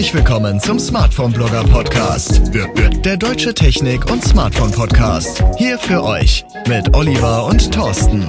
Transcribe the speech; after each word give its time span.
Herzlich 0.00 0.14
willkommen 0.14 0.58
zum 0.58 0.78
Smartphone 0.78 1.30
Blogger 1.30 1.62
Podcast. 1.62 2.40
Der 3.04 3.18
deutsche 3.18 3.52
Technik- 3.52 4.10
und 4.10 4.24
Smartphone 4.24 4.70
Podcast. 4.70 5.44
Hier 5.58 5.78
für 5.78 6.02
euch 6.02 6.42
mit 6.66 6.96
Oliver 6.96 7.44
und 7.44 7.70
Thorsten. 7.70 8.26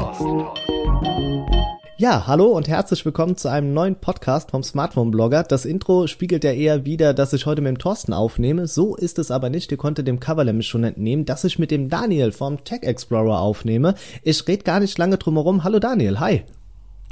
Ja, 1.95 2.27
hallo 2.27 2.47
und 2.47 2.67
herzlich 2.67 3.05
willkommen 3.05 3.37
zu 3.37 3.47
einem 3.47 3.73
neuen 3.73 3.95
Podcast 3.95 4.51
vom 4.51 4.63
Smartphone 4.63 5.11
Blogger. 5.11 5.43
Das 5.43 5.63
Intro 5.63 6.07
spiegelt 6.07 6.43
ja 6.43 6.51
eher 6.51 6.83
wieder, 6.83 7.13
dass 7.13 7.31
ich 7.31 7.45
heute 7.45 7.61
mit 7.61 7.69
dem 7.69 7.79
Thorsten 7.79 8.11
aufnehme. 8.11 8.67
So 8.67 8.97
ist 8.97 9.17
es 9.17 9.31
aber 9.31 9.49
nicht. 9.49 9.71
Ihr 9.71 9.77
konntet 9.77 10.09
dem 10.09 10.19
Cover 10.19 10.43
nämlich 10.43 10.67
schon 10.67 10.83
entnehmen, 10.83 11.23
dass 11.23 11.45
ich 11.45 11.57
mit 11.57 11.71
dem 11.71 11.87
Daniel 11.87 12.33
vom 12.33 12.65
Tech 12.65 12.83
Explorer 12.83 13.39
aufnehme. 13.39 13.95
Ich 14.23 14.45
rede 14.45 14.63
gar 14.63 14.81
nicht 14.81 14.97
lange 14.97 15.17
drum 15.17 15.35
herum. 15.35 15.63
Hallo 15.63 15.79
Daniel, 15.79 16.19
hi. 16.19 16.43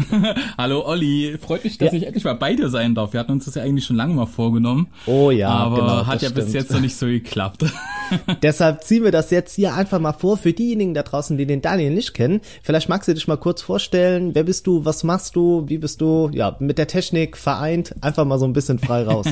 Hallo 0.57 0.85
Olli, 0.85 1.37
freut 1.39 1.63
mich, 1.63 1.77
dass 1.77 1.91
ja. 1.91 1.97
ich 1.97 2.05
endlich 2.05 2.23
mal 2.23 2.33
bei 2.33 2.55
dir 2.55 2.69
sein 2.69 2.95
darf. 2.95 3.13
Wir 3.13 3.19
hatten 3.19 3.31
uns 3.31 3.45
das 3.45 3.55
ja 3.55 3.63
eigentlich 3.63 3.85
schon 3.85 3.95
lange 3.95 4.13
mal 4.13 4.25
vorgenommen. 4.25 4.87
Oh 5.05 5.31
ja, 5.31 5.49
aber 5.49 5.75
genau, 5.75 6.05
hat 6.05 6.21
ja 6.21 6.29
stimmt. 6.29 6.45
bis 6.45 6.53
jetzt 6.53 6.71
noch 6.71 6.79
nicht 6.79 6.95
so 6.95 7.05
geklappt. 7.05 7.65
Deshalb 8.41 8.83
ziehen 8.83 9.03
wir 9.03 9.11
das 9.11 9.29
jetzt 9.31 9.53
hier 9.55 9.73
einfach 9.73 9.99
mal 9.99 10.13
vor 10.13 10.37
für 10.37 10.53
diejenigen 10.53 10.93
da 10.93 11.03
draußen, 11.03 11.37
die 11.37 11.45
den 11.45 11.61
Daniel 11.61 11.91
nicht 11.91 12.13
kennen. 12.13 12.41
Vielleicht 12.63 12.89
magst 12.89 13.07
du 13.07 13.13
dich 13.13 13.27
mal 13.27 13.37
kurz 13.37 13.61
vorstellen. 13.61 14.35
Wer 14.35 14.43
bist 14.43 14.67
du? 14.67 14.85
Was 14.85 15.03
machst 15.03 15.35
du? 15.35 15.63
Wie 15.67 15.77
bist 15.77 16.01
du? 16.01 16.29
Ja, 16.33 16.55
mit 16.59 16.77
der 16.77 16.87
Technik 16.87 17.37
vereint. 17.37 17.95
Einfach 18.01 18.25
mal 18.25 18.39
so 18.39 18.45
ein 18.45 18.53
bisschen 18.53 18.79
frei 18.79 19.03
raus. 19.03 19.27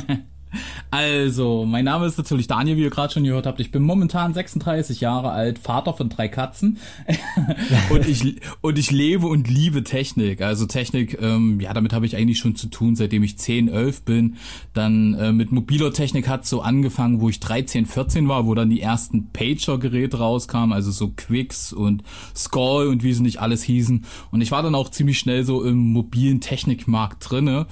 Also, 0.90 1.66
mein 1.66 1.86
Name 1.86 2.06
ist 2.06 2.18
natürlich 2.18 2.48
Daniel, 2.48 2.78
wie 2.78 2.84
ihr 2.84 2.90
gerade 2.90 3.14
schon 3.14 3.24
gehört 3.24 3.46
habt. 3.46 3.60
Ich 3.60 3.72
bin 3.72 3.84
momentan 3.84 4.34
36 4.34 5.02
Jahre 5.02 5.32
alt, 5.32 5.60
Vater 5.60 5.94
von 5.94 6.10
drei 6.10 6.28
Katzen 6.28 6.78
und 7.90 8.08
ich 8.08 8.38
und 8.62 8.80
ich 8.80 8.92
lebe 8.92 9.28
und 9.28 9.50
liebe 9.50 9.84
Technik. 9.84 10.42
Also 10.42 10.66
Technik, 10.66 11.22
ähm, 11.22 11.60
ja, 11.60 11.74
damit 11.74 11.94
habe 11.94 12.06
ich 12.06 12.16
eigentlich 12.16 12.40
schon 12.40 12.56
zu 12.56 12.68
tun, 12.68 12.96
seitdem 12.96 13.24
ich 13.24 13.38
10, 13.38 13.68
11 13.68 14.04
bin. 14.04 14.38
Dann 14.74 15.14
äh, 15.16 15.32
mit 15.34 15.52
mobiler 15.52 15.92
Technik 15.92 16.28
hat 16.28 16.46
so 16.46 16.62
angefangen, 16.62 17.20
wo 17.20 17.30
ich 17.30 17.40
13, 17.40 17.86
14 17.86 18.28
war, 18.28 18.46
wo 18.46 18.56
dann 18.56 18.70
die 18.70 18.82
ersten 18.82 19.30
Pager-Geräte 19.32 20.20
rauskamen, 20.20 20.74
also 20.74 20.92
so 20.92 21.12
Quicks 21.16 21.74
und 21.74 22.04
Skull 22.36 22.88
und 22.88 23.04
wie 23.04 23.14
sie 23.14 23.24
nicht 23.24 23.42
alles 23.42 23.64
hießen. 23.64 24.06
Und 24.32 24.42
ich 24.42 24.52
war 24.52 24.64
dann 24.64 24.76
auch 24.76 24.90
ziemlich 24.90 25.20
schnell 25.20 25.44
so 25.44 25.64
im 25.64 25.92
mobilen 25.92 26.40
Technikmarkt 26.40 27.30
drinne 27.30 27.68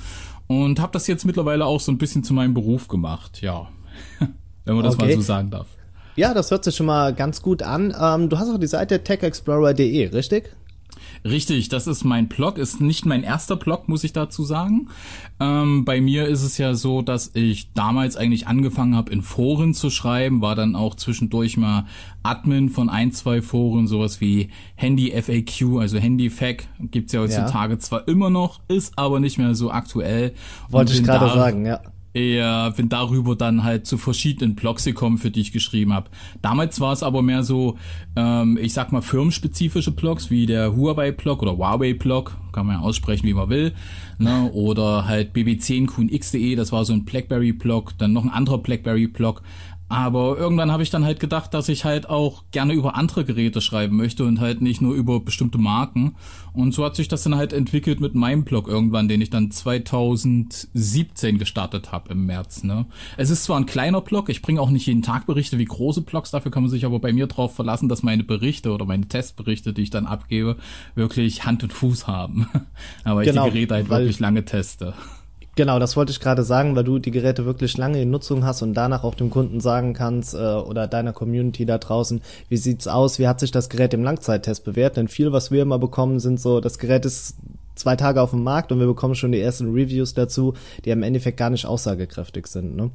und 0.47 0.79
habe 0.79 0.91
das 0.91 1.07
jetzt 1.07 1.25
mittlerweile 1.25 1.65
auch 1.65 1.79
so 1.79 1.91
ein 1.91 1.97
bisschen 1.97 2.23
zu 2.23 2.33
meinem 2.33 2.53
Beruf 2.53 2.88
gemacht, 2.88 3.41
ja. 3.41 3.67
Wenn 4.65 4.75
man 4.75 4.83
das 4.83 4.95
okay. 4.95 5.07
mal 5.07 5.15
so 5.15 5.21
sagen 5.21 5.51
darf. 5.51 5.67
Ja, 6.15 6.33
das 6.33 6.49
hört 6.49 6.63
sich 6.63 6.75
schon 6.75 6.85
mal 6.85 7.13
ganz 7.13 7.41
gut 7.41 7.61
an. 7.61 7.93
Ähm, 7.99 8.29
du 8.29 8.39
hast 8.39 8.49
auch 8.49 8.57
die 8.57 8.67
Seite 8.67 9.03
techexplorer.de, 9.03 10.07
richtig? 10.07 10.55
Richtig, 11.23 11.69
das 11.69 11.88
ist 11.88 12.03
mein 12.03 12.27
Blog, 12.27 12.58
ist 12.58 12.81
nicht 12.81 13.05
mein 13.05 13.23
erster 13.23 13.55
Blog, 13.55 13.88
muss 13.88 14.03
ich 14.03 14.13
dazu 14.13 14.44
sagen. 14.44 14.89
Ähm, 15.39 15.85
bei 15.85 16.02
mir 16.02 16.27
ist 16.27 16.44
es 16.44 16.57
ja 16.57 16.73
so, 16.73 17.02
dass 17.02 17.31
ich 17.33 17.73
damals 17.73 18.17
eigentlich 18.17 18.47
angefangen 18.47 18.95
habe, 18.95 19.11
in 19.11 19.22
Foren 19.22 19.73
zu 19.73 19.89
schreiben, 19.89 20.41
war 20.41 20.55
dann 20.55 20.75
auch 20.75 20.95
zwischendurch 20.95 21.57
mal 21.57 21.85
Admin 22.23 22.69
von 22.69 22.89
ein, 22.89 23.11
zwei 23.11 23.41
Foren, 23.41 23.88
sowas 23.88 24.22
wie 24.22 24.49
Handy 24.75 25.11
FAQ, 25.11 25.80
also 25.80 25.97
Handy 25.97 26.30
FAQ, 26.30 26.63
gibt's 26.80 27.13
ja 27.13 27.22
heutzutage 27.22 27.73
ja. 27.73 27.79
zwar 27.79 28.07
immer 28.07 28.29
noch, 28.29 28.61
ist 28.67 28.97
aber 28.97 29.19
nicht 29.19 29.38
mehr 29.38 29.55
so 29.55 29.72
aktuell. 29.72 30.33
Wollte 30.69 30.94
ich 30.94 31.03
gerade 31.03 31.29
sagen, 31.29 31.66
ja 31.66 31.81
eher 32.16 32.71
bin 32.71 32.89
darüber 32.89 33.35
dann 33.35 33.63
halt 33.63 33.85
zu 33.85 33.97
verschiedenen 33.97 34.55
Blogs 34.55 34.85
gekommen, 34.85 35.17
für 35.17 35.31
die 35.31 35.41
ich 35.41 35.52
geschrieben 35.52 35.94
habe. 35.94 36.09
Damals 36.41 36.80
war 36.80 36.94
es 36.94 37.03
aber 37.03 37.22
mehr 37.22 37.44
so, 37.44 37.77
ähm, 38.16 38.57
ich 38.61 38.73
sag 38.73 38.91
mal, 38.91 39.02
firmenspezifische 39.02 39.91
Blogs, 39.91 40.31
wie 40.31 40.45
der 40.45 40.75
Huawei-Blog 40.75 41.41
oder 41.41 41.57
Huawei-Blog, 41.57 42.38
kann 42.53 42.67
man 42.67 42.77
ja 42.77 42.81
aussprechen, 42.81 43.27
wie 43.27 43.33
man 43.33 43.49
will. 43.49 43.73
Ne? 44.17 44.49
Oder 44.53 45.05
halt 45.05 45.35
bb10qnx.de, 45.35 46.55
das 46.55 46.72
war 46.72 46.85
so 46.85 46.94
ein 46.94 47.03
Blackberry-Blog, 47.03 47.97
dann 47.97 48.13
noch 48.13 48.23
ein 48.23 48.31
anderer 48.31 48.59
Blackberry-Blog. 48.59 49.41
Aber 49.88 50.35
irgendwann 50.38 50.72
habe 50.72 50.81
ich 50.81 50.90
dann 50.90 51.06
halt 51.06 51.19
gedacht, 51.19 51.53
dass 51.53 51.69
ich 51.69 51.85
halt 51.85 52.09
auch 52.09 52.44
gerne 52.50 52.73
über 52.73 52.96
andere 52.96 53.23
Geräte 53.23 53.62
schreiben 53.62 53.96
möchte 53.96 54.25
und 54.25 54.40
halt 54.40 54.62
nicht 54.62 54.81
nur 54.81 54.96
über 54.96 55.19
bestimmte 55.19 55.59
Marken. 55.59 56.16
Und 56.53 56.73
so 56.73 56.84
hat 56.84 56.96
sich 56.96 57.07
das 57.07 57.22
dann 57.22 57.35
halt 57.35 57.53
entwickelt 57.53 58.00
mit 58.00 58.16
meinem 58.16 58.46
Blog 58.46 58.68
irgendwann, 58.68 59.07
den 59.07 59.22
ich 59.22 59.29
dann 59.29 59.51
2017 59.51 61.38
gestartet 61.38 61.91
habe 61.91 62.13
im 62.13 62.25
März. 62.25 62.63
Ne? 62.63 62.88
Es 63.18 63.29
ist 63.29 63.44
zwar 63.44 63.57
ein 63.57 63.68
kleiner 63.68 64.01
Blog, 64.01 64.29
ich 64.29 64.41
bringe 64.41 64.59
auch 64.59 64.72
nicht 64.72 64.88
jeden 64.88 65.03
Tag 65.03 65.28
Berichte 65.28 65.59
wie 65.59 65.66
große 65.66 66.02
Blogs, 66.02 66.31
dafür 66.31 66.52
kann 66.52 66.63
man 66.63 66.72
sich 66.72 66.85
aber 66.85 67.00
bei 67.00 67.13
mir 67.13 67.28
drauf 67.28 67.53
verlassen, 67.53 67.88
dass 67.88 68.02
meine 68.02 68.23
Berichte 68.23 68.72
oder 68.72 68.85
meine 68.85 69.07
Testberichte, 69.07 69.72
die 69.72 69.84
ich 69.84 69.90
dann 69.91 70.07
abgebe, 70.07 70.57
wirklich 70.96 71.46
Hand 71.46 71.62
und 71.62 71.73
Fuß 71.73 72.07
haben. 72.07 72.47
aber 73.03 73.23
genau, 73.23 73.46
ich 73.46 73.53
die 73.53 73.59
Geräte 73.59 73.73
halt 73.75 73.90
wirklich 73.90 74.19
lange 74.19 74.46
teste. 74.46 74.96
Genau, 75.55 75.79
das 75.79 75.95
wollte 75.95 76.11
ich 76.11 76.19
gerade 76.19 76.43
sagen, 76.43 76.75
weil 76.75 76.83
du 76.83 76.99
die 76.99 77.11
Geräte 77.11 77.45
wirklich 77.45 77.77
lange 77.77 78.01
in 78.01 78.09
Nutzung 78.09 78.43
hast 78.43 78.61
und 78.61 78.73
danach 78.73 79.05
auch 79.05 79.16
dem 79.16 79.29
Kunden 79.29 79.61
sagen 79.61 79.93
kannst 79.93 80.33
äh, 80.33 80.38
oder 80.38 80.85
deiner 80.88 81.13
Community 81.13 81.66
da 81.66 81.77
draußen, 81.77 82.21
wie 82.49 82.57
sieht's 82.57 82.88
aus, 82.88 83.19
wie 83.19 83.27
hat 83.27 83.39
sich 83.39 83.51
das 83.51 83.69
Gerät 83.69 83.93
im 83.93 84.03
Langzeittest 84.03 84.66
bewährt? 84.66 84.97
Denn 84.97 85.07
viel, 85.07 85.31
was 85.31 85.51
wir 85.51 85.61
immer 85.61 85.79
bekommen, 85.79 86.19
sind 86.19 86.41
so, 86.41 86.59
das 86.59 86.77
Gerät 86.77 87.05
ist 87.05 87.38
zwei 87.75 87.95
Tage 87.95 88.21
auf 88.21 88.31
dem 88.31 88.43
Markt 88.43 88.73
und 88.73 88.79
wir 88.79 88.88
bekommen 88.88 89.16
schon 89.16 89.31
die 89.31 89.39
ersten 89.39 89.71
Reviews 89.73 90.13
dazu, 90.13 90.55
die 90.83 90.89
im 90.89 91.03
Endeffekt 91.03 91.38
gar 91.38 91.49
nicht 91.49 91.66
aussagekräftig 91.66 92.47
sind. 92.47 92.75
Ne? 92.75 92.91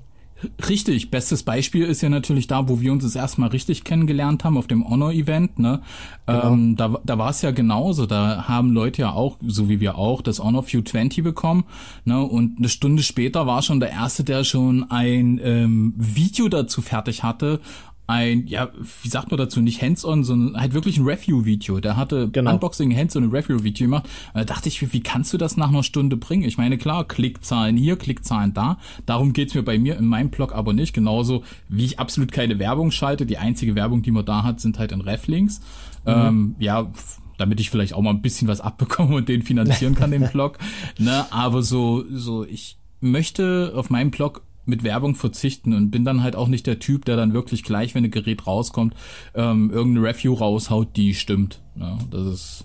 Richtig, 0.69 1.11
bestes 1.11 1.43
Beispiel 1.43 1.85
ist 1.85 2.01
ja 2.01 2.09
natürlich 2.09 2.47
da, 2.47 2.69
wo 2.69 2.81
wir 2.81 2.93
uns 2.93 3.05
das 3.05 3.15
erstmal 3.15 3.51
richtig 3.51 3.85
kennengelernt 3.85 4.45
haben, 4.45 4.57
auf 4.57 4.67
dem 4.67 4.89
Honor-Event. 4.89 5.59
Ne? 5.59 5.81
Genau. 6.27 6.53
Ähm, 6.53 6.77
da 6.77 6.99
da 7.05 7.19
war 7.19 7.31
es 7.31 7.43
ja 7.43 7.51
genauso. 7.51 8.07
Da 8.07 8.49
haben 8.49 8.73
Leute 8.73 9.03
ja 9.03 9.13
auch, 9.13 9.37
so 9.47 9.69
wie 9.69 9.81
wir 9.81 9.97
auch, 9.97 10.23
das 10.23 10.41
Honor 10.41 10.65
View 10.67 10.83
20 10.83 11.23
bekommen. 11.23 11.65
Ne? 12.05 12.23
Und 12.23 12.59
eine 12.59 12.69
Stunde 12.69 13.03
später 13.03 13.47
war 13.47 13.63
schon 13.63 13.81
der 13.81 13.91
Erste, 13.91 14.25
der 14.25 14.45
schon 14.45 14.91
ein 14.91 15.41
ähm, 15.43 15.95
Video 15.97 16.49
dazu 16.49 16.83
fertig 16.83 17.23
hatte, 17.23 17.61
ein, 18.11 18.47
ja, 18.49 18.71
wie 19.03 19.09
sagt 19.09 19.31
man 19.31 19.39
dazu, 19.39 19.61
nicht 19.61 19.81
hands-on, 19.81 20.25
sondern 20.25 20.61
halt 20.61 20.75
wirklich 20.75 20.99
ein 20.99 21.05
Review-Video. 21.05 21.79
Der 21.79 21.97
hatte 21.97 22.29
genau. 22.29 22.55
Unboxing, 22.55 22.95
hands-on 22.95 23.25
und 23.25 23.33
Review-Video 23.33 23.87
gemacht. 23.87 24.09
Da 24.35 24.45
dachte 24.45 24.69
ich, 24.69 24.83
wie, 24.83 24.93
wie 24.93 25.01
kannst 25.01 25.33
du 25.33 25.39
das 25.39 25.57
nach 25.57 25.69
einer 25.69 25.85
Stunde 25.85 26.17
bringen? 26.17 26.43
Ich 26.43 26.59
meine, 26.59 26.77
klar, 26.77 27.07
Klickzahlen 27.07 27.77
hier, 27.77 27.97
Klickzahlen 27.97 28.53
da. 28.53 28.79
Darum 29.07 29.33
geht's 29.33 29.55
mir 29.55 29.63
bei 29.63 29.79
mir 29.79 29.97
in 29.97 30.07
meinem 30.07 30.31
Blog 30.31 30.53
aber 30.53 30.73
nicht. 30.73 30.93
Genauso 30.93 31.45
wie 31.69 31.85
ich 31.85 32.01
absolut 32.01 32.33
keine 32.33 32.59
Werbung 32.59 32.91
schalte. 32.91 33.27
Die 33.27 33.39
einzige 33.39 33.77
Werbung, 33.77 34.03
die 34.03 34.11
man 34.11 34.25
da 34.25 34.43
hat, 34.43 34.61
sind 34.61 34.79
halt 34.81 34.91
in 34.91 35.01
Reflinks. 35.01 35.61
Mhm. 36.05 36.13
Ähm, 36.13 36.55
ja, 36.59 36.91
damit 37.39 37.61
ich 37.61 37.71
vielleicht 37.71 37.95
auch 37.95 38.03
mal 38.03 38.11
ein 38.11 38.23
bisschen 38.23 38.49
was 38.49 38.61
abbekomme 38.61 39.15
und 39.15 39.29
den 39.29 39.43
finanzieren 39.43 39.95
kann, 39.95 40.11
den 40.11 40.29
Blog. 40.33 40.59
Ne, 40.99 41.27
aber 41.31 41.63
so, 41.63 42.05
so, 42.11 42.45
ich 42.45 42.77
möchte 43.01 43.73
auf 43.77 43.89
meinem 43.89 44.11
Blog 44.11 44.43
mit 44.71 44.85
Werbung 44.85 45.15
verzichten 45.15 45.75
und 45.75 45.91
bin 45.91 46.05
dann 46.05 46.23
halt 46.23 46.37
auch 46.37 46.49
nicht 46.49 46.67
der 46.67 46.79
Typ, 46.79 47.05
der 47.05 47.17
dann 47.17 47.35
wirklich 47.35 47.63
gleich, 47.63 47.95
wenn 47.95 48.05
ein 48.05 48.11
Gerät 48.11 48.47
rauskommt, 48.47 48.95
ähm, 49.35 49.71
irgendeine 49.71 50.09
Review 50.09 50.33
raushaut, 50.33 50.97
die 50.97 51.15
stimmt. 51.15 51.61
Ja, 51.79 51.99
das 52.11 52.27
ist 52.27 52.65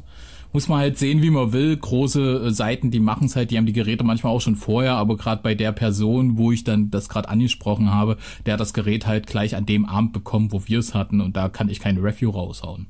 muss 0.56 0.70
man 0.70 0.80
halt 0.80 0.98
sehen, 0.98 1.22
wie 1.22 1.32
man 1.32 1.52
will. 1.52 1.76
Große 1.76 2.46
äh, 2.46 2.52
Seiten, 2.52 2.90
die 2.90 3.02
machen 3.02 3.26
es 3.26 3.36
halt, 3.36 3.52
die 3.52 3.58
haben 3.58 3.66
die 3.66 3.74
Geräte 3.74 4.06
manchmal 4.06 4.32
auch 4.32 4.40
schon 4.40 4.56
vorher, 4.56 4.94
aber 4.94 5.18
gerade 5.18 5.42
bei 5.44 5.54
der 5.54 5.74
Person, 5.74 6.38
wo 6.38 6.54
ich 6.54 6.64
dann 6.64 6.90
das 6.90 7.10
gerade 7.10 7.28
angesprochen 7.28 7.92
habe, 7.92 8.16
der 8.46 8.54
hat 8.54 8.62
das 8.62 8.74
Gerät 8.74 9.06
halt 9.06 9.28
gleich 9.28 9.58
an 9.58 9.66
dem 9.66 9.86
Abend 9.86 10.14
bekommen, 10.14 10.54
wo 10.54 10.62
wir 10.66 10.80
es 10.80 10.94
hatten 10.94 11.20
und 11.20 11.36
da 11.36 11.50
kann 11.50 11.68
ich 11.68 11.82
keine 11.82 12.02
Review 12.02 12.30
raushauen. 12.30 12.88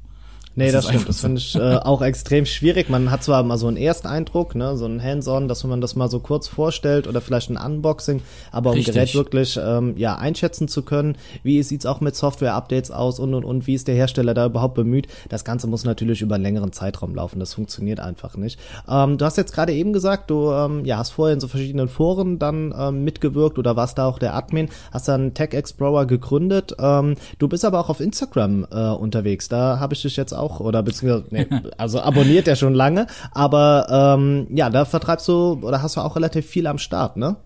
Nee, 0.55 0.71
das, 0.71 0.85
das 0.85 0.93
stimmt. 0.93 1.09
Das 1.09 1.19
finde 1.19 1.37
ich 1.39 1.55
äh, 1.55 1.59
auch 1.83 2.01
extrem 2.01 2.45
schwierig. 2.45 2.89
Man 2.89 3.11
hat 3.11 3.23
zwar 3.23 3.43
mal 3.43 3.57
so 3.57 3.67
einen 3.67 3.77
Ersteindruck, 3.77 4.55
ne, 4.55 4.77
so 4.77 4.85
ein 4.85 5.03
Hands-on, 5.03 5.47
dass 5.47 5.63
man 5.65 5.81
das 5.81 5.95
mal 5.95 6.09
so 6.09 6.19
kurz 6.19 6.47
vorstellt 6.47 7.07
oder 7.07 7.19
vielleicht 7.19 7.49
ein 7.49 7.57
Unboxing, 7.57 8.21
aber 8.51 8.69
um 8.71 8.77
Richtig. 8.77 8.93
Gerät 8.93 9.15
wirklich 9.15 9.59
ähm, 9.61 9.95
ja 9.97 10.15
einschätzen 10.15 10.67
zu 10.67 10.83
können, 10.83 11.17
wie 11.43 11.61
sieht's 11.63 11.85
auch 11.85 11.99
mit 11.99 12.15
Software-Updates 12.15 12.91
aus 12.91 13.19
und 13.19 13.33
und 13.33 13.43
und 13.43 13.67
wie 13.67 13.73
ist 13.73 13.87
der 13.87 13.95
Hersteller 13.95 14.33
da 14.33 14.45
überhaupt 14.45 14.75
bemüht. 14.75 15.07
Das 15.29 15.43
Ganze 15.43 15.67
muss 15.67 15.83
natürlich 15.83 16.21
über 16.21 16.35
einen 16.35 16.43
längeren 16.43 16.71
Zeitraum 16.71 17.13
laufen. 17.15 17.39
Das 17.39 17.53
funktioniert 17.53 17.99
einfach 17.99 18.37
nicht. 18.37 18.59
Ähm, 18.87 19.17
du 19.17 19.25
hast 19.25 19.37
jetzt 19.37 19.53
gerade 19.53 19.73
eben 19.73 19.91
gesagt, 19.91 20.29
du 20.29 20.51
ähm, 20.51 20.85
ja 20.85 20.97
hast 20.97 21.11
vorher 21.11 21.33
in 21.33 21.41
so 21.41 21.49
verschiedenen 21.49 21.89
Foren 21.89 22.39
dann 22.39 22.73
ähm, 22.77 23.03
mitgewirkt 23.03 23.59
oder 23.59 23.75
warst 23.75 23.97
da 23.97 24.05
auch 24.05 24.19
der 24.19 24.35
Admin, 24.35 24.69
hast 24.91 25.09
dann 25.09 25.33
Tech 25.33 25.53
Explorer 25.53 26.05
gegründet. 26.05 26.75
Ähm, 26.79 27.15
du 27.39 27.49
bist 27.49 27.65
aber 27.65 27.79
auch 27.79 27.89
auf 27.89 27.99
Instagram 27.99 28.65
äh, 28.71 28.89
unterwegs. 28.91 29.49
Da 29.49 29.79
habe 29.79 29.93
ich 29.93 30.01
dich 30.01 30.15
jetzt 30.15 30.33
auch 30.33 30.44
auch, 30.45 30.59
oder 30.59 30.83
beziehungsweise, 30.83 31.27
nee, 31.31 31.47
also 31.77 32.01
abonniert 32.01 32.47
er 32.47 32.55
schon 32.55 32.73
lange, 32.73 33.07
aber 33.31 34.15
ähm, 34.17 34.47
ja, 34.51 34.69
da 34.69 34.85
vertreibst 34.85 35.27
du 35.27 35.59
oder 35.61 35.81
hast 35.81 35.97
du 35.97 36.01
auch 36.01 36.15
relativ 36.15 36.45
viel 36.45 36.67
am 36.67 36.77
Start, 36.77 37.17
ne? 37.17 37.37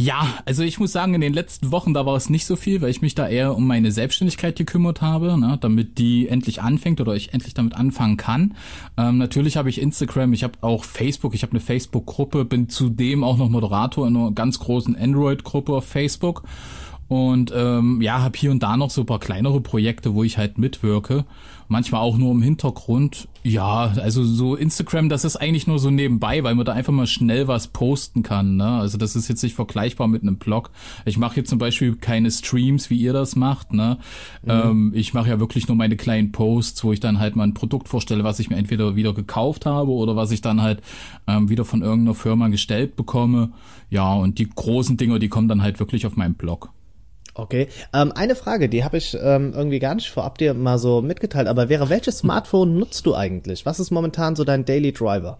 Ja, 0.00 0.28
also 0.44 0.62
ich 0.62 0.78
muss 0.78 0.92
sagen, 0.92 1.14
in 1.14 1.20
den 1.20 1.32
letzten 1.32 1.72
Wochen, 1.72 1.92
da 1.92 2.06
war 2.06 2.14
es 2.14 2.30
nicht 2.30 2.46
so 2.46 2.54
viel, 2.54 2.80
weil 2.80 2.90
ich 2.90 3.02
mich 3.02 3.16
da 3.16 3.26
eher 3.26 3.56
um 3.56 3.66
meine 3.66 3.90
Selbstständigkeit 3.90 4.54
gekümmert 4.54 5.02
habe, 5.02 5.36
ne, 5.36 5.58
damit 5.60 5.98
die 5.98 6.28
endlich 6.28 6.62
anfängt 6.62 7.00
oder 7.00 7.14
ich 7.16 7.34
endlich 7.34 7.52
damit 7.52 7.74
anfangen 7.74 8.16
kann. 8.16 8.54
Ähm, 8.96 9.18
natürlich 9.18 9.56
habe 9.56 9.68
ich 9.70 9.80
Instagram, 9.80 10.32
ich 10.34 10.44
habe 10.44 10.54
auch 10.60 10.84
Facebook, 10.84 11.34
ich 11.34 11.42
habe 11.42 11.50
eine 11.50 11.60
Facebook-Gruppe, 11.60 12.44
bin 12.44 12.68
zudem 12.68 13.24
auch 13.24 13.38
noch 13.38 13.48
Moderator 13.48 14.06
in 14.06 14.16
einer 14.16 14.30
ganz 14.30 14.60
großen 14.60 14.94
Android-Gruppe 14.94 15.72
auf 15.72 15.84
Facebook 15.84 16.44
und 17.08 17.52
ähm, 17.56 18.00
ja, 18.02 18.22
habe 18.22 18.38
hier 18.38 18.50
und 18.50 18.62
da 18.62 18.76
noch 18.76 18.90
so 18.90 19.00
ein 19.00 19.06
paar 19.06 19.18
kleinere 19.18 19.60
Projekte, 19.60 20.14
wo 20.14 20.22
ich 20.22 20.38
halt 20.38 20.58
mitwirke. 20.58 21.24
Manchmal 21.68 22.00
auch 22.00 22.16
nur 22.16 22.32
im 22.32 22.42
Hintergrund. 22.42 23.28
Ja, 23.44 23.92
also 23.96 24.24
so 24.24 24.56
Instagram, 24.56 25.08
das 25.08 25.24
ist 25.24 25.36
eigentlich 25.36 25.66
nur 25.66 25.78
so 25.78 25.90
nebenbei, 25.90 26.42
weil 26.42 26.54
man 26.54 26.64
da 26.66 26.72
einfach 26.72 26.92
mal 26.92 27.06
schnell 27.06 27.46
was 27.46 27.68
posten 27.68 28.22
kann. 28.22 28.56
Ne? 28.56 28.66
Also 28.66 28.98
das 28.98 29.14
ist 29.14 29.28
jetzt 29.28 29.42
nicht 29.42 29.54
vergleichbar 29.54 30.08
mit 30.08 30.22
einem 30.22 30.36
Blog. 30.36 30.70
Ich 31.04 31.18
mache 31.18 31.36
jetzt 31.36 31.50
zum 31.50 31.58
Beispiel 31.58 31.94
keine 31.96 32.30
Streams, 32.30 32.90
wie 32.90 32.98
ihr 32.98 33.12
das 33.12 33.36
macht. 33.36 33.72
Ne? 33.72 33.98
Mhm. 34.42 34.50
Ähm, 34.50 34.92
ich 34.94 35.14
mache 35.14 35.28
ja 35.28 35.40
wirklich 35.40 35.68
nur 35.68 35.76
meine 35.76 35.96
kleinen 35.96 36.32
Posts, 36.32 36.82
wo 36.84 36.92
ich 36.92 37.00
dann 37.00 37.18
halt 37.18 37.36
mal 37.36 37.44
ein 37.44 37.54
Produkt 37.54 37.88
vorstelle, 37.88 38.24
was 38.24 38.40
ich 38.40 38.50
mir 38.50 38.56
entweder 38.56 38.96
wieder 38.96 39.12
gekauft 39.12 39.66
habe 39.66 39.92
oder 39.92 40.16
was 40.16 40.30
ich 40.30 40.40
dann 40.40 40.62
halt 40.62 40.82
ähm, 41.26 41.48
wieder 41.48 41.64
von 41.64 41.82
irgendeiner 41.82 42.14
Firma 42.14 42.48
gestellt 42.48 42.96
bekomme. 42.96 43.52
Ja, 43.90 44.14
und 44.14 44.38
die 44.38 44.48
großen 44.48 44.96
Dinger, 44.96 45.18
die 45.18 45.28
kommen 45.28 45.48
dann 45.48 45.62
halt 45.62 45.78
wirklich 45.80 46.06
auf 46.06 46.16
meinem 46.16 46.34
Blog. 46.34 46.70
Okay. 47.38 47.68
Ähm, 47.92 48.10
eine 48.16 48.34
Frage, 48.34 48.68
die 48.68 48.82
habe 48.82 48.96
ich 48.96 49.16
ähm, 49.20 49.52
irgendwie 49.54 49.78
gar 49.78 49.94
nicht 49.94 50.10
vorab 50.10 50.38
dir 50.38 50.54
mal 50.54 50.76
so 50.76 51.02
mitgeteilt, 51.02 51.46
aber 51.46 51.68
wäre, 51.68 51.88
welches 51.88 52.18
Smartphone 52.18 52.76
nutzt 52.78 53.06
du 53.06 53.14
eigentlich? 53.14 53.64
Was 53.64 53.78
ist 53.78 53.92
momentan 53.92 54.34
so 54.34 54.42
dein 54.42 54.64
Daily 54.64 54.92
Driver? 54.92 55.38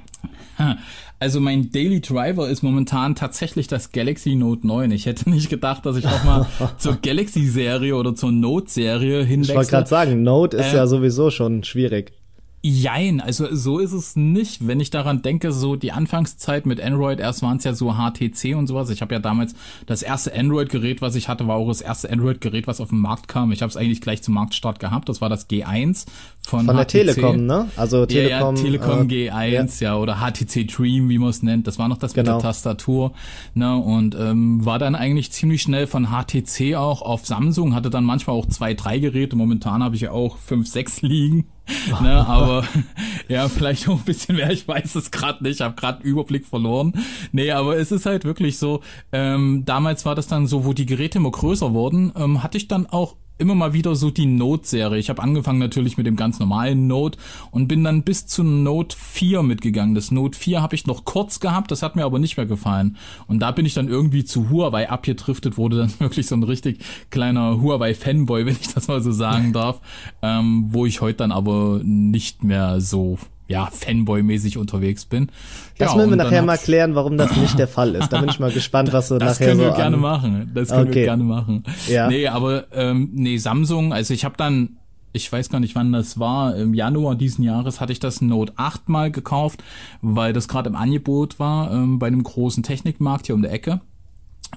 Also 1.19 1.41
mein 1.41 1.73
Daily 1.73 2.01
Driver 2.01 2.49
ist 2.49 2.63
momentan 2.63 3.17
tatsächlich 3.17 3.67
das 3.67 3.91
Galaxy 3.91 4.37
Note 4.37 4.65
9. 4.67 4.93
Ich 4.93 5.07
hätte 5.07 5.29
nicht 5.29 5.51
gedacht, 5.51 5.85
dass 5.87 5.97
ich 5.97 6.07
auch 6.07 6.23
mal 6.23 6.47
zur 6.79 6.97
Galaxy-Serie 6.97 7.97
oder 7.97 8.15
zur 8.15 8.31
Note-Serie 8.31 9.25
hinwechsle. 9.25 9.53
Ich 9.53 9.57
wollte 9.57 9.71
gerade 9.71 9.89
sagen, 9.89 10.23
Note 10.23 10.57
ist 10.57 10.73
äh, 10.73 10.77
ja 10.77 10.87
sowieso 10.87 11.31
schon 11.31 11.65
schwierig. 11.65 12.13
Jein, 12.61 13.21
also 13.21 13.55
so 13.55 13.79
ist 13.79 13.93
es 13.93 14.17
nicht. 14.17 14.67
Wenn 14.67 14.81
ich 14.81 14.91
daran 14.91 15.23
denke, 15.23 15.53
so 15.53 15.77
die 15.77 15.93
Anfangszeit 15.93 16.67
mit 16.67 16.81
Android, 16.81 17.21
erst 17.21 17.41
waren 17.43 17.59
es 17.59 17.65
ja 17.65 17.73
so 17.73 17.95
HTC 17.95 18.57
und 18.57 18.67
sowas. 18.67 18.91
Ich 18.91 19.01
habe 19.01 19.15
ja 19.15 19.21
damals 19.21 19.55
das 19.87 20.03
erste 20.03 20.35
Android-Gerät, 20.35 21.01
was 21.01 21.15
ich 21.15 21.29
hatte, 21.29 21.47
war 21.47 21.57
auch 21.57 21.69
das 21.69 21.81
erste 21.81 22.11
Android-Gerät, 22.11 22.67
was 22.67 22.81
auf 22.81 22.89
den 22.89 22.99
Markt 22.99 23.29
kam. 23.29 23.53
Ich 23.53 23.63
habe 23.63 23.71
es 23.71 23.77
eigentlich 23.77 24.01
gleich 24.01 24.23
zum 24.23 24.35
Marktstart 24.35 24.81
gehabt. 24.81 25.09
Das 25.09 25.21
war 25.21 25.29
das 25.29 25.49
G1 25.49 26.07
von, 26.43 26.67
von 26.67 26.77
der 26.77 26.89
Telekom, 26.89 27.47
ne? 27.47 27.69
Also 27.77 28.07
Telekom, 28.07 28.57
ja, 28.57 28.63
ja, 28.63 28.63
Telekom 28.63 29.09
äh, 29.09 29.31
G1, 29.31 29.81
ja. 29.81 29.91
ja. 29.91 29.97
oder 29.97 30.17
HTC 30.17 30.67
Dream, 30.67 31.09
wie 31.09 31.19
man 31.19 31.31
es 31.31 31.45
nennt. 31.45 31.69
Das 31.69 31.79
war 31.79 31.87
noch 31.87 31.99
das 31.99 32.13
genau. 32.13 32.35
mit 32.35 32.43
der 32.43 32.49
Tastatur, 32.51 33.13
ne? 33.55 33.77
Und 33.77 34.17
ähm, 34.17 34.65
war 34.65 34.81
dann 34.81 34.97
eigentlich 34.97 35.31
ziemlich 35.31 35.63
schnell 35.63 35.87
von 35.87 36.09
HTC 36.09 36.75
auch 36.75 37.03
auf 37.03 37.25
Samsung. 37.25 37.77
Hatte 37.77 37.89
dann 37.89 38.03
manchmal 38.03 38.35
auch 38.35 38.47
zwei, 38.47 38.75
drei 38.75 38.99
Geräte. 38.99 39.37
Momentan 39.37 39.85
habe 39.85 39.95
ich 39.95 40.01
ja 40.01 40.11
auch 40.11 40.39
fünf, 40.39 40.67
sechs 40.67 41.03
liegen 41.03 41.47
ne, 42.01 42.27
aber 42.27 42.65
ja, 43.29 43.49
vielleicht 43.49 43.89
auch 43.89 43.99
ein 43.99 44.05
bisschen 44.05 44.37
mehr, 44.37 44.51
ich 44.51 44.67
weiß 44.67 44.95
es 44.95 45.11
gerade 45.11 45.43
nicht, 45.43 45.57
ich 45.57 45.61
habe 45.61 45.75
gerade 45.75 46.03
Überblick 46.03 46.47
verloren. 46.47 46.93
Nee, 47.33 47.51
aber 47.51 47.77
es 47.77 47.93
ist 47.93 48.07
halt 48.07 48.25
wirklich 48.25 48.59
so, 48.59 48.81
ähm, 49.13 49.65
damals 49.65 50.05
war 50.07 50.15
das 50.15 50.27
dann 50.27 50.47
so, 50.47 50.65
wo 50.65 50.73
die 50.73 50.87
Geräte 50.87 51.19
immer 51.19 51.31
größer 51.31 51.73
wurden, 51.73 52.13
ähm, 52.17 52.43
hatte 52.43 52.59
ich 52.59 52.69
dann 52.69 52.87
auch 52.87 53.17
immer 53.39 53.55
mal 53.55 53.73
wieder 53.73 53.95
so 53.95 54.11
die 54.11 54.27
Note-Serie. 54.27 54.99
Ich 54.99 55.11
habe 55.11 55.23
angefangen 55.23 55.59
natürlich 55.59 55.97
mit 55.97 56.07
dem 56.07 56.17
ganz 56.17 56.39
normalen 56.39 56.87
Note 56.87 57.19
und 57.51 57.69
bin 57.69 57.85
dann 57.85 58.03
bis 58.03 58.27
zu 58.27 58.43
Note 58.43 58.97
4 58.97 59.43
mitgegangen. 59.43 59.95
Das 59.95 60.11
Note 60.11 60.39
4 60.39 60.61
habe 60.61 60.75
ich 60.75 60.87
noch 60.87 61.05
kurz 61.05 61.41
gehabt, 61.41 61.71
das 61.71 61.83
hat 61.83 61.97
mir 61.97 62.05
aber 62.05 62.19
nicht 62.19 62.37
mehr 62.37 62.47
gefallen. 62.47 62.97
Und 63.27 63.41
da 63.41 63.53
bin 63.53 63.65
ich 63.65 63.75
dann 63.75 63.89
irgendwie 63.89 64.25
zu 64.25 64.51
Huawei 64.51 64.91
abgedriftet, 64.91 65.57
wurde 65.57 65.79
dann 65.79 65.93
wirklich 66.01 66.27
so 66.27 66.35
ein 66.35 66.43
richtig 66.43 66.81
kleiner 67.11 67.61
Huawei-Fanboy, 67.61 68.45
wenn 68.47 68.57
ich 68.61 68.75
das 68.75 68.89
mal 68.89 69.01
so 69.01 69.13
sagen 69.13 69.53
darf, 69.53 69.81
ähm, 70.23 70.67
wo 70.71 70.85
ich 70.85 71.01
heute 71.01 71.19
dann 71.19 71.33
aber 71.33 71.81
nicht 71.85 72.45
mehr 72.45 72.81
so 72.81 73.19
ja, 73.49 73.71
Fanboy-mäßig 73.73 74.59
unterwegs 74.59 75.07
bin. 75.07 75.31
Das 75.79 75.93
ja, 75.93 75.97
müssen 75.97 76.11
wir 76.11 76.17
nachher 76.17 76.43
mal 76.43 76.59
klären, 76.59 76.95
warum 76.95 77.17
das 77.17 77.35
nicht 77.35 77.59
der 77.59 77.69
Fall 77.69 77.95
ist. 77.95 78.11
Da 78.11 78.21
bin 78.21 78.29
ich 78.29 78.39
mal 78.39 78.53
gespannt, 78.53 78.93
was 78.93 79.09
du 79.09 79.19
das 79.19 79.41
nachher 79.41 79.57
so 79.57 79.63
Das 79.63 79.67
können 79.67 79.77
wir 79.77 79.77
gerne 79.77 79.97
machen. 79.97 80.51
Das 80.55 80.69
können 80.69 80.89
okay. 80.89 80.95
wir 80.95 81.05
gerne 81.05 81.25
machen. 81.25 81.65
Ja. 81.89 82.09
Nee, 82.09 82.29
aber 82.29 82.67
ähm, 82.73 83.11
nee, 83.15 83.39
Samsung, 83.39 83.93
also 83.93 84.15
ich 84.15 84.25
habe 84.25 84.37
dann 84.37 84.77
ich 85.13 85.33
weiß 85.33 85.49
gar 85.49 85.59
nicht, 85.59 85.75
wann 85.75 85.93
das 85.93 86.19
war. 86.19 86.55
Im 86.57 86.75
Januar 86.75 87.15
diesen 87.15 87.43
Jahres 87.43 87.81
hatte 87.81 87.93
ich 87.93 87.99
das 87.99 88.21
Note 88.21 88.53
8 88.57 88.89
mal 88.89 89.11
gekauft, 89.11 89.65
weil 90.03 90.33
das 90.33 90.49
gerade 90.49 90.69
im 90.69 90.77
Angebot 90.77 91.39
war 91.39 91.73
ähm, 91.73 91.99
bei 91.99 92.07
einem 92.07 92.23
großen 92.23 92.63
Technikmarkt 92.63 93.27
hier 93.27 93.35
um 93.35 93.43
der 93.43 93.53
Ecke. 93.53 93.81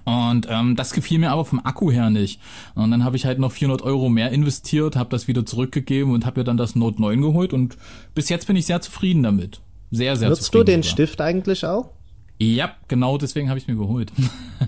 Und 0.06 0.48
ähm, 0.50 0.76
das 0.76 0.94
gefiel 0.94 1.20
mir 1.20 1.32
aber 1.32 1.46
vom 1.46 1.60
Akku 1.64 1.92
her 1.92 2.10
nicht. 2.10 2.40
Und 2.76 2.92
dann 2.92 3.04
habe 3.04 3.18
ich 3.18 3.26
halt 3.26 3.40
noch 3.40 3.52
400 3.52 3.82
Euro 3.82 4.10
mehr 4.10 4.32
investiert, 4.32 4.96
habe 4.96 5.10
das 5.10 5.28
wieder 5.28 5.46
zurückgegeben 5.46 6.14
und 6.14 6.26
habe 6.26 6.40
mir 6.40 6.44
dann 6.44 6.58
das 6.58 6.76
Note 6.76 7.02
9 7.02 7.22
geholt. 7.22 7.54
Und 7.54 7.78
bis 8.16 8.30
jetzt 8.30 8.48
bin 8.48 8.56
ich 8.56 8.66
sehr 8.66 8.82
zufrieden 8.82 9.24
damit. 9.24 9.62
Sehr, 9.92 10.16
sehr 10.16 10.30
Nutzt 10.30 10.44
zufrieden. 10.44 10.60
Nutzt 10.60 10.70
du 10.70 10.72
den 10.72 10.84
sogar. 10.84 10.94
Stift 10.94 11.22
eigentlich 11.22 11.66
auch? 11.66 11.90
Ja, 12.40 12.72
genau 12.88 13.18
deswegen 13.18 13.50
habe 13.50 13.60
ich 13.60 13.68
mir 13.68 13.76
geholt. 13.76 14.12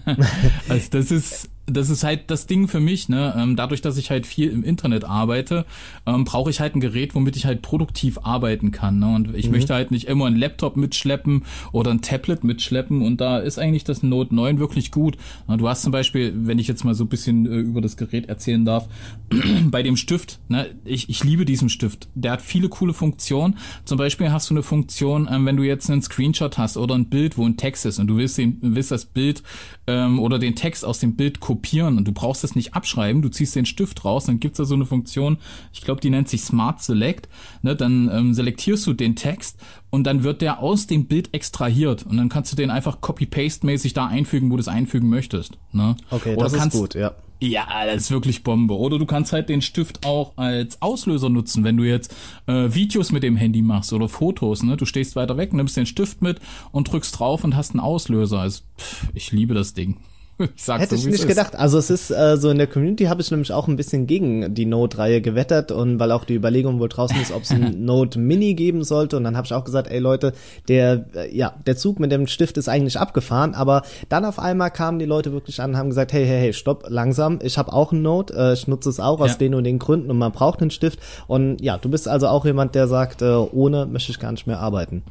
also 0.69 0.89
das 0.91 1.09
ist 1.09 1.49
das 1.65 1.89
ist 1.89 2.03
halt 2.03 2.29
das 2.29 2.45
Ding 2.45 2.67
für 2.67 2.81
mich, 2.81 3.07
ne? 3.07 3.33
Ähm, 3.37 3.55
dadurch, 3.55 3.81
dass 3.81 3.97
ich 3.97 4.11
halt 4.11 4.27
viel 4.27 4.49
im 4.49 4.63
Internet 4.63 5.05
arbeite, 5.05 5.65
ähm, 6.05 6.25
brauche 6.25 6.49
ich 6.49 6.59
halt 6.59 6.75
ein 6.75 6.81
Gerät, 6.81 7.15
womit 7.15 7.37
ich 7.37 7.45
halt 7.45 7.61
produktiv 7.61 8.19
arbeiten 8.23 8.71
kann. 8.71 8.99
Ne? 8.99 9.15
Und 9.15 9.35
ich 9.35 9.45
mhm. 9.45 9.53
möchte 9.53 9.73
halt 9.73 9.91
nicht 9.91 10.07
immer 10.07 10.25
einen 10.25 10.35
Laptop 10.35 10.75
mitschleppen 10.75 11.43
oder 11.71 11.91
ein 11.91 12.01
Tablet 12.01 12.43
mitschleppen. 12.43 13.01
Und 13.01 13.21
da 13.21 13.39
ist 13.39 13.59
eigentlich 13.59 13.85
das 13.85 14.03
Note 14.03 14.35
9 14.35 14.59
wirklich 14.59 14.91
gut. 14.91 15.17
Du 15.47 15.69
hast 15.69 15.83
zum 15.83 15.91
Beispiel, 15.91 16.33
wenn 16.35 16.59
ich 16.59 16.67
jetzt 16.67 16.83
mal 16.83 16.95
so 16.95 17.05
ein 17.05 17.09
bisschen 17.09 17.45
äh, 17.45 17.59
über 17.59 17.79
das 17.79 17.95
Gerät 17.95 18.27
erzählen 18.27 18.65
darf, 18.65 18.89
bei 19.65 19.83
dem 19.83 19.95
Stift, 19.95 20.39
ne? 20.49 20.67
ich, 20.83 21.09
ich 21.09 21.23
liebe 21.23 21.45
diesen 21.45 21.69
Stift. 21.69 22.09
Der 22.13 22.33
hat 22.33 22.41
viele 22.41 22.67
coole 22.67 22.93
Funktionen. 22.93 23.57
Zum 23.85 23.97
Beispiel 23.97 24.31
hast 24.31 24.49
du 24.49 24.53
eine 24.53 24.63
Funktion, 24.63 25.29
ähm, 25.31 25.45
wenn 25.45 25.55
du 25.55 25.63
jetzt 25.63 25.89
einen 25.89 26.01
Screenshot 26.01 26.57
hast 26.57 26.75
oder 26.75 26.95
ein 26.95 27.05
Bild, 27.05 27.37
wo 27.37 27.45
ein 27.45 27.55
Text 27.55 27.85
ist 27.85 27.99
und 27.99 28.07
du 28.07 28.17
willst, 28.17 28.37
den, 28.37 28.57
willst 28.61 28.91
das 28.91 29.05
Bild 29.05 29.43
ähm, 29.87 30.19
oder 30.19 30.39
den 30.39 30.55
Text 30.55 30.83
aus 30.83 30.99
dem 30.99 31.15
Bild 31.15 31.39
kopieren 31.53 31.97
und 31.97 32.07
du 32.07 32.11
brauchst 32.11 32.43
es 32.43 32.55
nicht 32.55 32.73
abschreiben, 32.73 33.21
du 33.21 33.29
ziehst 33.29 33.55
den 33.55 33.67
Stift 33.67 34.03
raus, 34.05 34.25
dann 34.25 34.39
gibt's 34.39 34.57
da 34.57 34.65
so 34.65 34.73
eine 34.73 34.85
Funktion, 34.85 35.37
ich 35.71 35.81
glaube, 35.81 36.01
die 36.01 36.09
nennt 36.09 36.27
sich 36.27 36.41
Smart 36.41 36.81
Select, 36.81 37.29
ne, 37.61 37.75
dann 37.75 38.09
ähm, 38.11 38.33
selektierst 38.33 38.87
du 38.87 38.93
den 38.93 39.15
Text 39.15 39.59
und 39.91 40.05
dann 40.05 40.23
wird 40.23 40.41
der 40.41 40.59
aus 40.59 40.87
dem 40.87 41.05
Bild 41.05 41.31
extrahiert 41.33 42.07
und 42.07 42.17
dann 42.17 42.29
kannst 42.29 42.51
du 42.51 42.55
den 42.55 42.71
einfach 42.71 43.01
copy-paste-mäßig 43.01 43.93
da 43.93 44.07
einfügen, 44.07 44.49
wo 44.49 44.55
du 44.55 44.61
es 44.61 44.67
einfügen 44.67 45.09
möchtest. 45.09 45.59
Ne? 45.71 45.95
Okay, 46.09 46.35
Oder 46.35 46.45
das 46.45 46.53
kannst, 46.53 46.75
ist 46.75 46.81
gut, 46.81 46.95
ja. 46.95 47.11
Ja, 47.39 47.85
das 47.85 48.03
ist 48.03 48.11
wirklich 48.11 48.43
Bombe. 48.43 48.75
Oder 48.75 48.97
du 48.97 49.05
kannst 49.05 49.33
halt 49.33 49.49
den 49.49 49.61
Stift 49.61 50.05
auch 50.05 50.37
als 50.37 50.81
Auslöser 50.81 51.29
nutzen, 51.29 51.65
wenn 51.65 51.75
du 51.75 51.83
jetzt 51.83 52.15
äh, 52.47 52.73
Videos 52.73 53.11
mit 53.11 53.21
dem 53.21 53.35
Handy 53.35 53.61
machst 53.61 53.91
oder 53.91 54.07
Fotos. 54.07 54.63
Ne? 54.63 54.77
Du 54.77 54.85
stehst 54.85 55.17
weiter 55.17 55.35
weg, 55.35 55.51
nimmst 55.51 55.75
den 55.75 55.85
Stift 55.85 56.21
mit 56.21 56.39
und 56.71 56.89
drückst 56.89 57.19
drauf 57.19 57.43
und 57.43 57.57
hast 57.57 57.71
einen 57.71 57.81
Auslöser. 57.81 58.39
Also, 58.39 58.61
pff, 58.77 59.07
ich 59.13 59.33
liebe 59.33 59.53
das 59.53 59.73
Ding. 59.73 59.97
Ich 60.55 60.63
sag's 60.63 60.83
Hätte 60.83 60.97
so, 60.97 61.07
ich 61.07 61.13
nicht 61.13 61.27
gedacht. 61.27 61.55
Also 61.55 61.77
es 61.77 61.89
ist 61.89 62.11
äh, 62.11 62.37
so 62.37 62.49
in 62.49 62.57
der 62.57 62.67
Community 62.67 63.05
habe 63.05 63.21
ich 63.21 63.31
nämlich 63.31 63.51
auch 63.51 63.67
ein 63.67 63.75
bisschen 63.75 64.07
gegen 64.07 64.53
die 64.53 64.65
Note-Reihe 64.65 65.21
gewettert 65.21 65.71
und 65.71 65.99
weil 65.99 66.11
auch 66.11 66.25
die 66.25 66.35
Überlegung 66.35 66.79
wohl 66.79 66.89
draußen 66.89 67.19
ist, 67.21 67.31
ob 67.31 67.43
es 67.43 67.51
ein 67.51 67.85
Note 67.85 68.19
Mini 68.19 68.53
geben 68.53 68.83
sollte 68.83 69.17
und 69.17 69.23
dann 69.23 69.37
habe 69.37 69.45
ich 69.45 69.53
auch 69.53 69.63
gesagt, 69.63 69.89
ey 69.89 69.99
Leute, 69.99 70.33
der 70.67 71.05
äh, 71.15 71.35
ja 71.35 71.53
der 71.65 71.77
Zug 71.77 71.99
mit 71.99 72.11
dem 72.11 72.27
Stift 72.27 72.57
ist 72.57 72.67
eigentlich 72.67 72.99
abgefahren, 72.99 73.53
aber 73.53 73.83
dann 74.09 74.25
auf 74.25 74.39
einmal 74.39 74.71
kamen 74.71 74.99
die 74.99 75.05
Leute 75.05 75.31
wirklich 75.31 75.61
an 75.61 75.71
und 75.71 75.77
haben 75.77 75.89
gesagt, 75.89 76.13
hey 76.13 76.25
hey 76.25 76.39
hey, 76.39 76.53
stopp, 76.53 76.85
langsam, 76.89 77.39
ich 77.41 77.57
habe 77.57 77.71
auch 77.71 77.91
ein 77.91 78.01
Note, 78.01 78.33
äh, 78.35 78.53
ich 78.53 78.67
nutze 78.67 78.89
es 78.89 78.99
auch 78.99 79.19
ja. 79.19 79.25
aus 79.25 79.37
den 79.37 79.55
und 79.55 79.63
den 79.63 79.79
Gründen 79.79 80.09
und 80.09 80.17
man 80.17 80.31
braucht 80.31 80.61
einen 80.61 80.71
Stift 80.71 80.99
und 81.27 81.61
ja, 81.61 81.77
du 81.77 81.89
bist 81.89 82.07
also 82.07 82.27
auch 82.27 82.45
jemand, 82.45 82.75
der 82.75 82.87
sagt, 82.87 83.21
äh, 83.21 83.25
ohne 83.25 83.85
möchte 83.85 84.11
ich 84.11 84.19
gar 84.19 84.31
nicht 84.31 84.47
mehr 84.47 84.59
arbeiten. 84.59 85.03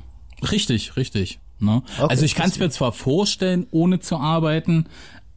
Richtig, 0.51 0.97
richtig. 0.97 1.39
Ne? 1.63 1.83
Okay, 1.99 2.07
also 2.11 2.25
ich 2.25 2.35
kann 2.35 2.49
es 2.49 2.59
mir 2.59 2.71
zwar 2.71 2.93
vorstellen, 2.93 3.67
ohne 3.71 4.01
zu 4.01 4.17
arbeiten, 4.17 4.87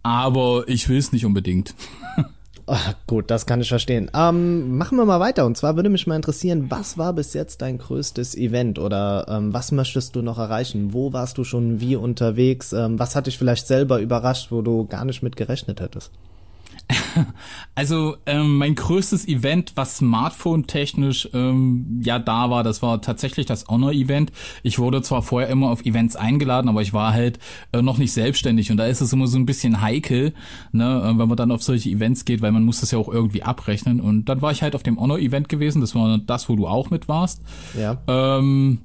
aber 0.06 0.66
ich 0.68 0.88
will 0.88 1.00
es 1.00 1.12
nicht 1.12 1.26
unbedingt. 1.26 1.74
Ach, 2.68 2.94
gut, 3.08 3.32
das 3.32 3.48
kann 3.48 3.60
ich 3.60 3.70
verstehen. 3.70 4.12
Ähm, 4.14 4.78
machen 4.78 5.00
wir 5.00 5.06
mal 5.06 5.20
weiter. 5.20 5.48
Und 5.48 5.58
zwar 5.58 5.76
würde 5.78 5.90
mich 5.90 6.06
mal 6.06 6.16
interessieren, 6.16 6.70
was 6.70 7.00
war 7.00 7.12
bis 7.14 7.34
jetzt 7.34 7.64
dein 7.64 7.80
größtes 7.80 8.36
Event 8.36 8.78
oder 8.78 9.26
ähm, 9.28 9.52
was 9.52 9.72
möchtest 9.72 10.16
du 10.16 10.22
noch 10.22 10.38
erreichen? 10.38 10.94
Wo 10.94 11.12
warst 11.12 11.40
du 11.40 11.44
schon 11.44 11.80
wie 11.80 11.96
unterwegs? 11.96 12.72
Ähm, 12.72 13.00
was 13.00 13.16
hat 13.16 13.26
dich 13.26 13.40
vielleicht 13.40 13.66
selber 13.66 14.00
überrascht, 14.00 14.52
wo 14.52 14.62
du 14.62 14.86
gar 14.86 15.06
nicht 15.06 15.24
mit 15.24 15.38
gerechnet 15.38 15.82
hättest? 15.82 16.12
Also 17.78 18.16
ähm, 18.26 18.58
mein 18.58 18.74
größtes 18.76 19.28
Event, 19.28 19.74
was 19.76 19.98
Smartphone-technisch 19.98 21.28
ähm, 21.34 22.02
ja 22.02 22.20
da 22.20 22.50
war, 22.50 22.64
das 22.64 22.82
war 22.82 23.02
tatsächlich 23.02 23.46
das 23.46 23.68
Honor-Event. 23.68 24.32
Ich 24.64 24.80
wurde 24.80 25.02
zwar 25.02 25.22
vorher 25.22 25.50
immer 25.50 25.72
auf 25.72 25.86
Events 25.86 26.16
eingeladen, 26.16 26.70
aber 26.70 26.82
ich 26.82 26.94
war 26.94 27.12
halt 27.14 27.38
äh, 27.74 27.82
noch 27.82 27.98
nicht 27.98 28.14
selbstständig 28.14 28.72
und 28.72 28.78
da 28.78 28.86
ist 28.86 29.02
es 29.02 29.12
immer 29.12 29.28
so 29.28 29.38
ein 29.38 29.46
bisschen 29.46 29.82
heikel, 29.82 30.34
ne, 30.72 31.02
äh, 31.04 31.20
wenn 31.20 31.28
man 31.28 31.36
dann 31.36 31.52
auf 31.52 31.64
solche 31.64 31.90
Events 31.90 32.24
geht, 32.24 32.42
weil 32.42 32.54
man 32.54 32.64
muss 32.64 32.80
das 32.80 32.92
ja 32.92 32.98
auch 32.98 33.10
irgendwie 33.10 33.44
abrechnen. 33.44 34.00
Und 34.00 34.30
dann 34.30 34.42
war 34.42 34.54
ich 34.54 34.62
halt 34.62 34.74
auf 34.74 34.84
dem 34.84 34.98
Honor-Event 34.98 35.50
gewesen, 35.50 35.82
das 35.82 35.96
war 35.96 36.18
das, 36.18 36.48
wo 36.48 36.56
du 36.56 36.68
auch 36.68 36.92
mit 36.92 37.10
warst. 37.10 37.42
Ja. 37.78 37.98
Ähm, 38.08 38.80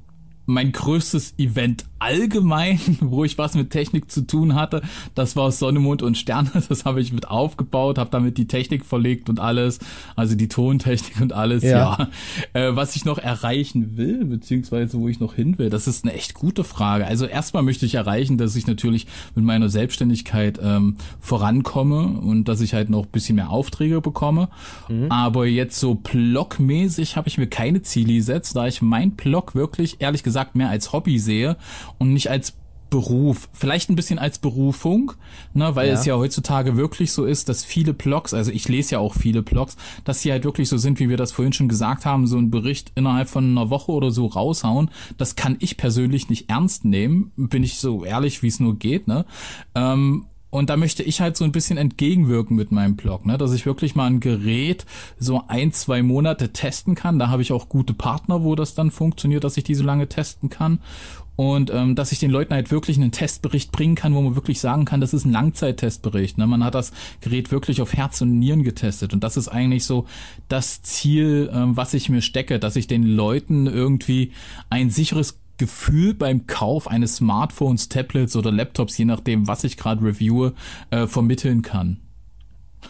mein 0.50 0.72
größtes 0.72 1.34
Event 1.38 1.84
allgemein, 2.00 2.80
wo 3.00 3.24
ich 3.24 3.38
was 3.38 3.54
mit 3.54 3.70
Technik 3.70 4.10
zu 4.10 4.26
tun 4.26 4.54
hatte, 4.54 4.82
das 5.14 5.36
war 5.36 5.52
Sonne, 5.52 5.78
Mond 5.78 6.02
und 6.02 6.18
Sterne. 6.18 6.50
Das 6.70 6.84
habe 6.84 7.00
ich 7.00 7.12
mit 7.12 7.28
aufgebaut, 7.28 7.98
habe 7.98 8.10
damit 8.10 8.38
die 8.38 8.46
Technik 8.46 8.84
verlegt 8.84 9.28
und 9.28 9.40
alles, 9.40 9.80
also 10.14 10.36
die 10.36 10.46
Tontechnik 10.46 11.20
und 11.20 11.32
alles. 11.32 11.64
Ja. 11.64 12.08
ja. 12.54 12.68
Äh, 12.68 12.76
was 12.76 12.94
ich 12.94 13.04
noch 13.04 13.18
erreichen 13.18 13.96
will, 13.96 14.24
beziehungsweise 14.24 14.98
wo 14.98 15.08
ich 15.08 15.20
noch 15.20 15.34
hin 15.34 15.58
will, 15.58 15.68
das 15.68 15.88
ist 15.88 16.04
eine 16.04 16.14
echt 16.14 16.34
gute 16.34 16.62
Frage. 16.62 17.06
Also 17.06 17.26
erstmal 17.26 17.62
möchte 17.62 17.86
ich 17.86 17.94
erreichen, 17.94 18.38
dass 18.38 18.54
ich 18.54 18.66
natürlich 18.66 19.06
mit 19.34 19.44
meiner 19.44 19.68
Selbstständigkeit 19.68 20.60
ähm, 20.62 20.96
vorankomme 21.18 22.20
und 22.20 22.44
dass 22.44 22.60
ich 22.60 22.72
halt 22.72 22.88
noch 22.88 23.06
bisschen 23.06 23.36
mehr 23.36 23.50
Aufträge 23.50 24.00
bekomme. 24.00 24.48
Mhm. 24.88 25.10
Aber 25.10 25.46
jetzt 25.46 25.78
so 25.80 25.94
blogmäßig 25.94 27.16
habe 27.16 27.28
ich 27.28 27.36
mir 27.36 27.48
keine 27.48 27.82
Ziele 27.82 28.14
gesetzt, 28.14 28.56
da 28.56 28.66
ich 28.66 28.80
mein 28.80 29.12
Blog 29.12 29.54
wirklich 29.54 29.96
ehrlich 29.98 30.22
gesagt 30.22 30.39
mehr 30.54 30.68
als 30.68 30.92
Hobby 30.92 31.18
sehe 31.18 31.56
und 31.98 32.12
nicht 32.12 32.30
als 32.30 32.54
Beruf, 32.90 33.48
vielleicht 33.52 33.88
ein 33.88 33.94
bisschen 33.94 34.18
als 34.18 34.38
Berufung, 34.38 35.12
ne, 35.54 35.74
weil 35.76 35.88
ja. 35.88 35.94
es 35.94 36.04
ja 36.04 36.16
heutzutage 36.16 36.76
wirklich 36.76 37.12
so 37.12 37.24
ist, 37.24 37.48
dass 37.48 37.64
viele 37.64 37.94
Blogs, 37.94 38.34
also 38.34 38.50
ich 38.50 38.68
lese 38.68 38.96
ja 38.96 38.98
auch 38.98 39.14
viele 39.14 39.42
Blogs, 39.42 39.76
dass 40.04 40.20
sie 40.20 40.32
halt 40.32 40.44
wirklich 40.44 40.68
so 40.68 40.76
sind, 40.76 40.98
wie 40.98 41.08
wir 41.08 41.16
das 41.16 41.30
vorhin 41.30 41.52
schon 41.52 41.68
gesagt 41.68 42.04
haben, 42.04 42.26
so 42.26 42.36
ein 42.36 42.50
Bericht 42.50 42.90
innerhalb 42.96 43.28
von 43.28 43.44
einer 43.44 43.70
Woche 43.70 43.92
oder 43.92 44.10
so 44.10 44.26
raushauen. 44.26 44.90
Das 45.16 45.36
kann 45.36 45.56
ich 45.60 45.76
persönlich 45.76 46.28
nicht 46.28 46.50
ernst 46.50 46.84
nehmen, 46.84 47.32
bin 47.36 47.62
ich 47.62 47.78
so 47.78 48.04
ehrlich, 48.04 48.42
wie 48.42 48.48
es 48.48 48.58
nur 48.58 48.76
geht, 48.76 49.06
ne? 49.06 49.24
Ähm, 49.76 50.26
und 50.50 50.68
da 50.68 50.76
möchte 50.76 51.02
ich 51.02 51.20
halt 51.20 51.36
so 51.36 51.44
ein 51.44 51.52
bisschen 51.52 51.78
entgegenwirken 51.78 52.56
mit 52.56 52.72
meinem 52.72 52.96
Blog, 52.96 53.24
ne? 53.24 53.38
dass 53.38 53.52
ich 53.52 53.66
wirklich 53.66 53.94
mal 53.94 54.06
ein 54.06 54.20
Gerät 54.20 54.84
so 55.18 55.42
ein, 55.46 55.72
zwei 55.72 56.02
Monate 56.02 56.52
testen 56.52 56.94
kann. 56.94 57.18
Da 57.18 57.28
habe 57.28 57.42
ich 57.42 57.52
auch 57.52 57.68
gute 57.68 57.94
Partner, 57.94 58.42
wo 58.42 58.54
das 58.54 58.74
dann 58.74 58.90
funktioniert, 58.90 59.44
dass 59.44 59.56
ich 59.56 59.64
die 59.64 59.74
so 59.74 59.84
lange 59.84 60.08
testen 60.08 60.50
kann 60.50 60.80
und 61.40 61.70
ähm, 61.72 61.94
dass 61.94 62.12
ich 62.12 62.18
den 62.18 62.30
Leuten 62.30 62.52
halt 62.52 62.70
wirklich 62.70 62.98
einen 62.98 63.12
Testbericht 63.12 63.72
bringen 63.72 63.94
kann, 63.94 64.14
wo 64.14 64.20
man 64.20 64.34
wirklich 64.34 64.60
sagen 64.60 64.84
kann, 64.84 65.00
das 65.00 65.14
ist 65.14 65.24
ein 65.24 65.32
Langzeittestbericht. 65.32 66.36
Ne? 66.36 66.46
Man 66.46 66.62
hat 66.62 66.74
das 66.74 66.92
Gerät 67.22 67.50
wirklich 67.50 67.80
auf 67.80 67.94
Herz 67.94 68.20
und 68.20 68.38
Nieren 68.38 68.62
getestet 68.62 69.14
und 69.14 69.24
das 69.24 69.38
ist 69.38 69.48
eigentlich 69.48 69.86
so 69.86 70.04
das 70.48 70.82
Ziel, 70.82 71.50
ähm, 71.50 71.78
was 71.78 71.94
ich 71.94 72.10
mir 72.10 72.20
stecke, 72.20 72.58
dass 72.58 72.76
ich 72.76 72.88
den 72.88 73.04
Leuten 73.04 73.66
irgendwie 73.66 74.32
ein 74.68 74.90
sicheres 74.90 75.39
Gefühl 75.60 76.14
beim 76.14 76.46
Kauf 76.46 76.88
eines 76.88 77.16
Smartphones, 77.16 77.90
Tablets 77.90 78.34
oder 78.34 78.50
Laptops, 78.50 78.96
je 78.96 79.04
nachdem, 79.04 79.46
was 79.46 79.62
ich 79.62 79.76
gerade 79.76 80.02
reviewe, 80.02 80.54
äh, 80.88 81.06
vermitteln 81.06 81.60
kann. 81.60 82.00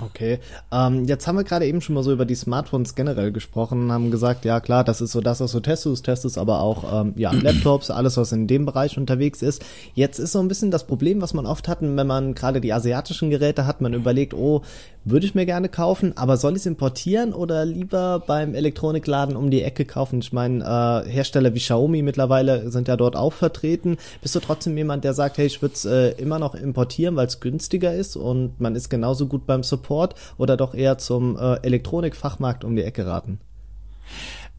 Okay, 0.02 0.38
ähm, 0.72 1.04
jetzt 1.06 1.26
haben 1.26 1.36
wir 1.36 1.44
gerade 1.44 1.66
eben 1.66 1.80
schon 1.80 1.94
mal 1.94 2.02
so 2.02 2.12
über 2.12 2.24
die 2.24 2.34
Smartphones 2.34 2.94
generell 2.94 3.32
gesprochen, 3.32 3.92
haben 3.92 4.10
gesagt, 4.10 4.44
ja 4.44 4.60
klar, 4.60 4.82
das 4.82 5.00
ist 5.00 5.12
so 5.12 5.20
das, 5.20 5.40
was 5.40 5.52
du 5.52 5.60
testest, 5.60 6.04
testest 6.04 6.38
aber 6.38 6.60
auch 6.60 7.02
ähm, 7.02 7.12
ja 7.16 7.32
Laptops, 7.42 7.90
alles 7.90 8.16
was 8.16 8.32
in 8.32 8.46
dem 8.46 8.64
Bereich 8.64 8.96
unterwegs 8.96 9.42
ist. 9.42 9.64
Jetzt 9.94 10.18
ist 10.18 10.32
so 10.32 10.40
ein 10.40 10.48
bisschen 10.48 10.70
das 10.70 10.86
Problem, 10.86 11.20
was 11.20 11.34
man 11.34 11.46
oft 11.46 11.68
hat, 11.68 11.78
wenn 11.82 12.06
man 12.06 12.34
gerade 12.34 12.60
die 12.60 12.72
asiatischen 12.72 13.30
Geräte 13.30 13.66
hat, 13.66 13.80
man 13.80 13.92
überlegt, 13.92 14.32
oh, 14.34 14.62
würde 15.04 15.24
ich 15.24 15.34
mir 15.34 15.46
gerne 15.46 15.68
kaufen, 15.68 16.16
aber 16.16 16.36
soll 16.36 16.52
ich 16.52 16.58
es 16.58 16.66
importieren 16.66 17.32
oder 17.32 17.64
lieber 17.64 18.22
beim 18.26 18.54
Elektronikladen 18.54 19.34
um 19.34 19.50
die 19.50 19.62
Ecke 19.62 19.86
kaufen? 19.86 20.20
Ich 20.20 20.32
meine, 20.32 20.62
äh, 20.62 21.10
Hersteller 21.10 21.54
wie 21.54 21.58
Xiaomi 21.58 22.02
mittlerweile 22.02 22.70
sind 22.70 22.86
ja 22.86 22.96
dort 22.96 23.16
auch 23.16 23.32
vertreten. 23.32 23.96
Bist 24.20 24.34
du 24.34 24.40
trotzdem 24.40 24.76
jemand, 24.76 25.04
der 25.04 25.14
sagt, 25.14 25.38
hey, 25.38 25.46
ich 25.46 25.62
würde 25.62 25.74
es 25.74 25.84
äh, 25.86 26.10
immer 26.20 26.38
noch 26.38 26.54
importieren, 26.54 27.16
weil 27.16 27.26
es 27.26 27.40
günstiger 27.40 27.94
ist 27.94 28.16
und 28.16 28.60
man 28.60 28.76
ist 28.76 28.90
genauso 28.90 29.26
gut 29.26 29.46
beim 29.46 29.62
Support? 29.62 29.89
Support 29.90 30.14
oder 30.38 30.56
doch 30.56 30.74
eher 30.74 30.98
zum 30.98 31.36
äh, 31.36 31.56
Elektronikfachmarkt 31.62 32.64
um 32.64 32.76
die 32.76 32.82
Ecke 32.82 33.06
raten? 33.06 33.40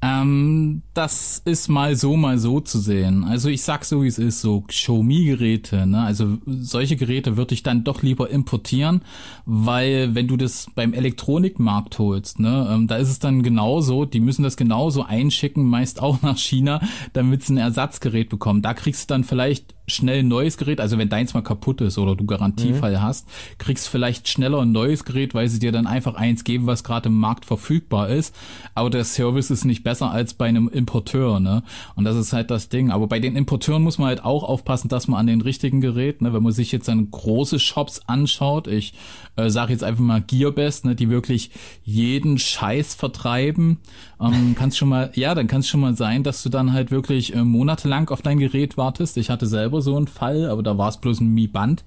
Ähm, 0.04 0.82
das 0.96 1.44
ist 1.46 1.68
mal 1.68 1.96
so, 1.96 2.18
mal 2.18 2.40
so 2.40 2.60
zu 2.60 2.80
sehen. 2.80 3.24
Also 3.24 3.50
ich 3.50 3.62
sag 3.62 3.86
so, 3.86 4.02
wie 4.02 4.08
es 4.08 4.18
ist, 4.18 4.42
so 4.42 4.62
Xiaomi-Geräte, 4.62 5.86
ne? 5.86 6.02
Also 6.02 6.40
solche 6.48 6.96
Geräte 6.96 7.38
würde 7.38 7.54
ich 7.54 7.62
dann 7.62 7.84
doch 7.84 8.02
lieber 8.02 8.32
importieren, 8.32 9.04
weil 9.46 10.16
wenn 10.16 10.28
du 10.28 10.38
das 10.38 10.72
beim 10.74 10.94
Elektronikmarkt 10.94 12.00
holst, 12.00 12.40
ne, 12.40 12.68
ähm, 12.72 12.88
da 12.88 12.96
ist 12.96 13.10
es 13.10 13.20
dann 13.20 13.44
genauso, 13.44 14.06
die 14.06 14.22
müssen 14.22 14.42
das 14.42 14.58
genauso 14.58 15.04
einschicken, 15.04 15.70
meist 15.70 16.02
auch 16.02 16.24
nach 16.24 16.38
China, 16.38 16.82
damit 17.14 17.44
sie 17.44 17.54
ein 17.54 17.58
Ersatzgerät 17.58 18.30
bekommen. 18.30 18.64
Da 18.64 18.74
kriegst 18.74 19.04
du 19.04 19.14
dann 19.14 19.24
vielleicht 19.24 19.76
schnell 19.88 20.20
ein 20.20 20.28
neues 20.28 20.58
Gerät, 20.58 20.80
also 20.80 20.98
wenn 20.98 21.10
deins 21.10 21.34
mal 21.34 21.42
kaputt 21.42 21.82
ist 21.82 21.98
oder 21.98 22.16
du 22.16 22.26
Garantiefall 22.26 22.94
mhm. 22.94 23.02
hast, 23.02 23.28
kriegst 23.58 23.90
vielleicht 23.90 24.28
schneller 24.28 24.62
ein 24.62 24.72
neues 24.72 25.06
Gerät, 25.06 25.34
weil 25.34 25.48
sie 25.50 25.60
dir 25.60 25.72
dann 25.72 25.88
einfach 25.88 26.16
eins 26.16 26.44
geben, 26.44 26.68
was 26.68 26.84
gerade 26.84 27.10
im 27.10 27.18
Markt 27.18 27.46
verfügbar 27.46 28.10
ist. 28.10 28.36
Aber 28.76 28.90
der 28.90 29.04
Service 29.04 29.52
ist 29.52 29.66
nicht 29.66 29.84
besser 29.84 30.12
als 30.12 30.34
bei 30.34 30.46
einem 30.46 30.70
Importeur, 30.70 31.40
ne? 31.40 31.64
Und 31.96 32.06
das 32.06 32.16
ist 32.16 32.34
halt 32.34 32.52
das 32.52 32.70
Ding. 32.70 32.92
Aber 32.92 33.08
bei 33.08 33.20
den 33.20 33.36
Importeuren 33.36 33.84
muss 33.84 33.98
man 33.98 34.08
halt 34.08 34.24
auch 34.24 34.44
aufpassen, 34.44 34.88
dass 34.88 35.08
man 35.08 35.20
an 35.20 35.28
den 35.28 35.42
richtigen 35.42 35.82
Geräten, 35.82 36.26
ne, 36.26 36.34
wenn 36.34 36.44
man 36.44 36.54
sich 36.54 36.72
jetzt 36.72 36.88
dann 36.88 37.12
große 37.12 37.60
Shops 37.60 38.02
anschaut, 38.08 38.68
ich 38.68 38.94
äh, 39.36 39.50
sage 39.50 39.74
jetzt 39.74 39.84
einfach 39.84 40.04
mal 40.04 40.22
Gearbest, 40.22 40.86
ne, 40.86 40.96
die 40.96 41.10
wirklich 41.10 41.52
jeden 41.84 42.38
Scheiß 42.38 42.96
vertreiben, 42.96 43.80
ähm, 44.22 44.56
kannst 44.58 44.78
schon 44.78 44.90
mal, 44.90 45.12
ja, 45.16 45.34
dann 45.34 45.48
kann 45.48 45.62
es 45.62 45.68
schon 45.68 45.80
mal 45.82 45.96
sein, 45.96 46.24
dass 46.24 46.44
du 46.44 46.50
dann 46.50 46.74
halt 46.74 46.92
wirklich 46.92 47.36
äh, 47.36 47.44
monatelang 47.44 48.10
auf 48.10 48.22
dein 48.22 48.40
Gerät 48.40 48.78
wartest. 48.78 49.18
Ich 49.18 49.30
hatte 49.30 49.48
selber 49.48 49.82
so 49.82 49.96
einen 49.96 50.08
Fall, 50.08 50.50
aber 50.50 50.63
da 50.63 50.78
war 50.78 50.90
es 50.90 50.98
bloß 50.98 51.22
ein 51.22 51.34
Mi-Band 51.34 51.84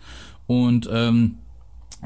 und 0.47 0.89
ähm, 0.93 1.37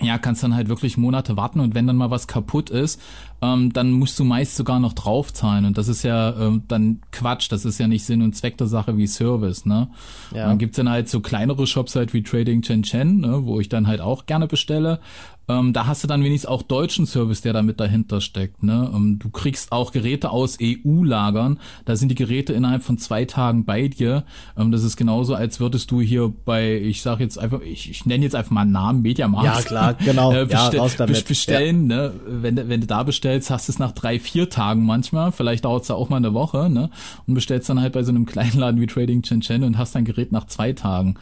ja, 0.00 0.18
kannst 0.18 0.42
dann 0.42 0.54
halt 0.54 0.68
wirklich 0.68 0.97
Monate 0.97 1.37
warten 1.37 1.61
und 1.61 1.75
wenn 1.75 1.87
dann 1.87 1.97
mal 1.97 2.11
was 2.11 2.28
kaputt 2.28 2.70
ist, 2.70 3.00
ähm, 3.42 3.73
dann 3.73 3.90
musst 3.90 4.18
du 4.18 4.25
meist 4.25 4.56
sogar 4.56 4.80
noch 4.80 4.92
draufzahlen 4.92 5.64
und 5.64 5.78
das 5.78 5.88
ist 5.88 6.02
ja 6.02 6.37
ähm, 6.38 6.62
dann 6.68 7.00
Quatsch, 7.11 7.50
das 7.50 7.64
ist 7.64 7.78
ja 7.78 7.88
nicht 7.88 8.04
Sinn 8.04 8.23
und 8.23 8.37
Zweck 8.37 8.56
der 8.58 8.66
Sache 8.66 8.97
wie 8.97 9.06
Service, 9.06 9.66
ne? 9.66 9.88
Ja. 10.32 10.47
Dann 10.47 10.58
gibt's 10.58 10.76
dann 10.76 10.88
halt 10.88 11.08
so 11.08 11.20
kleinere 11.20 11.66
Shops 11.66 11.97
halt 11.97 12.14
wie 12.14 12.23
Trading 12.23 12.62
Chen 12.62 12.82
Chen, 12.82 13.20
ne, 13.20 13.44
wo 13.44 13.61
ich 13.61 13.68
dann 13.68 13.87
halt 13.87 14.00
auch 14.00 14.26
gerne 14.26 14.47
bestelle 14.47 15.00
ähm, 15.49 15.73
da 15.73 15.87
hast 15.87 16.05
du 16.05 16.09
dann 16.09 16.23
wenigstens 16.23 16.49
auch 16.49 16.62
deutschen 16.62 17.07
Service, 17.07 17.40
der 17.40 17.55
da 17.55 17.62
mit 17.62 17.81
dahinter 17.81 18.21
steckt. 18.21 18.62
Ne? 18.62 18.90
Ähm, 18.95 19.19
du 19.19 19.31
kriegst 19.31 19.73
auch 19.73 19.93
Geräte 19.93 20.31
aus 20.31 20.59
EU-Lagern. 20.61 21.59
Da 21.87 21.97
sind 21.97 22.11
die 22.11 22.14
Geräte 22.14 22.52
innerhalb 22.52 22.83
von 22.83 22.99
zwei 22.99 23.25
Tagen 23.25 23.64
bei 23.64 23.88
dir. 23.88 24.25
Ähm, 24.59 24.71
das 24.73 24.85
ist 24.85 24.97
genauso, 24.97 25.35
als 25.35 25.59
würdest 25.59 25.90
du 25.90 26.00
hier 26.02 26.33
bei, 26.45 26.76
ich 26.76 27.00
sag 27.00 27.21
jetzt 27.21 27.38
einfach, 27.38 27.62
ich, 27.62 27.90
ich 27.90 28.05
nenne 28.05 28.25
jetzt 28.25 28.35
einfach 28.35 28.50
mal 28.50 28.62
einen 28.62 28.73
Namen, 28.73 29.02
Mediamarkt. 29.02 29.47
Ja, 29.47 29.62
klar, 29.62 29.95
genau. 29.95 30.33
äh, 30.35 30.45
bestell, 30.45 30.75
ja, 30.75 30.81
raus 30.83 30.97
damit. 30.97 31.26
Bestellen, 31.26 31.90
ja. 31.90 31.97
ne? 31.97 32.12
wenn, 32.26 32.69
wenn 32.69 32.81
du 32.83 32.87
da 32.87 33.02
bestellst, 33.02 33.50
hast 33.50 33.69
du 33.69 33.73
es 33.73 33.78
nach 33.78 33.93
drei, 33.93 34.19
vier 34.19 34.50
Tagen 34.50 34.85
manchmal. 34.85 35.33
Vielleicht 35.33 35.64
dauert 35.64 35.83
es 35.83 35.88
da 35.88 35.95
auch 35.95 36.11
mal 36.11 36.17
eine 36.17 36.35
Woche. 36.35 36.69
Ne? 36.69 36.90
Und 37.26 37.35
bestellst 37.35 37.71
dann 37.71 37.81
halt 37.81 37.95
bei 37.95 38.02
so 38.02 38.11
einem 38.11 38.26
kleinen 38.26 38.59
Laden 38.59 38.81
wie 38.81 38.87
Trading 38.87 39.23
Chen 39.23 39.40
Chen 39.40 39.64
und 39.64 39.78
hast 39.78 39.95
dein 39.95 40.05
Gerät 40.05 40.31
nach 40.31 40.47
zwei 40.47 40.75
Tagen. 40.75 41.17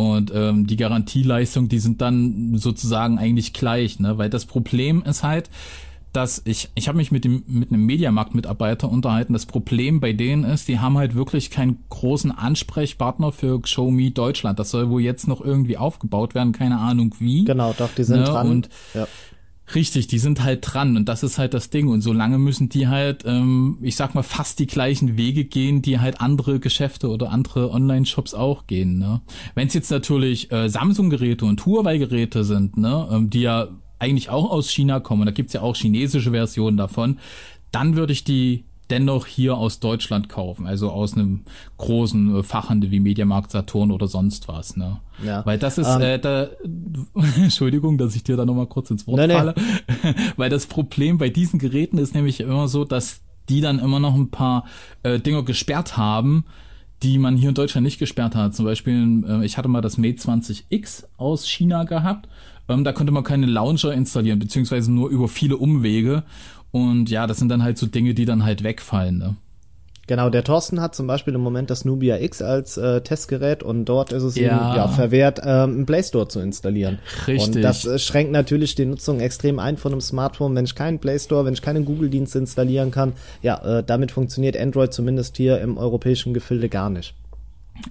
Und 0.00 0.32
ähm, 0.34 0.66
die 0.66 0.76
Garantieleistung, 0.76 1.68
die 1.68 1.78
sind 1.78 2.00
dann 2.00 2.56
sozusagen 2.56 3.18
eigentlich 3.18 3.52
gleich, 3.52 4.00
ne? 4.00 4.16
Weil 4.16 4.30
das 4.30 4.46
Problem 4.46 5.02
ist 5.02 5.22
halt, 5.22 5.50
dass 6.14 6.40
ich, 6.46 6.70
ich 6.74 6.88
habe 6.88 6.96
mich 6.96 7.12
mit 7.12 7.22
dem 7.24 7.44
mit 7.46 7.70
einem 7.70 7.84
Mediamarkt-Mitarbeiter 7.84 8.90
unterhalten. 8.90 9.34
Das 9.34 9.44
Problem 9.44 10.00
bei 10.00 10.14
denen 10.14 10.44
ist, 10.44 10.68
die 10.68 10.78
haben 10.78 10.96
halt 10.96 11.14
wirklich 11.14 11.50
keinen 11.50 11.84
großen 11.90 12.32
Ansprechpartner 12.32 13.30
für 13.30 13.60
Show 13.64 13.90
Me 13.90 14.10
Deutschland. 14.10 14.58
Das 14.58 14.70
soll 14.70 14.88
wohl 14.88 15.02
jetzt 15.02 15.28
noch 15.28 15.42
irgendwie 15.42 15.76
aufgebaut 15.76 16.34
werden, 16.34 16.52
keine 16.52 16.78
Ahnung 16.78 17.14
wie. 17.18 17.44
Genau, 17.44 17.74
doch, 17.76 17.90
die 17.94 18.04
sind 18.04 18.20
ne? 18.20 18.24
dran. 18.24 18.48
Und 18.48 18.70
ja. 18.94 19.06
Richtig, 19.74 20.06
die 20.08 20.18
sind 20.18 20.42
halt 20.42 20.60
dran 20.62 20.96
und 20.96 21.08
das 21.08 21.22
ist 21.22 21.38
halt 21.38 21.54
das 21.54 21.70
Ding. 21.70 21.88
Und 21.88 22.00
solange 22.00 22.38
müssen 22.38 22.68
die 22.68 22.88
halt, 22.88 23.24
ähm, 23.26 23.78
ich 23.82 23.96
sag 23.96 24.14
mal, 24.14 24.22
fast 24.22 24.58
die 24.58 24.66
gleichen 24.66 25.16
Wege 25.16 25.44
gehen, 25.44 25.82
die 25.82 26.00
halt 26.00 26.20
andere 26.20 26.58
Geschäfte 26.60 27.08
oder 27.08 27.30
andere 27.30 27.70
Online-Shops 27.70 28.34
auch 28.34 28.66
gehen. 28.66 28.98
Ne? 28.98 29.20
Wenn 29.54 29.68
es 29.68 29.74
jetzt 29.74 29.90
natürlich 29.90 30.50
äh, 30.50 30.68
Samsung-Geräte 30.68 31.44
und 31.44 31.64
Huawei-Geräte 31.64 32.44
sind, 32.44 32.76
ne, 32.76 33.08
ähm, 33.12 33.30
die 33.30 33.42
ja 33.42 33.68
eigentlich 33.98 34.30
auch 34.30 34.50
aus 34.50 34.70
China 34.70 34.98
kommen, 34.98 35.26
da 35.26 35.32
gibt's 35.32 35.52
ja 35.52 35.60
auch 35.60 35.76
chinesische 35.76 36.30
Versionen 36.30 36.76
davon, 36.76 37.18
dann 37.70 37.96
würde 37.96 38.12
ich 38.12 38.24
die 38.24 38.64
dennoch 38.90 39.26
hier 39.26 39.56
aus 39.56 39.80
Deutschland 39.80 40.28
kaufen, 40.28 40.66
also 40.66 40.90
aus 40.90 41.14
einem 41.14 41.42
großen 41.78 42.38
äh, 42.38 42.42
Fachhandel 42.42 42.90
wie 42.90 43.00
Mediamarkt, 43.00 43.50
Saturn 43.50 43.90
oder 43.90 44.08
sonst 44.08 44.48
was, 44.48 44.76
ne? 44.76 45.00
Ja. 45.24 45.44
Weil 45.44 45.58
das 45.58 45.78
ist, 45.78 45.86
um, 45.86 46.00
ähm. 46.00 46.02
äh, 46.02 46.18
da, 46.18 46.48
Entschuldigung, 47.36 47.98
dass 47.98 48.16
ich 48.16 48.22
dir 48.22 48.36
da 48.36 48.44
nochmal 48.44 48.66
kurz 48.66 48.90
ins 48.90 49.06
Wort 49.06 49.18
nee, 49.18 49.32
falle, 49.32 49.54
nee. 49.56 50.14
weil 50.36 50.50
das 50.50 50.66
Problem 50.66 51.18
bei 51.18 51.28
diesen 51.28 51.58
Geräten 51.58 51.98
ist 51.98 52.14
nämlich 52.14 52.40
immer 52.40 52.68
so, 52.68 52.84
dass 52.84 53.20
die 53.48 53.60
dann 53.60 53.78
immer 53.78 54.00
noch 54.00 54.14
ein 54.14 54.30
paar 54.30 54.64
äh, 55.02 55.18
Dinger 55.18 55.42
gesperrt 55.42 55.96
haben, 55.96 56.44
die 57.02 57.18
man 57.18 57.36
hier 57.36 57.48
in 57.48 57.54
Deutschland 57.54 57.84
nicht 57.84 57.98
gesperrt 57.98 58.34
hat. 58.34 58.54
Zum 58.54 58.64
Beispiel, 58.64 59.24
äh, 59.26 59.44
ich 59.44 59.58
hatte 59.58 59.68
mal 59.68 59.80
das 59.80 59.98
Mate 59.98 60.18
20X 60.18 61.04
aus 61.16 61.48
China 61.48 61.84
gehabt. 61.84 62.28
Ähm, 62.68 62.84
da 62.84 62.92
konnte 62.92 63.12
man 63.12 63.24
keine 63.24 63.46
Launcher 63.46 63.92
installieren, 63.92 64.38
beziehungsweise 64.38 64.92
nur 64.92 65.08
über 65.10 65.28
viele 65.28 65.56
Umwege. 65.56 66.22
Und 66.72 67.10
ja, 67.10 67.26
das 67.26 67.38
sind 67.38 67.48
dann 67.48 67.62
halt 67.62 67.78
so 67.78 67.86
Dinge, 67.86 68.14
die 68.14 68.24
dann 68.24 68.44
halt 68.44 68.62
wegfallen. 68.62 69.18
Ne? 69.18 69.36
Genau, 70.10 70.28
der 70.28 70.42
Thorsten 70.42 70.80
hat 70.80 70.96
zum 70.96 71.06
Beispiel 71.06 71.36
im 71.36 71.40
Moment 71.40 71.70
das 71.70 71.84
Nubia 71.84 72.18
X 72.18 72.42
als 72.42 72.76
äh, 72.76 73.00
Testgerät 73.00 73.62
und 73.62 73.84
dort 73.84 74.10
ist 74.10 74.24
es 74.24 74.34
ja. 74.34 74.72
ihm 74.72 74.76
ja 74.76 74.88
verwehrt, 74.88 75.38
ähm, 75.44 75.70
einen 75.70 75.86
Play 75.86 76.02
Store 76.02 76.26
zu 76.26 76.40
installieren. 76.40 76.98
Richtig. 77.28 77.56
Und 77.56 77.62
das 77.62 77.84
äh, 77.84 77.96
schränkt 77.96 78.32
natürlich 78.32 78.74
die 78.74 78.86
Nutzung 78.86 79.20
extrem 79.20 79.60
ein 79.60 79.76
von 79.76 79.92
einem 79.92 80.00
Smartphone, 80.00 80.56
wenn 80.56 80.64
ich 80.64 80.74
keinen 80.74 80.98
Play 80.98 81.16
Store, 81.20 81.44
wenn 81.44 81.54
ich 81.54 81.62
keinen 81.62 81.84
Google-Dienst 81.84 82.34
installieren 82.34 82.90
kann. 82.90 83.12
Ja, 83.40 83.78
äh, 83.78 83.84
damit 83.84 84.10
funktioniert 84.10 84.56
Android 84.56 84.92
zumindest 84.92 85.36
hier 85.36 85.60
im 85.60 85.78
europäischen 85.78 86.34
Gefilde 86.34 86.68
gar 86.68 86.90
nicht. 86.90 87.14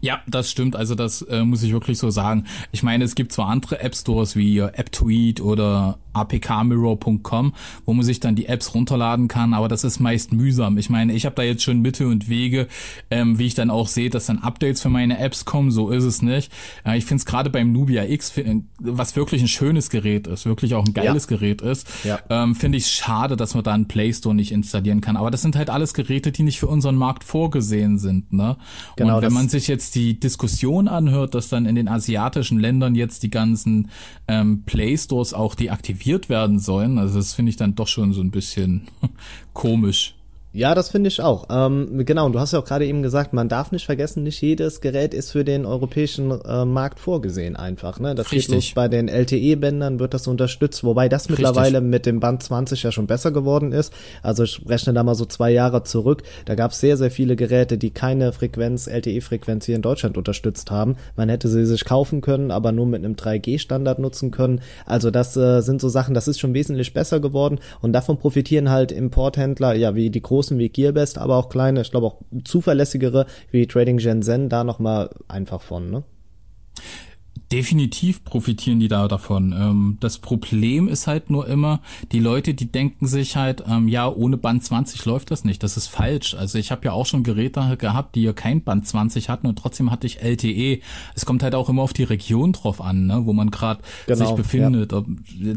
Ja, 0.01 0.22
das 0.27 0.50
stimmt. 0.50 0.75
Also 0.75 0.96
das 0.96 1.22
äh, 1.24 1.43
muss 1.43 1.63
ich 1.63 1.72
wirklich 1.72 1.98
so 1.98 2.10
sagen. 2.10 2.46
Ich 2.72 2.84
meine, 2.84 3.03
es 3.03 3.15
gibt 3.15 3.31
zwar 3.31 3.48
andere 3.48 3.79
App 3.79 3.96
Stores 3.96 4.36
wie 4.36 4.58
äh, 4.58 4.63
AppTweet 4.63 5.41
oder 5.41 6.00
apkmirror.com, 6.13 7.53
wo 7.86 7.93
man 7.93 8.03
sich 8.03 8.19
dann 8.19 8.36
die 8.36 8.48
Apps 8.48 8.74
runterladen 8.74 9.27
kann, 9.27 9.53
aber 9.53 9.67
das 9.67 9.84
ist 9.84 10.00
meist 10.00 10.34
mühsam. 10.34 10.77
Ich 10.77 10.89
meine, 10.89 11.13
ich 11.13 11.25
habe 11.25 11.36
da 11.36 11.43
jetzt 11.43 11.63
schon 11.63 11.81
Mittel 11.81 12.08
und 12.08 12.29
Wege, 12.29 12.67
ähm, 13.12 13.39
wie 13.39 13.46
ich 13.46 13.55
dann 13.55 13.69
auch 13.69 13.88
sehe, 13.88 14.10
dass 14.10 14.25
dann 14.25 14.39
Updates 14.39 14.81
für 14.81 14.89
meine 14.89 15.19
Apps 15.19 15.46
kommen. 15.46 15.72
So 15.72 15.91
ist 15.91 16.03
es 16.03 16.22
nicht. 16.22 16.51
Äh, 16.86 16.98
ich 16.98 17.05
finde 17.05 17.22
es 17.22 17.25
gerade 17.25 17.50
beim 17.50 17.72
Nubia 17.72 18.05
X, 18.05 18.34
was 18.79 19.15
wirklich 19.15 19.41
ein 19.41 19.48
schönes 19.48 19.89
Gerät 19.89 20.27
ist, 20.27 20.46
wirklich 20.46 20.75
auch 20.75 20.86
ein 20.86 20.93
geiles 20.93 21.29
ja. 21.29 21.38
Gerät 21.38 21.62
ist, 21.62 21.88
ja. 22.03 22.19
ähm, 22.29 22.55
finde 22.55 22.77
ich 22.77 22.88
schade, 22.88 23.36
dass 23.38 23.53
man 23.53 23.63
da 23.63 23.74
einen 23.74 23.88
Play 23.88 24.13
Store 24.13 24.36
nicht 24.36 24.51
installieren 24.51 25.01
kann. 25.01 25.17
Aber 25.17 25.31
das 25.31 25.41
sind 25.41 25.55
halt 25.55 25.69
alles 25.69 25.93
Geräte, 25.93 26.31
die 26.31 26.43
nicht 26.43 26.60
für 26.60 26.67
unseren 26.67 26.96
Markt 26.96 27.24
vorgesehen 27.24 28.00
sind. 28.00 28.34
Ne? 28.34 28.58
Genau, 28.96 29.17
und 29.17 29.22
wenn 29.22 29.34
man 29.34 29.50
sich 29.50 29.67
jetzt 29.67 29.78
die 29.95 30.19
Diskussion 30.19 30.88
anhört, 30.88 31.33
dass 31.36 31.50
dann 31.50 31.65
in 31.65 31.75
den 31.75 31.88
asiatischen 31.88 32.59
Ländern 32.59 32.95
jetzt 32.95 33.24
die 33.24 33.29
ganzen 33.29 33.89
ähm, 34.27 34.63
Play 34.65 34.98
Stores 34.98 35.33
auch 35.33 35.55
deaktiviert 35.55 36.29
werden 36.29 36.59
sollen, 36.59 36.98
also 36.98 37.17
das 37.17 37.33
finde 37.33 37.51
ich 37.51 37.57
dann 37.57 37.75
doch 37.75 37.88
schon 37.88 38.13
so 38.13 38.21
ein 38.21 38.31
bisschen 38.31 38.88
komisch. 39.53 40.15
Ja, 40.51 40.73
das 40.73 40.89
finde 40.89 41.09
ich 41.09 41.21
auch. 41.21 41.45
Ähm, 41.51 42.03
genau, 42.05 42.25
und 42.25 42.33
du 42.33 42.39
hast 42.39 42.53
ja 42.53 42.59
auch 42.59 42.65
gerade 42.65 42.87
eben 42.87 43.03
gesagt, 43.03 43.33
man 43.33 43.49
darf 43.49 43.71
nicht 43.71 43.85
vergessen, 43.85 44.23
nicht 44.23 44.41
jedes 44.41 44.81
Gerät 44.81 45.13
ist 45.13 45.31
für 45.31 45.43
den 45.43 45.63
europäischen 45.63 46.31
äh, 46.31 46.65
Markt 46.65 46.99
vorgesehen 46.99 47.55
einfach. 47.55 47.99
Ne? 47.99 48.15
Das 48.15 48.31
Richtig. 48.31 48.65
geht 48.65 48.75
bei 48.75 48.87
den 48.87 49.09
LTE-Bändern 49.09 49.99
wird 49.99 50.15
das 50.15 50.25
unterstützt, 50.25 50.83
wobei 50.83 51.07
das 51.07 51.29
mittlerweile 51.29 51.77
Richtig. 51.77 51.91
mit 51.91 52.05
dem 52.07 52.19
Band 52.19 52.41
20 52.41 52.81
ja 52.81 52.91
schon 52.91 53.05
besser 53.05 53.31
geworden 53.31 53.73
ist. 53.73 53.93
Also 54.23 54.43
ich 54.43 54.59
rechne 54.67 54.93
da 54.93 55.03
mal 55.03 55.13
so 55.13 55.25
zwei 55.25 55.51
Jahre 55.51 55.83
zurück. 55.83 56.23
Da 56.45 56.55
gab 56.55 56.71
es 56.71 56.79
sehr, 56.79 56.97
sehr 56.97 57.11
viele 57.11 57.35
Geräte, 57.35 57.77
die 57.77 57.91
keine 57.91 58.33
Frequenz, 58.33 58.87
LTE-Frequenz 58.87 59.67
hier 59.67 59.75
in 59.75 59.83
Deutschland 59.83 60.17
unterstützt 60.17 60.71
haben. 60.71 60.95
Man 61.15 61.29
hätte 61.29 61.47
sie 61.47 61.65
sich 61.67 61.85
kaufen 61.85 62.21
können, 62.21 62.49
aber 62.49 62.71
nur 62.71 62.87
mit 62.87 63.05
einem 63.05 63.13
3G-Standard 63.13 63.99
nutzen 63.99 64.31
können. 64.31 64.61
Also 64.87 65.11
das 65.11 65.37
äh, 65.37 65.61
sind 65.61 65.79
so 65.79 65.89
Sachen, 65.89 66.15
das 66.15 66.27
ist 66.27 66.39
schon 66.39 66.55
wesentlich 66.55 66.91
besser 66.91 67.19
geworden 67.19 67.59
und 67.81 67.93
davon 67.93 68.17
profitieren 68.17 68.71
halt 68.71 68.91
Importhändler, 68.91 69.75
ja, 69.75 69.93
wie 69.93 70.09
die 70.09 70.23
großen 70.23 70.38
großen 70.39 70.58
wie 70.58 70.69
Gearbest, 70.69 71.17
aber 71.17 71.36
auch 71.36 71.50
kleine, 71.50 71.81
ich 71.81 71.91
glaube 71.91 72.08
auch 72.08 72.22
zuverlässigere 72.46 73.25
wie 73.51 73.67
Trading 73.67 74.00
Shenzhen 74.00 74.48
da 74.48 74.63
nochmal 74.63 75.10
einfach 75.27 75.62
von, 75.62 75.91
ne? 75.91 76.03
Definitiv 77.51 78.23
profitieren 78.23 78.79
die 78.79 78.87
da 78.87 79.07
davon. 79.07 79.53
Ähm, 79.53 79.97
das 79.99 80.19
Problem 80.19 80.87
ist 80.87 81.07
halt 81.07 81.31
nur 81.31 81.47
immer, 81.47 81.79
die 82.11 82.19
Leute, 82.19 82.53
die 82.53 82.71
denken 82.71 83.07
sich 83.07 83.35
halt, 83.35 83.63
ähm, 83.67 83.87
ja, 83.87 84.07
ohne 84.07 84.37
Band 84.37 84.63
20 84.63 85.03
läuft 85.05 85.31
das 85.31 85.43
nicht. 85.43 85.63
Das 85.63 85.75
ist 85.75 85.87
falsch. 85.87 86.35
Also 86.35 86.59
ich 86.59 86.69
habe 86.69 86.85
ja 86.85 86.91
auch 86.91 87.07
schon 87.07 87.23
Geräte 87.23 87.75
gehabt, 87.77 88.15
die 88.15 88.21
ja 88.21 88.33
kein 88.33 88.61
Band 88.61 88.87
20 88.87 89.29
hatten 89.29 89.47
und 89.47 89.57
trotzdem 89.57 89.89
hatte 89.89 90.05
ich 90.05 90.21
LTE. 90.21 90.81
Es 91.15 91.25
kommt 91.25 91.41
halt 91.41 91.55
auch 91.55 91.69
immer 91.69 91.81
auf 91.81 91.93
die 91.93 92.03
Region 92.03 92.53
drauf 92.53 92.81
an, 92.81 93.07
ne, 93.07 93.25
wo 93.25 93.33
man 93.33 93.49
gerade 93.49 93.81
genau, 94.05 94.25
sich 94.25 94.35
befindet. 94.35 94.91
Ja. 94.91 95.03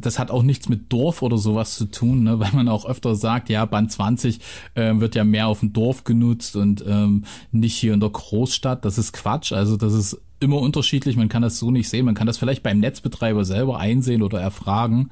Das 0.01 0.19
hat 0.19 0.31
auch 0.31 0.43
nichts 0.43 0.71
mit 0.71 0.91
Dorf 0.91 1.21
oder 1.21 1.37
sowas 1.37 1.77
zu 1.77 1.85
tun, 1.85 2.23
ne, 2.23 2.41
weil 2.41 2.53
man 2.53 2.69
auch 2.69 2.87
öfter 2.87 3.15
sagt, 3.15 3.51
ja, 3.51 3.67
Band 3.67 3.93
20 3.93 4.41
äh, 4.75 4.95
wird 4.95 5.15
ja 5.15 5.25
mehr 5.25 5.47
auf 5.47 5.61
dem 5.61 5.75
Dorf 5.75 6.05
genutzt 6.05 6.57
und 6.57 6.83
ähm, 6.89 7.25
nicht 7.51 7.77
hier 7.77 7.93
in 7.93 8.01
der 8.01 8.09
Großstadt. 8.11 8.85
Das 8.87 8.97
ist 8.97 9.13
Quatsch. 9.13 9.53
Also 9.53 9.77
das 9.77 9.93
ist 9.93 10.19
immer 10.43 10.59
unterschiedlich. 10.59 11.17
Man 11.17 11.29
kann 11.29 11.43
das 11.43 11.59
so 11.59 11.71
nicht 11.71 11.89
sehen. 11.89 12.05
Man 12.05 12.15
kann 12.15 12.27
das 12.27 12.39
vielleicht 12.39 12.63
beim 12.63 12.81
Netzbetreiber 12.81 13.45
selber 13.45 13.79
einsehen 13.79 14.23
oder 14.23 14.41
erfragen. 14.41 15.11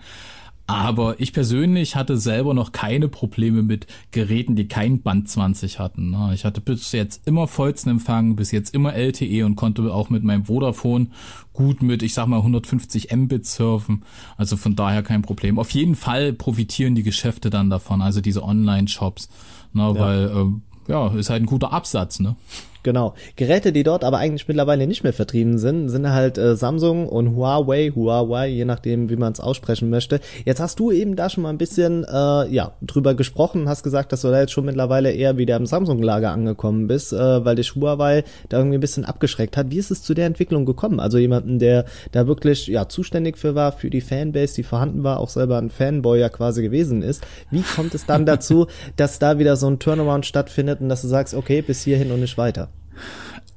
Aber 0.70 1.18
ich 1.18 1.32
persönlich 1.32 1.96
hatte 1.96 2.16
selber 2.16 2.54
noch 2.54 2.70
keine 2.70 3.08
Probleme 3.08 3.64
mit 3.64 3.88
Geräten, 4.12 4.54
die 4.54 4.68
kein 4.68 5.02
Band 5.02 5.28
20 5.28 5.80
hatten. 5.80 6.12
Ne? 6.12 6.30
Ich 6.32 6.44
hatte 6.44 6.60
bis 6.60 6.92
jetzt 6.92 7.26
immer 7.26 7.48
vollsten 7.48 7.90
Empfang, 7.90 8.36
bis 8.36 8.52
jetzt 8.52 8.72
immer 8.72 8.94
LTE 8.94 9.44
und 9.44 9.56
konnte 9.56 9.92
auch 9.92 10.10
mit 10.10 10.22
meinem 10.22 10.44
Vodafone 10.44 11.08
gut 11.52 11.82
mit, 11.82 12.04
ich 12.04 12.14
sag 12.14 12.28
mal, 12.28 12.36
150 12.36 13.10
Mbit 13.12 13.46
surfen. 13.46 14.04
Also 14.36 14.56
von 14.56 14.76
daher 14.76 15.02
kein 15.02 15.22
Problem. 15.22 15.58
Auf 15.58 15.70
jeden 15.70 15.96
Fall 15.96 16.32
profitieren 16.32 16.94
die 16.94 17.02
Geschäfte 17.02 17.50
dann 17.50 17.68
davon, 17.68 18.00
also 18.00 18.20
diese 18.20 18.44
Online-Shops. 18.44 19.28
Ne? 19.72 19.82
Ja. 19.82 19.94
Weil, 19.98 20.24
äh, 20.28 20.92
ja, 20.92 21.08
ist 21.14 21.30
halt 21.30 21.42
ein 21.42 21.46
guter 21.46 21.72
Absatz, 21.72 22.20
ne? 22.20 22.36
Genau. 22.82 23.14
Geräte, 23.36 23.72
die 23.72 23.82
dort 23.82 24.04
aber 24.04 24.18
eigentlich 24.18 24.48
mittlerweile 24.48 24.86
nicht 24.86 25.04
mehr 25.04 25.12
vertrieben 25.12 25.58
sind, 25.58 25.90
sind 25.90 26.10
halt 26.10 26.38
äh, 26.38 26.56
Samsung 26.56 27.08
und 27.08 27.36
Huawei, 27.36 27.92
Huawei, 27.94 28.48
je 28.48 28.64
nachdem, 28.64 29.10
wie 29.10 29.16
man 29.16 29.32
es 29.32 29.40
aussprechen 29.40 29.90
möchte. 29.90 30.20
Jetzt 30.46 30.60
hast 30.60 30.80
du 30.80 30.90
eben 30.90 31.14
da 31.14 31.28
schon 31.28 31.42
mal 31.42 31.50
ein 31.50 31.58
bisschen 31.58 32.04
äh, 32.04 32.48
ja 32.48 32.72
drüber 32.80 33.14
gesprochen, 33.14 33.68
hast 33.68 33.82
gesagt, 33.82 34.12
dass 34.12 34.22
du 34.22 34.28
da 34.28 34.40
jetzt 34.40 34.52
schon 34.52 34.64
mittlerweile 34.64 35.12
eher 35.12 35.36
wieder 35.36 35.56
im 35.56 35.66
Samsung-Lager 35.66 36.30
angekommen 36.30 36.86
bist, 36.86 37.12
äh, 37.12 37.44
weil 37.44 37.56
dich 37.56 37.74
Huawei 37.74 38.24
da 38.48 38.58
irgendwie 38.58 38.78
ein 38.78 38.80
bisschen 38.80 39.04
abgeschreckt 39.04 39.58
hat. 39.58 39.70
Wie 39.70 39.78
ist 39.78 39.90
es 39.90 40.02
zu 40.02 40.14
der 40.14 40.26
Entwicklung 40.26 40.64
gekommen? 40.64 41.00
Also 41.00 41.18
jemanden, 41.18 41.58
der 41.58 41.84
da 42.12 42.26
wirklich 42.26 42.66
ja 42.66 42.88
zuständig 42.88 43.36
für 43.36 43.54
war, 43.54 43.72
für 43.72 43.90
die 43.90 44.00
Fanbase, 44.00 44.54
die 44.54 44.62
vorhanden 44.62 45.04
war, 45.04 45.20
auch 45.20 45.28
selber 45.28 45.58
ein 45.58 45.68
Fanboy 45.68 46.18
ja 46.18 46.30
quasi 46.30 46.62
gewesen 46.62 47.02
ist. 47.02 47.26
Wie 47.50 47.62
kommt 47.62 47.94
es 47.94 48.06
dann 48.06 48.24
dazu, 48.24 48.68
dass 48.96 49.18
da 49.18 49.38
wieder 49.38 49.56
so 49.56 49.66
ein 49.66 49.78
Turnaround 49.78 50.24
stattfindet 50.24 50.80
und 50.80 50.88
dass 50.88 51.02
du 51.02 51.08
sagst, 51.08 51.34
okay, 51.34 51.60
bis 51.60 51.82
hierhin 51.82 52.10
und 52.10 52.20
nicht 52.20 52.38
weiter? 52.38 52.69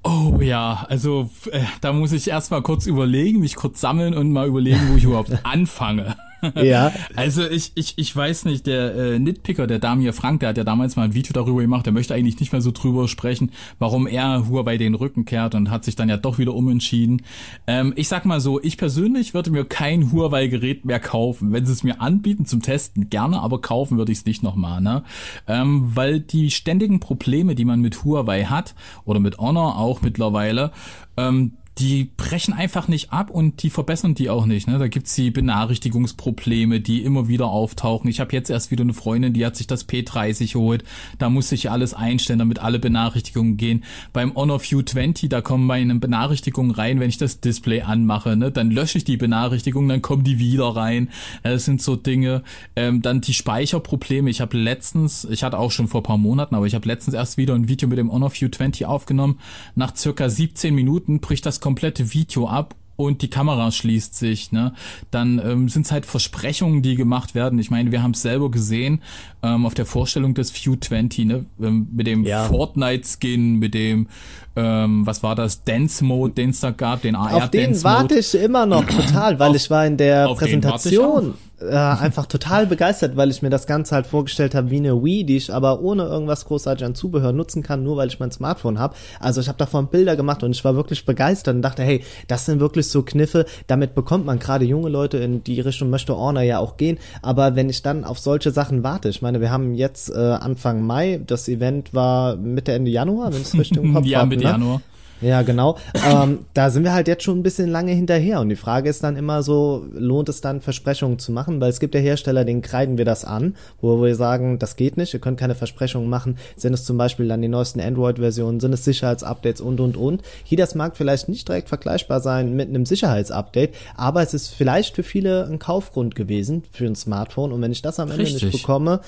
Oh 0.04 0.40
ja, 0.42 0.86
also 0.90 1.30
äh, 1.52 1.62
da 1.80 1.94
muss 1.94 2.12
ich 2.12 2.30
erstmal 2.30 2.62
kurz 2.62 2.86
überlegen, 2.88 3.40
mich 3.40 3.56
kurz 3.56 3.80
sammeln 3.80 4.14
und 4.14 4.32
mal 4.32 4.48
überlegen, 4.48 4.90
wo 4.92 4.98
ich 4.98 5.06
überhaupt 5.06 5.32
anfange. 5.44 6.18
ja. 6.56 6.92
Also 7.16 7.44
ich, 7.48 7.72
ich, 7.76 7.94
ich 7.98 8.16
weiß 8.16 8.46
nicht, 8.46 8.68
der 8.68 8.96
äh, 8.96 9.20
Nitpicker, 9.20 9.68
der 9.68 9.80
Damir 9.80 10.14
Frank, 10.14 10.42
der 10.42 10.50
hat 10.50 10.58
ja 10.58 10.64
damals 10.64 10.96
mal 10.96 11.04
ein 11.04 11.14
Video 11.14 11.34
darüber 11.34 11.62
gemacht, 11.62 11.86
der 11.86 11.94
möchte 11.94 12.14
eigentlich 12.14 12.40
nicht 12.40 12.52
mehr 12.52 12.62
so 12.62 12.72
drüber 12.72 13.08
sprechen, 13.08 13.52
warum 13.80 14.08
er 14.08 14.48
Huawei 14.48 14.78
den 14.78 14.96
Rücken 14.96 15.26
kehrt 15.26 15.56
und 15.56 15.70
hat 15.70 15.84
sich 15.84 15.96
dann 15.96 16.10
ja 16.10 16.18
doch 16.18 16.38
wieder 16.38 16.54
umentschieden. 16.54 17.22
Ähm, 17.68 17.94
ich 17.96 18.08
sag 18.08 18.26
mal 18.26 18.40
so, 18.40 18.62
ich 18.62 18.78
persönlich 18.78 19.34
würde 19.34 19.52
mir 19.52 19.66
kein 19.66 20.12
Huawei-Gerät 20.12 20.86
mehr 20.86 21.00
kaufen. 21.00 21.52
Wenn 21.54 21.66
sie 21.66 21.74
es 21.74 21.84
mir 21.84 22.02
anbieten 22.02 22.46
zum 22.46 22.62
Testen, 22.62 23.10
gerne, 23.10 23.42
aber 23.42 23.62
kaufen 23.62 23.98
würde 23.98 24.12
ich 24.12 24.20
es 24.20 24.26
nicht 24.26 24.44
nochmal, 24.44 24.82
ne? 24.82 25.04
Ähm, 25.48 25.92
weil 25.94 26.20
die 26.20 26.52
ständigen 26.52 27.00
Probleme, 27.00 27.56
die 27.56 27.66
man 27.66 27.82
mit 27.82 28.04
Huawei 28.04 28.46
hat, 28.46 28.76
oder 29.06 29.20
mit 29.20 29.38
Honor 29.38 29.78
auch 29.78 30.02
mittlerweile, 30.02 30.72
ähm, 31.18 31.54
die 31.80 32.12
brechen 32.18 32.54
einfach 32.54 32.88
nicht 32.88 33.12
ab 33.12 33.32
und 33.32 33.64
die 33.64 33.72
verbessern 33.72 34.14
die 34.14 34.30
auch 34.30 34.46
nicht. 34.46 34.68
Ne? 34.68 34.78
Da 34.78 34.88
gibt's 34.88 35.16
die 35.16 35.32
Benachrichtigungsprobleme, 35.32 36.80
die 36.82 37.04
immer 37.04 37.28
wieder 37.28 37.48
auftauchen. 37.48 38.10
Ich 38.10 38.20
habe 38.20 38.32
jetzt 38.34 38.52
erst 38.52 38.70
wieder 38.70 38.84
eine 38.84 38.94
Freundin, 38.94 39.34
die 39.34 39.46
hat 39.46 39.56
sich 39.56 39.66
das 39.66 39.90
P30 39.90 40.54
geholt. 40.54 40.84
Da 41.18 41.30
muss 41.30 41.52
ich 41.52 41.72
alles 41.72 41.96
einstellen, 41.96 42.40
damit 42.40 42.60
alle 42.60 42.78
Benachrichtigungen 42.78 43.58
gehen. 43.58 43.84
Beim 44.14 44.36
Honor 44.36 44.62
View 44.62 44.84
20, 44.84 45.30
da 45.30 45.42
kommen 45.42 45.66
meine 45.66 45.96
Benachrichtigungen 45.96 46.72
rein, 46.72 47.00
wenn 47.00 47.10
ich 47.10 47.18
das 47.18 47.40
Display 47.40 47.82
anmache. 47.82 48.36
Ne? 48.36 48.52
Dann 48.52 48.70
lösche 48.70 49.00
ich 49.00 49.04
die 49.04 49.18
Benachrichtigungen, 49.18 49.90
dann 49.90 50.02
kommen 50.04 50.24
die 50.24 50.38
wieder 50.38 50.76
rein. 50.76 51.10
Das 51.42 51.66
sind 51.66 51.82
so 51.82 51.96
Dinge. 51.96 52.44
Ähm, 52.76 53.02
dann 53.02 53.22
die 53.22 53.34
Speicherprobleme. 53.34 54.30
Ich 54.30 54.42
habe 54.42 54.58
letztens, 54.58 55.26
ich 55.26 55.44
hatte 55.44 55.58
auch 55.58 55.72
schon 55.72 55.88
vor 55.88 56.04
paar 56.04 56.20
Monaten, 56.20 56.54
aber 56.54 56.68
ich 56.68 56.76
habe 56.76 56.88
letztens 56.88 57.16
erst 57.16 57.38
wieder 57.38 57.56
ein 57.56 57.68
Video 57.68 57.88
mit 57.88 57.98
dem 57.98 58.12
Honor 58.12 58.32
View 58.32 58.50
20 58.50 58.86
aufgenommen. 58.86 59.40
Nach 59.74 59.96
circa 59.96 60.30
17 60.30 60.76
Minuten 60.76 61.20
bricht 61.20 61.48
das 61.48 61.63
komplette 61.64 62.04
Video 62.04 62.46
ab 62.50 62.76
und 62.96 63.22
die 63.22 63.30
Kamera 63.30 63.72
schließt 63.72 64.16
sich, 64.16 64.52
ne? 64.52 64.74
Dann 65.12 65.42
ähm, 65.44 65.70
sind 65.70 65.86
es 65.86 65.92
halt 65.92 66.06
Versprechungen, 66.06 66.82
die 66.82 66.96
gemacht 66.96 67.34
werden. 67.34 67.58
Ich 67.60 67.72
meine, 67.72 67.92
wir 67.92 68.04
haben 68.04 68.12
es 68.12 68.22
selber 68.22 68.52
gesehen 68.52 69.02
ähm, 69.42 69.66
auf 69.66 69.74
der 69.74 69.86
Vorstellung 69.86 70.34
des 70.34 70.54
View 70.54 70.76
20, 70.76 71.26
ne? 71.26 71.46
Ähm, 71.62 71.88
mit 71.92 72.08
dem 72.08 72.24
ja. 72.24 72.46
Fortnite-Skin, 72.46 73.58
mit 73.58 73.74
dem, 73.74 74.08
ähm, 74.56 75.06
was 75.06 75.24
war 75.24 75.36
das, 75.36 75.64
Dance-Mode, 75.64 76.34
den 76.34 76.52
es 76.52 76.60
da 76.60 76.72
gab, 76.72 77.02
den 77.02 77.16
AR-Dance-Mode. 77.16 77.44
Auf 77.44 77.52
den 77.52 77.84
warte 77.84 78.20
ich 78.20 78.36
immer 78.36 78.66
noch 78.66 78.86
total, 78.86 79.40
weil 79.40 79.52
auf, 79.52 79.56
ich 79.56 79.70
war 79.70 79.86
in 79.86 79.98
der 79.98 80.28
Präsentation 80.36 81.34
äh, 81.70 81.76
einfach 81.76 82.26
total 82.26 82.68
begeistert, 82.68 83.16
weil 83.16 83.32
ich 83.32 83.42
mir 83.42 83.50
das 83.50 83.68
Ganze 83.68 83.96
halt 83.96 84.08
vorgestellt 84.08 84.56
habe 84.56 84.70
wie 84.70 84.78
eine 84.78 85.04
Wii, 85.04 85.24
die 85.24 85.38
ich 85.38 85.54
aber 85.54 85.82
ohne 85.82 86.04
irgendwas 86.04 86.46
großartig 86.46 86.86
an 86.86 86.96
Zubehör 86.96 87.32
nutzen 87.32 87.64
kann, 87.64 87.84
nur 87.84 87.98
weil 87.98 88.08
ich 88.08 88.20
mein 88.20 88.32
Smartphone 88.32 88.80
habe. 88.80 88.96
Also 89.20 89.42
ich 89.42 89.48
habe 89.48 89.58
davon 89.58 89.88
Bilder 89.88 90.16
gemacht 90.16 90.44
und 90.44 90.52
ich 90.52 90.64
war 90.64 90.76
wirklich 90.76 91.06
begeistert 91.06 91.56
und 91.56 91.62
dachte, 91.62 91.84
hey, 91.84 92.04
das 92.28 92.46
sind 92.46 92.60
wirklich 92.60 92.88
so 92.94 93.04
Kniffe, 93.04 93.46
damit 93.68 93.94
bekommt 93.96 94.26
man 94.26 94.40
gerade 94.40 94.64
junge 94.64 94.88
Leute 94.88 95.18
in 95.18 95.44
die 95.44 95.60
Richtung 95.60 95.90
möchte 95.90 96.16
Orner 96.16 96.44
ja 96.44 96.60
auch 96.60 96.78
gehen. 96.78 96.98
Aber 97.22 97.58
wenn 97.58 97.70
ich 97.70 97.82
dann 97.82 98.06
auf 98.06 98.20
solche 98.20 98.52
Sachen 98.52 98.84
warte, 98.84 99.10
ich 99.10 99.22
meine, 99.22 99.42
wir 99.42 99.52
haben 99.52 99.76
jetzt 99.76 100.10
äh, 100.10 100.18
Anfang 100.18 100.86
Mai, 100.86 101.20
das 101.28 101.50
Event 101.50 101.94
war 101.94 102.38
Mitte 102.38 102.72
Ende 102.72 102.92
Januar, 102.92 103.34
wenn 103.34 103.42
es 103.42 103.54
richtig 103.54 103.78
im 103.78 103.94
Kopf 103.94 104.06
ja, 104.06 104.26
Mitte 104.26 104.46
ne? 104.46 104.52
Januar. 104.52 104.82
Ja, 105.24 105.42
genau. 105.42 105.78
ähm, 106.06 106.40
da 106.54 106.70
sind 106.70 106.84
wir 106.84 106.94
halt 106.94 107.08
jetzt 107.08 107.24
schon 107.24 107.40
ein 107.40 107.44
bisschen 107.44 107.70
lange 107.70 107.94
hinterher. 107.94 108.42
Und 108.42 108.50
die 108.50 108.56
Frage 108.56 108.90
ist 108.90 109.04
dann 109.04 109.16
immer 109.16 109.42
so, 109.42 109.86
lohnt 109.94 110.30
es 110.30 110.42
dann 110.42 110.62
Versprechungen 110.62 111.18
zu 111.18 111.32
machen? 111.32 111.62
Weil 111.62 111.70
es 111.70 111.80
gibt 111.80 111.96
ja 111.96 112.02
Hersteller, 112.02 112.44
denen 112.44 112.62
kreiden 112.62 112.98
wir 112.98 113.06
das 113.06 113.24
an, 113.24 113.56
wo 113.82 114.02
wir 114.02 114.16
sagen, 114.16 114.60
das 114.60 114.76
geht 114.76 114.98
nicht, 114.98 115.14
ihr 115.14 115.22
könnt 115.22 115.40
keine 115.40 115.56
Versprechungen 115.56 116.10
machen. 116.10 116.38
Sind 116.58 116.74
es 116.74 116.84
zum 116.84 116.98
Beispiel 116.98 117.28
dann 117.28 117.42
die 117.42 117.48
neuesten 117.48 117.80
Android-Versionen, 117.80 118.60
sind 118.60 118.74
es 118.74 118.84
Sicherheitsupdates 118.84 119.62
und, 119.62 119.80
und, 119.80 119.96
und. 119.96 120.22
Hier, 120.44 120.58
das 120.58 120.76
mag 120.76 120.98
vielleicht 120.98 121.30
nicht 121.30 121.48
direkt 121.48 121.70
vergleichbar 121.70 122.20
sein 122.20 122.56
mit 122.56 122.70
einem 122.70 122.86
Sicherheitsupdate, 122.86 123.74
aber 123.96 124.22
es 124.22 124.34
ist 124.34 124.50
vielleicht 124.50 124.96
für 124.96 125.04
viele 125.04 125.48
ein 125.48 125.60
Kaufgrund 125.60 126.16
gewesen 126.16 126.64
für 126.72 126.86
ein 126.86 126.96
Smartphone. 126.96 127.54
Und 127.54 127.62
wenn 127.62 127.72
ich 127.72 127.82
das 127.82 128.00
am 128.00 128.12
Ende 128.12 128.24
Richtig. 128.24 128.44
nicht 128.44 128.62
bekomme, 128.62 129.00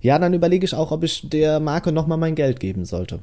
ja, 0.00 0.18
dann 0.18 0.34
überlege 0.34 0.64
ich 0.64 0.74
auch, 0.74 0.92
ob 0.92 1.02
ich 1.02 1.28
der 1.28 1.58
Marke 1.58 1.90
nochmal 1.90 2.18
mein 2.18 2.36
Geld 2.36 2.60
geben 2.60 2.84
sollte. 2.84 3.18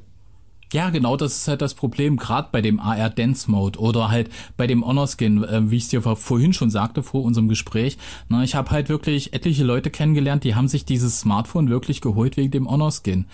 Ja, 0.73 0.89
genau, 0.89 1.15
das 1.15 1.37
ist 1.37 1.47
halt 1.47 1.61
das 1.61 1.73
Problem, 1.73 2.17
gerade 2.17 2.49
bei 2.51 2.61
dem 2.61 2.79
AR 2.79 3.09
Dance 3.09 3.49
Mode 3.49 3.79
oder 3.79 4.09
halt 4.09 4.29
bei 4.57 4.67
dem 4.67 4.85
Honor 4.85 5.07
Skin, 5.07 5.43
äh, 5.43 5.69
wie 5.69 5.77
ich 5.77 5.83
es 5.83 5.89
dir 5.89 6.01
vorhin 6.01 6.53
schon 6.53 6.69
sagte 6.69 7.03
vor 7.03 7.23
unserem 7.23 7.47
Gespräch. 7.47 7.97
Na, 8.29 8.43
ich 8.43 8.55
habe 8.55 8.71
halt 8.71 8.89
wirklich 8.89 9.33
etliche 9.33 9.63
Leute 9.63 9.89
kennengelernt, 9.89 10.43
die 10.43 10.55
haben 10.55 10.67
sich 10.67 10.85
dieses 10.85 11.19
Smartphone 11.19 11.69
wirklich 11.69 12.01
geholt 12.01 12.35
wegen 12.37 12.51
dem 12.51 12.69
Honor 12.69 12.91
Skin. 12.91 13.25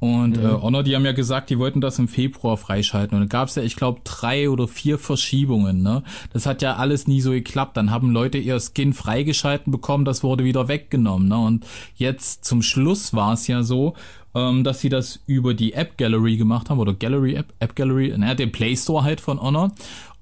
Und 0.00 0.38
mhm. 0.38 0.44
äh, 0.44 0.48
Honor, 0.62 0.82
die 0.82 0.96
haben 0.96 1.04
ja 1.04 1.12
gesagt, 1.12 1.50
die 1.50 1.58
wollten 1.58 1.80
das 1.82 1.98
im 1.98 2.08
Februar 2.08 2.56
freischalten. 2.56 3.16
Und 3.16 3.30
da 3.30 3.38
gab 3.38 3.48
es 3.48 3.54
ja, 3.54 3.62
ich 3.62 3.76
glaube, 3.76 4.00
drei 4.02 4.48
oder 4.48 4.66
vier 4.66 4.98
Verschiebungen. 4.98 5.82
Ne? 5.82 6.02
Das 6.32 6.46
hat 6.46 6.62
ja 6.62 6.76
alles 6.76 7.06
nie 7.06 7.20
so 7.20 7.30
geklappt. 7.30 7.76
Dann 7.76 7.90
haben 7.90 8.10
Leute 8.10 8.38
ihr 8.38 8.58
Skin 8.58 8.94
freigeschalten 8.94 9.70
bekommen, 9.70 10.06
das 10.06 10.22
wurde 10.22 10.42
wieder 10.44 10.68
weggenommen. 10.68 11.28
Ne? 11.28 11.38
Und 11.38 11.66
jetzt 11.96 12.46
zum 12.46 12.62
Schluss 12.62 13.12
war 13.14 13.34
es 13.34 13.46
ja 13.46 13.62
so, 13.62 13.94
ähm, 14.34 14.64
dass 14.64 14.80
sie 14.80 14.88
das 14.88 15.20
über 15.26 15.54
die 15.54 15.72
App 15.72 15.98
Gallery 15.98 16.36
gemacht 16.36 16.70
haben 16.70 16.78
oder 16.78 16.94
Gallery 16.94 17.34
App, 17.34 17.52
App 17.58 17.74
Gallery, 17.76 18.14
naja, 18.16 18.34
den 18.34 18.52
Play 18.52 18.76
Store 18.76 19.02
halt 19.02 19.20
von 19.20 19.40
Honor. 19.40 19.72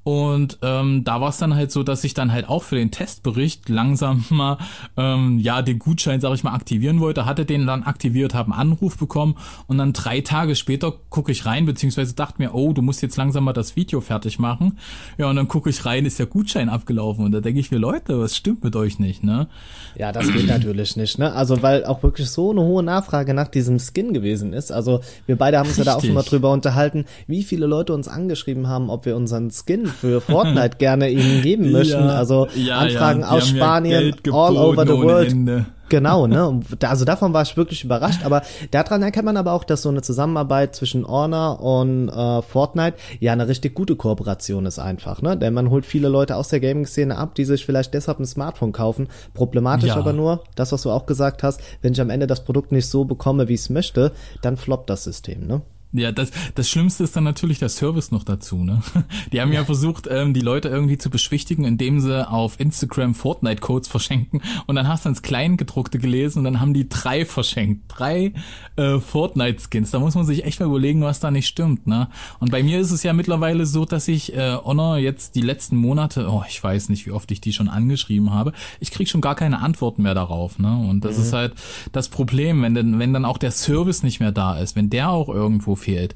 Und 0.08 0.56
ähm, 0.62 1.04
da 1.04 1.20
war 1.20 1.28
es 1.28 1.36
dann 1.36 1.54
halt 1.54 1.70
so, 1.70 1.82
dass 1.82 2.02
ich 2.02 2.14
dann 2.14 2.32
halt 2.32 2.48
auch 2.48 2.62
für 2.62 2.76
den 2.76 2.90
Testbericht 2.90 3.68
langsam 3.68 4.24
mal 4.30 4.56
ähm, 4.96 5.38
ja 5.38 5.60
den 5.60 5.78
Gutschein, 5.78 6.22
sag 6.22 6.32
ich 6.32 6.42
mal, 6.42 6.54
aktivieren 6.54 7.00
wollte, 7.00 7.26
hatte 7.26 7.44
den 7.44 7.66
dann 7.66 7.82
aktiviert, 7.82 8.32
habe 8.32 8.52
einen 8.52 8.58
Anruf 8.58 8.96
bekommen 8.96 9.36
und 9.66 9.76
dann 9.76 9.92
drei 9.92 10.22
Tage 10.22 10.56
später 10.56 10.94
gucke 11.10 11.30
ich 11.30 11.44
rein, 11.44 11.66
beziehungsweise 11.66 12.14
dachte 12.14 12.36
mir, 12.38 12.54
oh, 12.54 12.72
du 12.72 12.80
musst 12.80 13.02
jetzt 13.02 13.18
langsam 13.18 13.44
mal 13.44 13.52
das 13.52 13.76
Video 13.76 14.00
fertig 14.00 14.38
machen. 14.38 14.78
Ja, 15.18 15.28
und 15.28 15.36
dann 15.36 15.46
gucke 15.46 15.68
ich 15.68 15.84
rein, 15.84 16.06
ist 16.06 16.18
der 16.18 16.24
Gutschein 16.24 16.70
abgelaufen 16.70 17.26
und 17.26 17.32
da 17.32 17.40
denke 17.42 17.60
ich 17.60 17.70
mir, 17.70 17.76
Leute, 17.76 18.18
was 18.18 18.34
stimmt 18.34 18.64
mit 18.64 18.76
euch 18.76 18.98
nicht, 18.98 19.22
ne? 19.22 19.46
Ja, 19.94 20.10
das 20.10 20.32
geht 20.32 20.46
natürlich 20.46 20.96
nicht, 20.96 21.18
ne? 21.18 21.34
Also 21.34 21.60
weil 21.60 21.84
auch 21.84 22.02
wirklich 22.02 22.30
so 22.30 22.52
eine 22.52 22.62
hohe 22.62 22.82
Nachfrage 22.82 23.34
nach 23.34 23.48
diesem 23.48 23.78
Skin 23.78 24.14
gewesen 24.14 24.54
ist. 24.54 24.72
Also 24.72 25.02
wir 25.26 25.36
beide 25.36 25.58
haben 25.58 25.68
uns 25.68 25.76
Richtig. 25.76 25.84
ja 25.86 25.92
da 25.92 25.98
auch 25.98 26.02
schon 26.02 26.14
mal 26.14 26.22
drüber 26.22 26.50
unterhalten, 26.50 27.04
wie 27.26 27.42
viele 27.42 27.66
Leute 27.66 27.92
uns 27.92 28.08
angeschrieben 28.08 28.68
haben, 28.68 28.88
ob 28.88 29.04
wir 29.04 29.14
unseren 29.14 29.50
Skin 29.50 29.90
für 30.00 30.20
Fortnite 30.20 30.76
gerne 30.78 31.10
ihnen 31.10 31.42
geben 31.42 31.72
möchten. 31.72 32.04
Ja, 32.04 32.16
also 32.16 32.48
ja, 32.54 32.78
Anfragen 32.78 33.20
ja, 33.20 33.28
aus 33.28 33.48
Spanien, 33.48 34.14
all 34.32 34.56
over 34.56 34.86
the 34.86 34.92
world. 34.92 35.30
Ende. 35.30 35.66
Genau, 35.88 36.26
ne? 36.26 36.60
Also 36.82 37.04
davon 37.04 37.32
war 37.32 37.42
ich 37.42 37.56
wirklich 37.56 37.84
überrascht. 37.84 38.24
Aber 38.24 38.42
daran 38.70 39.02
erkennt 39.02 39.24
man 39.24 39.36
aber 39.36 39.52
auch, 39.52 39.64
dass 39.64 39.82
so 39.82 39.88
eine 39.88 40.02
Zusammenarbeit 40.02 40.74
zwischen 40.74 41.06
Honor 41.06 41.60
und 41.60 42.08
äh, 42.08 42.42
Fortnite 42.42 42.96
ja 43.20 43.32
eine 43.32 43.48
richtig 43.48 43.74
gute 43.74 43.96
Kooperation 43.96 44.66
ist 44.66 44.78
einfach, 44.78 45.22
ne? 45.22 45.36
Denn 45.36 45.54
man 45.54 45.70
holt 45.70 45.86
viele 45.86 46.08
Leute 46.08 46.36
aus 46.36 46.48
der 46.48 46.60
Gaming-Szene 46.60 47.16
ab, 47.16 47.34
die 47.34 47.44
sich 47.44 47.64
vielleicht 47.64 47.94
deshalb 47.94 48.20
ein 48.20 48.26
Smartphone 48.26 48.72
kaufen. 48.72 49.08
Problematisch 49.34 49.88
ja. 49.88 49.96
aber 49.96 50.12
nur, 50.12 50.44
das, 50.54 50.72
was 50.72 50.82
du 50.82 50.90
auch 50.90 51.06
gesagt 51.06 51.42
hast, 51.42 51.60
wenn 51.82 51.92
ich 51.92 52.00
am 52.00 52.10
Ende 52.10 52.26
das 52.26 52.44
Produkt 52.44 52.72
nicht 52.72 52.88
so 52.88 53.04
bekomme, 53.04 53.48
wie 53.48 53.54
ich 53.54 53.60
es 53.60 53.70
möchte, 53.70 54.12
dann 54.42 54.56
floppt 54.56 54.90
das 54.90 55.04
System, 55.04 55.46
ne? 55.46 55.62
Ja, 55.92 56.12
das, 56.12 56.30
das 56.54 56.68
Schlimmste 56.68 57.04
ist 57.04 57.16
dann 57.16 57.24
natürlich 57.24 57.60
der 57.60 57.70
Service 57.70 58.10
noch 58.10 58.22
dazu. 58.22 58.62
Ne? 58.62 58.82
Die 59.32 59.40
haben 59.40 59.54
ja 59.54 59.64
versucht, 59.64 60.06
ähm, 60.10 60.34
die 60.34 60.40
Leute 60.40 60.68
irgendwie 60.68 60.98
zu 60.98 61.08
beschwichtigen, 61.08 61.64
indem 61.64 62.00
sie 62.00 62.28
auf 62.28 62.60
Instagram 62.60 63.14
Fortnite-Codes 63.14 63.88
verschenken. 63.88 64.42
Und 64.66 64.76
dann 64.76 64.86
hast 64.86 65.06
du 65.06 65.08
ins 65.08 65.22
Kleingedruckte 65.22 65.98
gelesen 65.98 66.40
und 66.40 66.44
dann 66.44 66.60
haben 66.60 66.74
die 66.74 66.90
drei 66.90 67.24
verschenkt. 67.24 67.84
Drei 67.88 68.34
äh, 68.76 68.98
Fortnite-Skins. 68.98 69.90
Da 69.90 69.98
muss 69.98 70.14
man 70.14 70.26
sich 70.26 70.44
echt 70.44 70.60
mal 70.60 70.66
überlegen, 70.66 71.00
was 71.02 71.20
da 71.20 71.30
nicht 71.30 71.46
stimmt. 71.46 71.86
Ne? 71.86 72.08
Und 72.38 72.50
bei 72.50 72.62
mir 72.62 72.80
ist 72.80 72.90
es 72.90 73.02
ja 73.02 73.14
mittlerweile 73.14 73.64
so, 73.64 73.86
dass 73.86 74.08
ich 74.08 74.34
äh, 74.34 74.56
Honor 74.56 74.98
jetzt 74.98 75.36
die 75.36 75.40
letzten 75.40 75.76
Monate, 75.76 76.28
oh, 76.28 76.44
ich 76.46 76.62
weiß 76.62 76.90
nicht, 76.90 77.06
wie 77.06 77.12
oft 77.12 77.30
ich 77.30 77.40
die 77.40 77.54
schon 77.54 77.68
angeschrieben 77.68 78.30
habe, 78.30 78.52
ich 78.78 78.90
krieg 78.90 79.08
schon 79.08 79.22
gar 79.22 79.34
keine 79.34 79.60
Antworten 79.60 80.02
mehr 80.02 80.14
darauf. 80.14 80.58
Ne? 80.58 80.76
Und 80.76 81.06
das 81.06 81.16
mhm. 81.16 81.22
ist 81.22 81.32
halt 81.32 81.54
das 81.92 82.10
Problem, 82.10 82.60
wenn, 82.62 82.74
denn, 82.74 82.98
wenn 82.98 83.14
dann 83.14 83.24
auch 83.24 83.38
der 83.38 83.52
Service 83.52 84.02
nicht 84.02 84.20
mehr 84.20 84.32
da 84.32 84.58
ist, 84.58 84.76
wenn 84.76 84.90
der 84.90 85.10
auch 85.10 85.30
irgendwo 85.30 85.77
fehlt. 85.78 86.14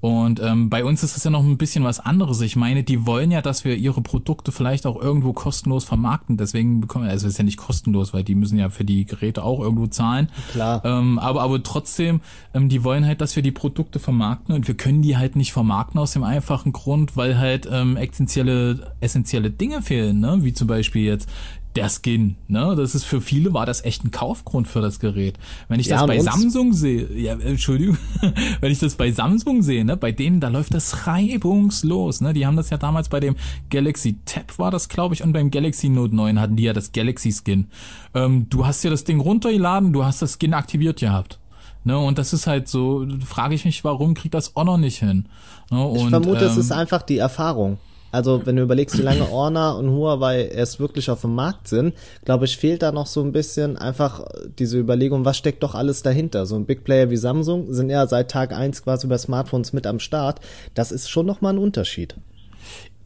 Und 0.00 0.40
ähm, 0.40 0.70
bei 0.70 0.84
uns 0.84 1.02
ist 1.02 1.16
es 1.16 1.24
ja 1.24 1.30
noch 1.30 1.42
ein 1.42 1.58
bisschen 1.58 1.82
was 1.82 1.98
anderes. 1.98 2.40
Ich 2.40 2.54
meine, 2.54 2.84
die 2.84 3.04
wollen 3.04 3.32
ja, 3.32 3.42
dass 3.42 3.64
wir 3.64 3.74
ihre 3.74 4.00
Produkte 4.00 4.52
vielleicht 4.52 4.86
auch 4.86 5.00
irgendwo 5.00 5.32
kostenlos 5.32 5.84
vermarkten. 5.84 6.36
Deswegen 6.36 6.80
bekommen 6.80 7.06
wir, 7.06 7.10
also 7.10 7.26
es 7.26 7.32
ist 7.32 7.38
ja 7.38 7.44
nicht 7.44 7.56
kostenlos, 7.56 8.14
weil 8.14 8.22
die 8.22 8.36
müssen 8.36 8.58
ja 8.58 8.70
für 8.70 8.84
die 8.84 9.06
Geräte 9.06 9.42
auch 9.42 9.58
irgendwo 9.58 9.88
zahlen. 9.88 10.28
Klar. 10.52 10.84
Ähm, 10.84 11.18
aber, 11.18 11.42
aber 11.42 11.60
trotzdem, 11.64 12.20
ähm, 12.54 12.68
die 12.68 12.84
wollen 12.84 13.06
halt, 13.06 13.20
dass 13.20 13.34
wir 13.34 13.42
die 13.42 13.50
Produkte 13.50 13.98
vermarkten 13.98 14.54
und 14.54 14.68
wir 14.68 14.76
können 14.76 15.02
die 15.02 15.16
halt 15.16 15.34
nicht 15.34 15.52
vermarkten 15.52 15.98
aus 15.98 16.12
dem 16.12 16.22
einfachen 16.22 16.72
Grund, 16.72 17.16
weil 17.16 17.36
halt 17.36 17.68
ähm, 17.70 17.96
essentielle, 17.96 18.92
essentielle 19.00 19.50
Dinge 19.50 19.82
fehlen, 19.82 20.20
ne? 20.20 20.38
Wie 20.42 20.52
zum 20.52 20.68
Beispiel 20.68 21.02
jetzt 21.02 21.28
der 21.76 21.88
Skin, 21.88 22.36
ne? 22.48 22.74
Das 22.76 22.94
ist 22.94 23.04
für 23.04 23.20
viele 23.20 23.52
war 23.52 23.66
das 23.66 23.84
echt 23.84 24.04
ein 24.04 24.10
Kaufgrund 24.10 24.68
für 24.68 24.80
das 24.80 25.00
Gerät. 25.00 25.38
Wenn 25.68 25.80
ich 25.80 25.86
ja, 25.86 25.98
das 25.98 26.06
bei 26.06 26.18
Samsung 26.18 26.72
sehe, 26.72 27.12
ja, 27.14 27.34
Entschuldigung, 27.34 27.98
wenn 28.60 28.72
ich 28.72 28.78
das 28.78 28.96
bei 28.96 29.12
Samsung 29.12 29.62
sehe, 29.62 29.84
ne, 29.84 29.96
bei 29.96 30.10
denen, 30.10 30.40
da 30.40 30.48
läuft 30.48 30.74
das 30.74 31.06
reibungslos, 31.06 32.20
ne? 32.20 32.32
Die 32.32 32.46
haben 32.46 32.56
das 32.56 32.70
ja 32.70 32.78
damals 32.78 33.08
bei 33.08 33.20
dem 33.20 33.36
Galaxy 33.70 34.16
Tab 34.24 34.58
war 34.58 34.70
das, 34.70 34.88
glaube 34.88 35.14
ich, 35.14 35.22
und 35.22 35.32
beim 35.32 35.50
Galaxy 35.50 35.88
Note 35.88 36.14
9 36.14 36.40
hatten 36.40 36.56
die 36.56 36.64
ja 36.64 36.72
das 36.72 36.92
Galaxy 36.92 37.32
Skin. 37.32 37.68
Ähm, 38.14 38.46
du 38.48 38.66
hast 38.66 38.82
ja 38.82 38.90
das 38.90 39.04
Ding 39.04 39.20
runtergeladen, 39.20 39.92
du 39.92 40.04
hast 40.04 40.22
das 40.22 40.38
Skin 40.38 40.54
aktiviert 40.54 41.00
gehabt. 41.00 41.38
Ne, 41.84 41.96
und 41.96 42.18
das 42.18 42.32
ist 42.32 42.46
halt 42.46 42.68
so, 42.68 43.06
frage 43.24 43.54
ich 43.54 43.64
mich, 43.64 43.84
warum 43.84 44.14
kriegt 44.14 44.34
das 44.34 44.54
Honor 44.56 44.78
nicht 44.78 44.98
hin? 44.98 45.26
Ne, 45.70 45.82
und, 45.82 45.96
ich 45.96 46.08
vermute, 46.08 46.44
ähm, 46.44 46.50
es 46.50 46.56
ist 46.56 46.72
einfach 46.72 47.02
die 47.02 47.18
Erfahrung. 47.18 47.78
Also 48.10 48.46
wenn 48.46 48.56
du 48.56 48.62
überlegst, 48.62 48.98
wie 48.98 49.02
lange 49.02 49.30
Orna 49.30 49.72
und 49.72 49.90
Huawei 49.90 50.46
erst 50.46 50.80
wirklich 50.80 51.10
auf 51.10 51.20
dem 51.20 51.34
Markt 51.34 51.68
sind, 51.68 51.94
glaube 52.24 52.46
ich, 52.46 52.56
fehlt 52.56 52.82
da 52.82 52.92
noch 52.92 53.06
so 53.06 53.22
ein 53.22 53.32
bisschen 53.32 53.76
einfach 53.76 54.24
diese 54.58 54.78
Überlegung, 54.78 55.24
was 55.24 55.36
steckt 55.36 55.62
doch 55.62 55.74
alles 55.74 56.02
dahinter. 56.02 56.46
So 56.46 56.56
ein 56.56 56.66
Big 56.66 56.84
Player 56.84 57.10
wie 57.10 57.16
Samsung 57.16 57.72
sind 57.72 57.90
ja 57.90 58.06
seit 58.06 58.30
Tag 58.30 58.52
eins 58.52 58.82
quasi 58.82 59.06
über 59.06 59.18
Smartphones 59.18 59.72
mit 59.72 59.86
am 59.86 60.00
Start. 60.00 60.40
Das 60.74 60.92
ist 60.92 61.10
schon 61.10 61.26
nochmal 61.26 61.54
ein 61.54 61.58
Unterschied. 61.58 62.16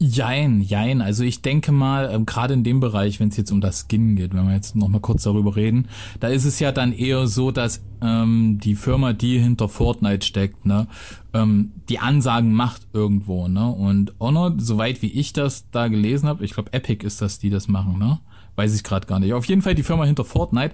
Jein, 0.05 0.59
jein. 0.59 1.01
Also 1.01 1.23
ich 1.23 1.41
denke 1.41 1.71
mal, 1.71 2.09
ähm, 2.11 2.25
gerade 2.25 2.53
in 2.53 2.65
dem 2.65 2.81
Bereich, 2.81 3.21
wenn 3.21 3.29
es 3.29 3.37
jetzt 3.37 3.51
um 3.51 3.61
das 3.61 3.85
Skin 3.87 4.17
geht, 4.17 4.33
wenn 4.33 4.45
wir 4.45 4.53
jetzt 4.53 4.75
noch 4.75 4.89
mal 4.89 4.99
kurz 4.99 5.23
darüber 5.23 5.55
reden, 5.55 5.87
da 6.19 6.27
ist 6.27 6.43
es 6.43 6.59
ja 6.59 6.73
dann 6.73 6.91
eher 6.91 7.25
so, 7.25 7.51
dass 7.51 7.81
ähm, 8.01 8.59
die 8.61 8.75
Firma, 8.75 9.13
die 9.13 9.39
hinter 9.39 9.69
Fortnite 9.69 10.25
steckt, 10.25 10.65
ne, 10.65 10.87
ähm, 11.33 11.71
die 11.87 11.99
Ansagen 11.99 12.51
macht 12.51 12.81
irgendwo, 12.91 13.47
ne? 13.47 13.65
Und 13.69 14.13
Honor, 14.19 14.53
soweit 14.57 15.01
wie 15.01 15.07
ich 15.07 15.31
das 15.31 15.69
da 15.71 15.87
gelesen 15.87 16.27
habe, 16.27 16.43
ich 16.43 16.53
glaube 16.53 16.73
Epic 16.73 17.05
ist 17.07 17.21
das, 17.21 17.39
die 17.39 17.49
das 17.49 17.69
machen, 17.69 17.97
ne? 17.97 18.19
Weiß 18.55 18.75
ich 18.75 18.83
gerade 18.83 19.07
gar 19.07 19.19
nicht. 19.19 19.33
Auf 19.33 19.45
jeden 19.45 19.61
Fall 19.61 19.75
die 19.75 19.83
Firma 19.83 20.05
hinter 20.05 20.25
Fortnite, 20.25 20.73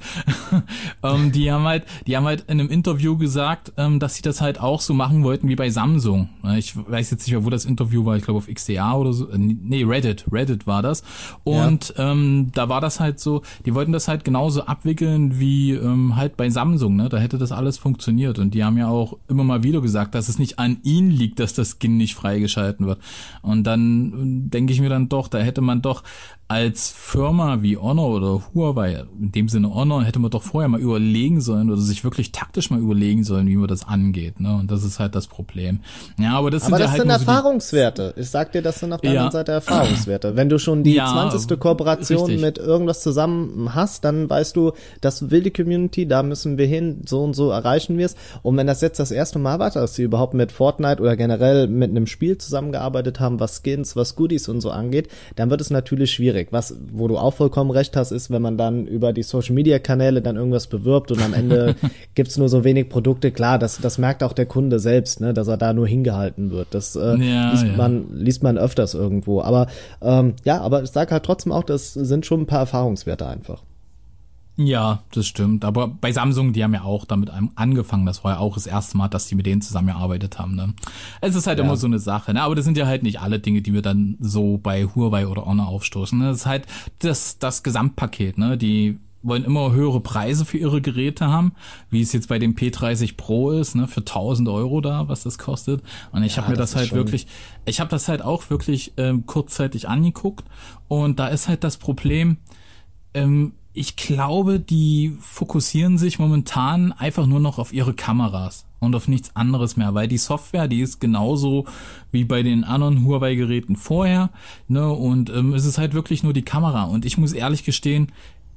ähm, 1.04 1.32
die 1.32 1.52
haben 1.52 1.64
halt, 1.64 1.86
die 2.08 2.18
haben 2.18 2.26
halt 2.26 2.42
in 2.48 2.60
einem 2.60 2.70
Interview 2.70 3.18
gesagt, 3.18 3.74
ähm, 3.78 4.00
dass 4.00 4.16
sie 4.16 4.22
das 4.22 4.42
halt 4.42 4.60
auch 4.60 4.82
so 4.82 4.94
machen 4.94 5.24
wollten 5.24 5.48
wie 5.48 5.56
bei 5.56 5.70
Samsung. 5.70 6.30
Ich 6.58 6.76
weiß 6.76 7.12
jetzt 7.12 7.26
nicht 7.26 7.32
mehr, 7.32 7.46
wo 7.46 7.50
das 7.50 7.66
Interview 7.66 8.06
war. 8.06 8.18
Ich 8.18 8.24
glaube 8.24 8.38
auf 8.38 8.48
XDA 8.48 8.94
oder 8.94 9.14
so. 9.14 9.30
Äh, 9.30 9.38
nee, 9.38 9.84
Reddit, 9.84 10.26
Reddit 10.32 10.68
war 10.68 10.82
das. 10.82 11.04
Und 11.44 11.94
ja. 11.98 12.12
ähm, 12.12 12.52
da 12.54 12.70
war 12.70 12.82
das 12.82 13.00
halt 13.00 13.20
so, 13.20 13.44
die 13.66 13.74
wollten 13.74 13.92
das 13.92 14.08
halt 14.08 14.24
genauso 14.24 14.66
abwickeln 14.66 15.40
wie 15.40 15.72
ähm, 15.72 16.16
halt 16.16 16.38
bei 16.38 16.50
Samsung. 16.50 16.96
Ne, 16.96 17.10
da 17.10 17.18
hätte 17.18 17.38
das 17.38 17.52
alles 17.52 17.78
funktioniert. 17.78 18.40
Und 18.40 18.54
die 18.54 18.64
haben 18.64 18.78
ja 18.78 18.88
auch 18.88 19.18
immer 19.28 19.44
mal 19.44 19.64
wieder 19.64 19.82
gesagt, 19.82 20.16
dass 20.16 20.30
es 20.30 20.40
nicht 20.40 20.60
an 20.60 20.78
ihnen 20.84 21.12
liegt, 21.12 21.40
dass 21.40 21.54
das 21.54 21.78
Skin 21.80 21.98
nicht 21.98 22.16
freigeschalten 22.16 22.86
wird. 22.86 23.00
Und 23.42 23.64
dann 23.64 24.48
äh, 24.48 24.50
denke 24.50 24.74
ich 24.74 24.82
mir 24.82 24.90
dann 24.90 25.10
doch, 25.10 25.28
da 25.28 25.40
hätte 25.40 25.62
man 25.62 25.82
doch 25.82 26.04
als 26.50 26.90
Firma 26.90 27.62
wie 27.62 27.78
Honor 27.78 28.10
oder 28.10 28.42
Huawei, 28.56 29.06
in 29.22 29.32
dem 29.32 29.50
Sinne 29.50 29.72
Honor, 29.72 30.04
hätte 30.04 30.18
man 30.18 30.32
doch 30.32 30.42
vorher 30.42 30.68
mal 30.68 30.80
überlegen 30.80 31.42
sollen 31.42 31.70
oder 31.70 31.80
sich 31.80 32.04
wirklich 32.04 32.32
taktisch 32.32 32.72
mal 32.72 32.80
überlegen 32.80 33.24
sollen, 33.24 33.48
wie 33.48 33.56
man 33.56 33.68
das 33.68 33.88
angeht. 33.88 34.40
Ne? 34.40 34.56
Und 34.56 34.72
das 34.72 34.84
ist 34.84 34.98
halt 34.98 35.14
das 35.14 35.28
Problem. 35.28 35.82
Ja, 36.18 36.40
aber 36.40 36.50
das 36.50 36.64
aber 36.64 36.78
sind 36.78 36.80
das 36.80 36.88
ja 36.88 36.92
halt 36.94 37.02
sind 37.02 37.12
Erfahrungswerte. 37.12 38.14
So 38.16 38.22
ich 38.22 38.30
sag 38.32 38.52
dir, 38.52 38.64
das 38.64 38.80
sind 38.80 38.92
auf 38.92 39.02
der 39.02 39.12
ja. 39.12 39.20
anderen 39.20 39.32
Seite 39.32 39.52
Erfahrungswerte. 39.52 40.36
Wenn 40.36 40.50
du 40.50 40.58
schon 40.58 40.84
die 40.84 40.96
ja, 40.96 41.30
20. 41.30 41.60
Kooperation 41.60 42.26
richtig. 42.26 42.42
mit 42.42 42.58
irgendwas 42.58 43.04
zusammen 43.04 43.76
hast, 43.76 44.04
dann 44.04 44.28
weißt 44.28 44.56
du, 44.56 44.72
das 45.02 45.30
will 45.30 45.44
die 45.44 45.52
Community, 45.52 46.08
da 46.08 46.24
müssen 46.24 46.58
wir 46.58 46.66
hin, 46.66 47.04
so 47.06 47.24
und 47.24 47.36
so 47.36 47.52
erreichen 47.52 48.00
wir 48.00 48.08
es. 48.08 48.16
Und 48.42 48.58
wenn 48.58 48.66
das 48.66 48.82
jetzt 48.82 49.00
das 49.00 49.12
erste 49.12 49.38
Mal 49.38 49.60
war, 49.60 49.70
dass 49.70 49.94
sie 49.94 50.02
überhaupt 50.02 50.34
mit 50.34 50.52
Fortnite 50.52 51.00
oder 51.00 51.16
generell 51.16 51.68
mit 51.68 51.92
einem 51.92 52.08
Spiel 52.08 52.40
zusammengearbeitet 52.40 53.20
haben, 53.20 53.40
was 53.40 53.62
Skins, 53.62 53.96
was 53.96 54.16
Goodies 54.16 54.50
und 54.50 54.62
so 54.62 54.72
angeht, 54.72 55.10
dann 55.36 55.52
wird 55.52 55.62
es 55.62 55.70
natürlich 55.70 56.12
schwierig 56.12 56.39
schwierig. 56.40 56.48
Was, 56.52 56.76
wo 56.92 57.08
du 57.08 57.18
auch 57.18 57.34
vollkommen 57.34 57.72
recht 57.72 57.96
hast, 57.96 58.12
ist, 58.12 58.32
wenn 58.32 58.42
man 58.42 58.58
dann 58.58 58.88
über 58.88 59.14
die 59.14 59.24
Social 59.24 59.54
Media 59.54 59.80
Kanäle 59.80 60.22
dann 60.22 60.36
irgendwas 60.36 60.68
bewirbt 60.68 61.12
und 61.12 61.22
am 61.22 61.34
Ende 61.34 61.76
gibt's 62.16 62.38
nur 62.38 62.50
so 62.50 62.64
wenig 62.64 62.90
Produkte. 62.90 63.32
Klar, 63.32 63.60
das, 63.60 63.80
das 63.80 63.98
merkt 63.98 64.24
auch 64.24 64.34
der 64.34 64.46
Kunde 64.46 64.80
selbst, 64.80 65.22
ne, 65.22 65.34
dass 65.34 65.48
er 65.48 65.58
da 65.58 65.74
nur 65.74 65.88
hingehalten 65.88 66.52
wird. 66.52 66.68
Das 66.72 66.96
äh, 66.96 67.16
ja, 67.18 67.52
liest, 67.52 67.66
ja. 67.66 67.78
Man, 67.78 68.08
liest 68.14 68.44
man 68.44 68.58
öfters 68.58 68.94
irgendwo. 68.94 69.42
Aber 69.42 69.68
ähm, 70.02 70.34
ja, 70.44 70.62
aber 70.62 70.84
ich 70.84 70.92
sage 70.92 71.12
halt 71.12 71.24
trotzdem 71.24 71.52
auch, 71.52 71.64
das 71.64 71.94
sind 71.94 72.26
schon 72.26 72.42
ein 72.42 72.48
paar 72.48 72.60
Erfahrungswerte 72.60 73.28
einfach. 73.28 73.64
Ja, 74.62 75.04
das 75.14 75.26
stimmt. 75.26 75.64
Aber 75.64 75.88
bei 75.88 76.12
Samsung, 76.12 76.52
die 76.52 76.66
haben 76.66 76.74
ja 76.74 76.82
auch 76.84 77.06
damit 77.06 77.32
angefangen. 77.56 78.06
Das 78.06 78.26
war 78.26 78.34
ja 78.34 78.40
auch 78.40 78.56
das 78.56 78.68
erste 78.68 78.98
Mal, 78.98 79.08
dass 79.08 79.28
die 79.28 79.36
mit 79.36 79.46
denen 79.46 79.62
zusammengearbeitet 79.62 80.38
haben. 80.38 80.54
Ne? 80.54 80.74
Es 81.22 81.34
ist 81.36 81.48
halt 81.48 81.60
ja. 81.60 81.64
immer 81.64 81.78
so 81.78 81.88
eine 81.88 81.98
Sache. 81.98 82.34
Ne? 82.34 82.42
Aber 82.42 82.56
das 82.56 82.66
sind 82.66 82.76
ja 82.76 82.86
halt 82.86 83.02
nicht 83.02 83.22
alle 83.22 83.40
Dinge, 83.40 83.62
die 83.62 83.74
wir 83.74 83.82
dann 83.82 84.18
so 84.20 84.58
bei 84.58 84.84
Huawei 84.84 85.28
oder 85.28 85.46
Honor 85.46 85.70
aufstoßen. 85.70 86.20
Ne? 86.20 86.26
Das 86.26 86.40
ist 86.40 86.46
halt 86.46 86.66
das, 87.00 87.40
das 87.40 87.64
Gesamtpaket. 87.64 88.38
Ne? 88.38 88.58
Die 88.58 89.00
wollen 89.22 89.46
immer 89.46 89.72
höhere 89.72 90.02
Preise 90.02 90.44
für 90.44 90.58
ihre 90.58 90.82
Geräte 90.82 91.28
haben, 91.28 91.54
wie 91.90 92.02
es 92.02 92.12
jetzt 92.12 92.28
bei 92.28 92.38
dem 92.38 92.56
P30 92.56 93.16
Pro 93.16 93.52
ist, 93.52 93.76
ne, 93.76 93.88
für 93.88 94.00
1000 94.00 94.48
Euro 94.48 94.80
da, 94.80 95.10
was 95.10 95.24
das 95.24 95.38
kostet. 95.38 95.82
Und 96.14 96.24
ich 96.24 96.36
ja, 96.36 96.44
habe 96.44 96.52
mir 96.52 96.58
das, 96.58 96.72
das 96.72 96.80
halt 96.80 96.94
wirklich, 96.94 97.28
ich 97.66 97.82
habe 97.82 97.90
das 97.90 98.08
halt 98.08 98.22
auch 98.22 98.50
wirklich 98.50 98.94
ähm, 98.96 99.26
kurzzeitig 99.26 99.90
angeguckt 99.90 100.46
und 100.88 101.20
da 101.20 101.28
ist 101.28 101.50
halt 101.50 101.66
das 101.66 101.76
Problem, 101.76 102.38
ähm, 103.14 103.54
ich 103.80 103.96
glaube, 103.96 104.60
die 104.60 105.16
fokussieren 105.22 105.98
sich 105.98 106.20
momentan 106.20 106.92
einfach 106.92 107.26
nur 107.26 107.40
noch 107.40 107.60
auf 107.60 107.72
ihre 107.72 107.94
Kameras 107.94 108.66
und 108.80 108.94
auf 108.94 109.08
nichts 109.08 109.34
anderes 109.38 109.78
mehr, 109.78 109.94
weil 109.94 110.10
die 110.10 110.18
Software, 110.18 110.68
die 110.68 110.82
ist 110.82 111.00
genauso 111.00 111.64
wie 112.12 112.26
bei 112.26 112.44
den 112.44 112.66
anderen 112.66 113.06
Huawei-Geräten 113.06 113.78
vorher, 113.78 114.32
ne, 114.68 114.90
und 114.90 115.30
ähm, 115.30 115.54
es 115.54 115.64
ist 115.64 115.78
halt 115.78 115.94
wirklich 115.94 116.24
nur 116.24 116.34
die 116.34 116.42
Kamera. 116.42 116.84
Und 116.84 117.06
ich 117.06 117.18
muss 117.18 117.32
ehrlich 117.32 117.64
gestehen, 117.64 118.12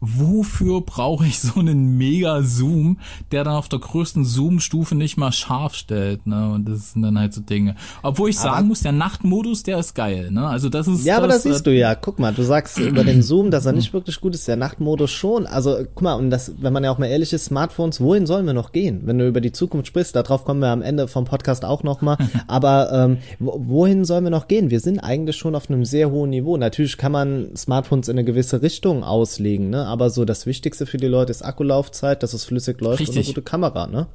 wofür 0.05 0.81
brauche 0.81 1.25
ich 1.25 1.39
so 1.39 1.61
einen 1.61 1.97
mega 1.97 2.43
Zoom, 2.43 2.99
der 3.31 3.45
dann 3.45 3.55
auf 3.55 3.69
der 3.69 3.79
größten 3.79 4.25
Zoom-Stufe 4.25 4.97
nicht 4.97 5.17
mal 5.17 5.31
scharf 5.31 5.77
stellt, 5.77 6.27
ne? 6.27 6.51
Und 6.51 6.69
das 6.69 6.93
sind 6.93 7.03
dann 7.03 7.17
halt 7.17 7.33
so 7.33 7.41
Dinge. 7.41 7.77
Obwohl 8.03 8.29
ich 8.29 8.39
aber 8.41 8.51
sagen 8.51 8.69
muss, 8.69 8.81
der 8.81 8.91
Nachtmodus, 8.91 9.63
der 9.63 9.79
ist 9.79 9.95
geil, 9.95 10.33
ne? 10.33 10.49
Also 10.49 10.69
das 10.69 10.89
ist 10.89 11.05
Ja, 11.05 11.15
das, 11.15 11.19
aber 11.19 11.29
das 11.29 11.43
siehst 11.45 11.67
du 11.69 11.73
ja. 11.73 11.95
Guck 11.95 12.19
mal, 12.19 12.35
du 12.35 12.43
sagst 12.43 12.79
über 12.81 13.05
den 13.05 13.23
Zoom, 13.23 13.53
dass 13.53 13.65
er 13.65 13.73
nicht 13.73 13.93
wirklich 13.93 14.21
gut 14.21 14.35
ist, 14.35 14.49
der 14.49 14.57
Nachtmodus 14.57 15.13
schon. 15.13 15.47
Also 15.47 15.79
guck 15.95 16.03
mal, 16.03 16.15
und 16.15 16.31
das, 16.31 16.53
wenn 16.59 16.73
man 16.73 16.83
ja 16.83 16.91
auch 16.91 16.99
mal 16.99 17.07
ehrlich 17.07 17.33
ist, 17.33 17.45
Smartphones, 17.45 18.01
wohin 18.01 18.27
sollen 18.27 18.45
wir 18.45 18.55
noch 18.55 18.73
gehen? 18.73 19.03
Wenn 19.05 19.19
du 19.19 19.29
über 19.29 19.41
die 19.41 19.53
Zukunft 19.53 19.87
sprichst, 19.87 20.17
darauf 20.17 20.45
kommen 20.45 20.59
wir 20.59 20.71
am 20.71 20.83
Ende 20.83 21.07
vom 21.07 21.27
Podcast 21.27 21.65
auch 21.65 21.85
nochmal. 21.85 22.17
aber 22.49 22.91
ähm, 22.93 23.19
wohin 23.39 24.05
sollen 24.05 24.25
wir 24.25 24.31
noch 24.31 24.49
gehen? 24.49 24.71
Wir 24.71 24.81
sind 24.81 24.99
eigentlich 24.99 25.37
schon 25.37 25.55
auf 25.55 25.71
einem 25.71 25.85
sehr 25.85 26.11
hohen 26.11 26.31
Niveau. 26.31 26.57
Natürlich 26.57 26.99
kann 26.99 27.13
man 27.13 27.55
Smartphones 27.57 28.09
in 28.09 28.19
eine 28.19 28.25
gewisse 28.25 28.63
Richtung 28.63 29.05
auslegen, 29.05 29.71
ne? 29.71 29.92
Aber 29.93 30.09
so 30.09 30.25
das 30.25 30.47
Wichtigste 30.47 30.87
für 30.87 30.97
die 30.97 31.07
Leute 31.07 31.31
ist 31.31 31.43
Akkulaufzeit, 31.43 32.23
dass 32.23 32.33
es 32.33 32.47
flüssig 32.47 32.81
läuft 32.81 33.01
Richtig. 33.01 33.17
und 33.17 33.23
eine 33.23 33.27
gute 33.27 33.43
Kamera, 33.43 33.87
ne? 33.87 34.07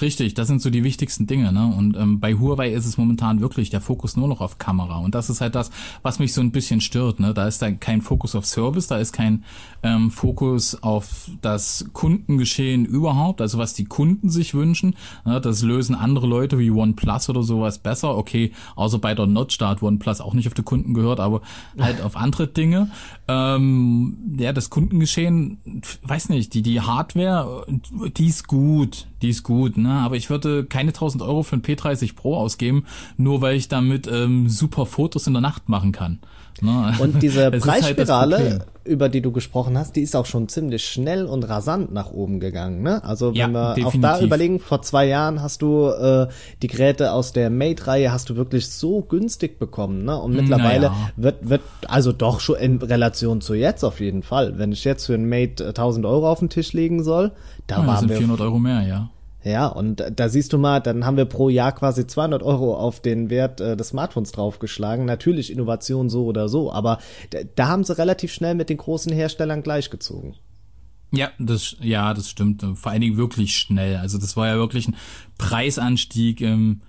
Richtig, 0.00 0.34
das 0.34 0.46
sind 0.46 0.60
so 0.62 0.70
die 0.70 0.84
wichtigsten 0.84 1.26
Dinge, 1.26 1.52
ne? 1.52 1.66
Und 1.66 1.96
ähm, 1.96 2.20
bei 2.20 2.34
Huawei 2.34 2.70
ist 2.72 2.86
es 2.86 2.98
momentan 2.98 3.40
wirklich 3.40 3.70
der 3.70 3.80
Fokus 3.80 4.16
nur 4.16 4.28
noch 4.28 4.40
auf 4.40 4.58
Kamera. 4.58 4.98
Und 4.98 5.14
das 5.14 5.30
ist 5.30 5.40
halt 5.40 5.54
das, 5.54 5.70
was 6.02 6.18
mich 6.18 6.34
so 6.34 6.40
ein 6.40 6.52
bisschen 6.52 6.80
stört, 6.80 7.20
ne? 7.20 7.34
Da 7.34 7.48
ist 7.48 7.62
da 7.62 7.70
kein 7.72 8.02
Fokus 8.02 8.34
auf 8.34 8.46
Service, 8.46 8.86
da 8.86 8.98
ist 8.98 9.12
kein 9.12 9.44
ähm, 9.82 10.10
Fokus 10.10 10.82
auf 10.82 11.30
das 11.40 11.86
Kundengeschehen 11.94 12.84
überhaupt, 12.84 13.40
also 13.40 13.58
was 13.58 13.74
die 13.74 13.86
Kunden 13.86 14.28
sich 14.28 14.54
wünschen. 14.54 14.94
Ne? 15.24 15.40
Das 15.40 15.62
lösen 15.62 15.94
andere 15.94 16.26
Leute 16.26 16.58
wie 16.58 16.70
OnePlus 16.70 17.30
oder 17.30 17.42
sowas 17.42 17.78
besser. 17.78 18.16
Okay, 18.16 18.52
außer 18.76 18.98
bei 18.98 19.14
der 19.14 19.26
Notch, 19.26 19.58
da 19.58 19.70
hat 19.70 19.82
OnePlus 19.82 20.20
auch 20.20 20.34
nicht 20.34 20.46
auf 20.46 20.54
die 20.54 20.62
Kunden 20.62 20.94
gehört, 20.94 21.18
aber 21.18 21.40
halt 21.78 22.02
auf 22.02 22.16
andere 22.16 22.46
Dinge. 22.46 22.90
Ähm, 23.26 24.36
ja, 24.38 24.52
das 24.52 24.70
Kundengeschehen, 24.70 25.58
weiß 26.02 26.28
nicht, 26.28 26.54
die, 26.54 26.62
die 26.62 26.80
Hardware, 26.80 27.66
die 28.16 28.26
ist 28.26 28.46
gut, 28.46 29.06
die 29.22 29.30
ist 29.30 29.42
gut, 29.42 29.76
ne? 29.82 29.92
Aber 29.92 30.16
ich 30.16 30.30
würde 30.30 30.64
keine 30.64 30.90
1000 30.90 31.22
Euro 31.22 31.42
für 31.42 31.56
ein 31.56 31.62
P30 31.62 32.14
Pro 32.14 32.36
ausgeben, 32.36 32.84
nur 33.16 33.40
weil 33.40 33.56
ich 33.56 33.68
damit 33.68 34.06
ähm, 34.06 34.48
super 34.48 34.86
Fotos 34.86 35.26
in 35.26 35.34
der 35.34 35.42
Nacht 35.42 35.68
machen 35.68 35.92
kann. 35.92 36.18
Ne? 36.60 36.94
Und 36.98 37.22
diese 37.22 37.42
halt 37.52 37.60
Preisspirale, 37.60 38.38
halt 38.38 38.66
über 38.84 39.08
die 39.08 39.20
du 39.20 39.32
gesprochen 39.32 39.78
hast, 39.78 39.96
die 39.96 40.00
ist 40.00 40.16
auch 40.16 40.26
schon 40.26 40.48
ziemlich 40.48 40.84
schnell 40.84 41.26
und 41.26 41.44
rasant 41.44 41.92
nach 41.92 42.10
oben 42.10 42.40
gegangen. 42.40 42.82
Ne? 42.82 43.04
Also 43.04 43.28
wenn 43.28 43.36
ja, 43.36 43.48
wir 43.48 43.74
definitiv. 43.74 44.04
auch 44.04 44.18
da 44.18 44.20
überlegen, 44.20 44.60
vor 44.60 44.82
zwei 44.82 45.06
Jahren 45.06 45.42
hast 45.42 45.62
du 45.62 45.88
äh, 45.88 46.28
die 46.62 46.66
Geräte 46.66 47.12
aus 47.12 47.32
der 47.32 47.50
Mate-Reihe 47.50 48.10
hast 48.10 48.30
du 48.30 48.36
wirklich 48.36 48.68
so 48.68 49.02
günstig 49.02 49.58
bekommen. 49.58 50.04
Ne? 50.04 50.18
Und 50.18 50.34
mittlerweile 50.34 50.88
naja. 50.88 51.10
wird, 51.16 51.48
wird, 51.48 51.62
also 51.86 52.12
doch 52.12 52.40
schon 52.40 52.56
in 52.56 52.78
Relation 52.78 53.40
zu 53.40 53.54
jetzt 53.54 53.84
auf 53.84 54.00
jeden 54.00 54.22
Fall. 54.22 54.58
Wenn 54.58 54.72
ich 54.72 54.84
jetzt 54.84 55.06
für 55.06 55.14
ein 55.14 55.28
Mate 55.28 55.68
1000 55.68 56.06
Euro 56.06 56.30
auf 56.30 56.38
den 56.40 56.48
Tisch 56.48 56.72
legen 56.72 57.04
soll, 57.04 57.32
da 57.66 57.80
ja, 57.80 57.86
waren 57.86 58.00
sind 58.00 58.08
wir 58.08 58.16
400 58.16 58.40
Euro 58.40 58.58
mehr, 58.58 58.82
ja. 58.82 59.10
Ja, 59.44 59.68
und 59.68 60.04
da 60.14 60.28
siehst 60.28 60.52
du 60.52 60.58
mal, 60.58 60.80
dann 60.80 61.06
haben 61.06 61.16
wir 61.16 61.24
pro 61.24 61.48
Jahr 61.48 61.72
quasi 61.72 62.06
200 62.06 62.42
Euro 62.42 62.76
auf 62.76 63.00
den 63.00 63.30
Wert 63.30 63.60
äh, 63.60 63.76
des 63.76 63.88
Smartphones 63.88 64.32
draufgeschlagen. 64.32 65.04
Natürlich 65.04 65.52
Innovation 65.52 66.10
so 66.10 66.24
oder 66.24 66.48
so, 66.48 66.72
aber 66.72 66.98
da, 67.54 67.68
haben 67.68 67.84
sie 67.84 67.96
relativ 67.96 68.32
schnell 68.32 68.54
mit 68.54 68.68
den 68.68 68.78
großen 68.78 69.12
Herstellern 69.12 69.62
gleichgezogen. 69.62 70.34
Ja, 71.12 71.30
das, 71.38 71.76
ja, 71.80 72.12
das 72.12 72.28
stimmt. 72.28 72.64
Vor 72.74 72.92
allen 72.92 73.00
Dingen 73.00 73.16
wirklich 73.16 73.56
schnell. 73.56 73.96
Also 73.96 74.18
das 74.18 74.36
war 74.36 74.48
ja 74.48 74.56
wirklich 74.56 74.88
ein 74.88 74.96
Preisanstieg. 75.38 76.40
Ähm, 76.40 76.82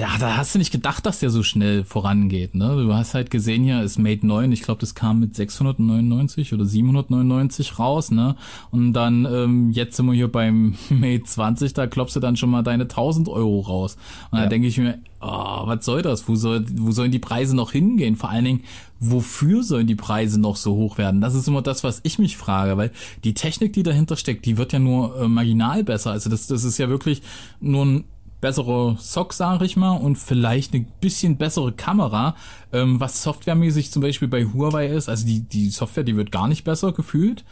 ja, 0.00 0.16
da 0.18 0.38
hast 0.38 0.54
du 0.54 0.58
nicht 0.58 0.72
gedacht, 0.72 1.04
dass 1.04 1.20
der 1.20 1.28
so 1.28 1.42
schnell 1.42 1.84
vorangeht. 1.84 2.54
Ne? 2.54 2.68
Du 2.68 2.94
hast 2.94 3.12
halt 3.12 3.30
gesehen, 3.30 3.64
hier 3.64 3.82
ist 3.82 3.98
Mate 3.98 4.26
9, 4.26 4.50
ich 4.50 4.62
glaube, 4.62 4.80
das 4.80 4.94
kam 4.94 5.20
mit 5.20 5.34
699 5.34 6.54
oder 6.54 6.64
799 6.64 7.78
raus. 7.78 8.10
Ne? 8.10 8.34
Und 8.70 8.94
dann, 8.94 9.26
ähm, 9.30 9.70
jetzt 9.72 9.96
sind 9.96 10.06
wir 10.06 10.14
hier 10.14 10.28
beim 10.28 10.74
Mate 10.88 11.24
20, 11.24 11.74
da 11.74 11.86
klopfst 11.86 12.14
du 12.16 12.20
dann 12.20 12.38
schon 12.38 12.48
mal 12.48 12.62
deine 12.62 12.84
1000 12.84 13.28
Euro 13.28 13.60
raus. 13.60 13.98
Und 14.30 14.38
ja. 14.38 14.44
da 14.44 14.48
denke 14.48 14.68
ich 14.68 14.78
mir, 14.78 14.98
oh, 15.20 15.66
was 15.66 15.84
soll 15.84 16.00
das? 16.00 16.26
Wo, 16.26 16.34
soll, 16.34 16.64
wo 16.76 16.92
sollen 16.92 17.12
die 17.12 17.18
Preise 17.18 17.54
noch 17.54 17.72
hingehen? 17.72 18.16
Vor 18.16 18.30
allen 18.30 18.46
Dingen, 18.46 18.64
wofür 19.00 19.62
sollen 19.62 19.86
die 19.86 19.96
Preise 19.96 20.40
noch 20.40 20.56
so 20.56 20.76
hoch 20.76 20.96
werden? 20.96 21.20
Das 21.20 21.34
ist 21.34 21.46
immer 21.46 21.60
das, 21.60 21.84
was 21.84 22.00
ich 22.04 22.18
mich 22.18 22.38
frage, 22.38 22.78
weil 22.78 22.90
die 23.22 23.34
Technik, 23.34 23.74
die 23.74 23.82
dahinter 23.82 24.16
steckt, 24.16 24.46
die 24.46 24.56
wird 24.56 24.72
ja 24.72 24.78
nur 24.78 25.20
äh, 25.20 25.28
marginal 25.28 25.84
besser. 25.84 26.12
Also 26.12 26.30
das, 26.30 26.46
das 26.46 26.64
ist 26.64 26.78
ja 26.78 26.88
wirklich 26.88 27.20
nur 27.60 27.84
ein 27.84 28.04
bessere 28.40 28.96
Sock, 28.98 29.32
sage 29.32 29.64
ich 29.64 29.76
mal, 29.76 29.92
und 29.92 30.16
vielleicht 30.16 30.74
eine 30.74 30.86
bisschen 31.00 31.36
bessere 31.36 31.72
Kamera, 31.72 32.34
ähm, 32.72 33.00
was 33.00 33.22
softwaremäßig 33.22 33.90
zum 33.90 34.02
Beispiel 34.02 34.28
bei 34.28 34.44
Huawei 34.44 34.86
ist. 34.88 35.08
Also 35.08 35.26
die, 35.26 35.40
die 35.40 35.70
Software, 35.70 36.04
die 36.04 36.16
wird 36.16 36.32
gar 36.32 36.48
nicht 36.48 36.64
besser 36.64 36.92
gefühlt. 36.92 37.44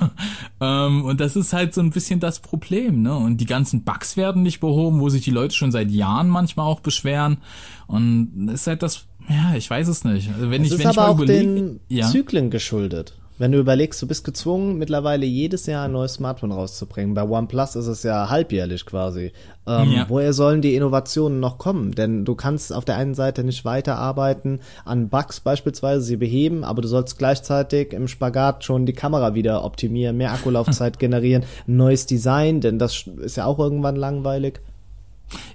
ähm, 0.60 1.04
und 1.04 1.20
das 1.20 1.36
ist 1.36 1.52
halt 1.52 1.74
so 1.74 1.80
ein 1.80 1.90
bisschen 1.90 2.20
das 2.20 2.40
Problem, 2.40 3.02
ne? 3.02 3.16
Und 3.16 3.38
die 3.38 3.46
ganzen 3.46 3.84
Bugs 3.84 4.16
werden 4.16 4.42
nicht 4.42 4.60
behoben, 4.60 5.00
wo 5.00 5.08
sich 5.08 5.22
die 5.22 5.30
Leute 5.30 5.54
schon 5.54 5.72
seit 5.72 5.90
Jahren 5.90 6.28
manchmal 6.28 6.66
auch 6.66 6.80
beschweren. 6.80 7.38
Und 7.86 8.48
ist 8.52 8.66
halt 8.66 8.82
das, 8.82 9.06
ja, 9.28 9.54
ich 9.56 9.68
weiß 9.68 9.88
es 9.88 10.04
nicht. 10.04 10.30
Also 10.32 10.50
wenn 10.50 10.62
es 10.62 10.68
ich, 10.68 10.74
ist 10.74 10.78
wenn 10.80 10.86
aber 10.86 10.92
ich 10.92 11.08
auch 11.08 11.16
überlege, 11.16 11.54
den 11.54 11.80
ja? 11.88 12.08
Zyklen 12.08 12.50
geschuldet. 12.50 13.14
Wenn 13.36 13.50
du 13.50 13.58
überlegst, 13.58 14.00
du 14.00 14.06
bist 14.06 14.24
gezwungen, 14.24 14.78
mittlerweile 14.78 15.26
jedes 15.26 15.66
Jahr 15.66 15.86
ein 15.86 15.92
neues 15.92 16.14
Smartphone 16.14 16.52
rauszubringen. 16.52 17.14
Bei 17.14 17.24
OnePlus 17.24 17.74
ist 17.74 17.88
es 17.88 18.04
ja 18.04 18.30
halbjährlich 18.30 18.86
quasi. 18.86 19.32
Ähm, 19.66 19.90
ja. 19.90 20.06
Woher 20.08 20.32
sollen 20.32 20.62
die 20.62 20.76
Innovationen 20.76 21.40
noch 21.40 21.58
kommen? 21.58 21.92
Denn 21.92 22.24
du 22.24 22.36
kannst 22.36 22.72
auf 22.72 22.84
der 22.84 22.96
einen 22.96 23.14
Seite 23.14 23.42
nicht 23.42 23.64
weiterarbeiten 23.64 24.60
an 24.84 25.08
Bugs 25.08 25.40
beispielsweise, 25.40 26.02
sie 26.02 26.16
beheben, 26.16 26.62
aber 26.62 26.80
du 26.80 26.86
sollst 26.86 27.18
gleichzeitig 27.18 27.92
im 27.92 28.06
Spagat 28.06 28.62
schon 28.62 28.86
die 28.86 28.92
Kamera 28.92 29.34
wieder 29.34 29.64
optimieren, 29.64 30.16
mehr 30.16 30.32
Akkulaufzeit 30.32 30.98
generieren, 31.00 31.44
neues 31.66 32.06
Design, 32.06 32.60
denn 32.60 32.78
das 32.78 33.08
ist 33.20 33.36
ja 33.36 33.46
auch 33.46 33.58
irgendwann 33.58 33.96
langweilig. 33.96 34.60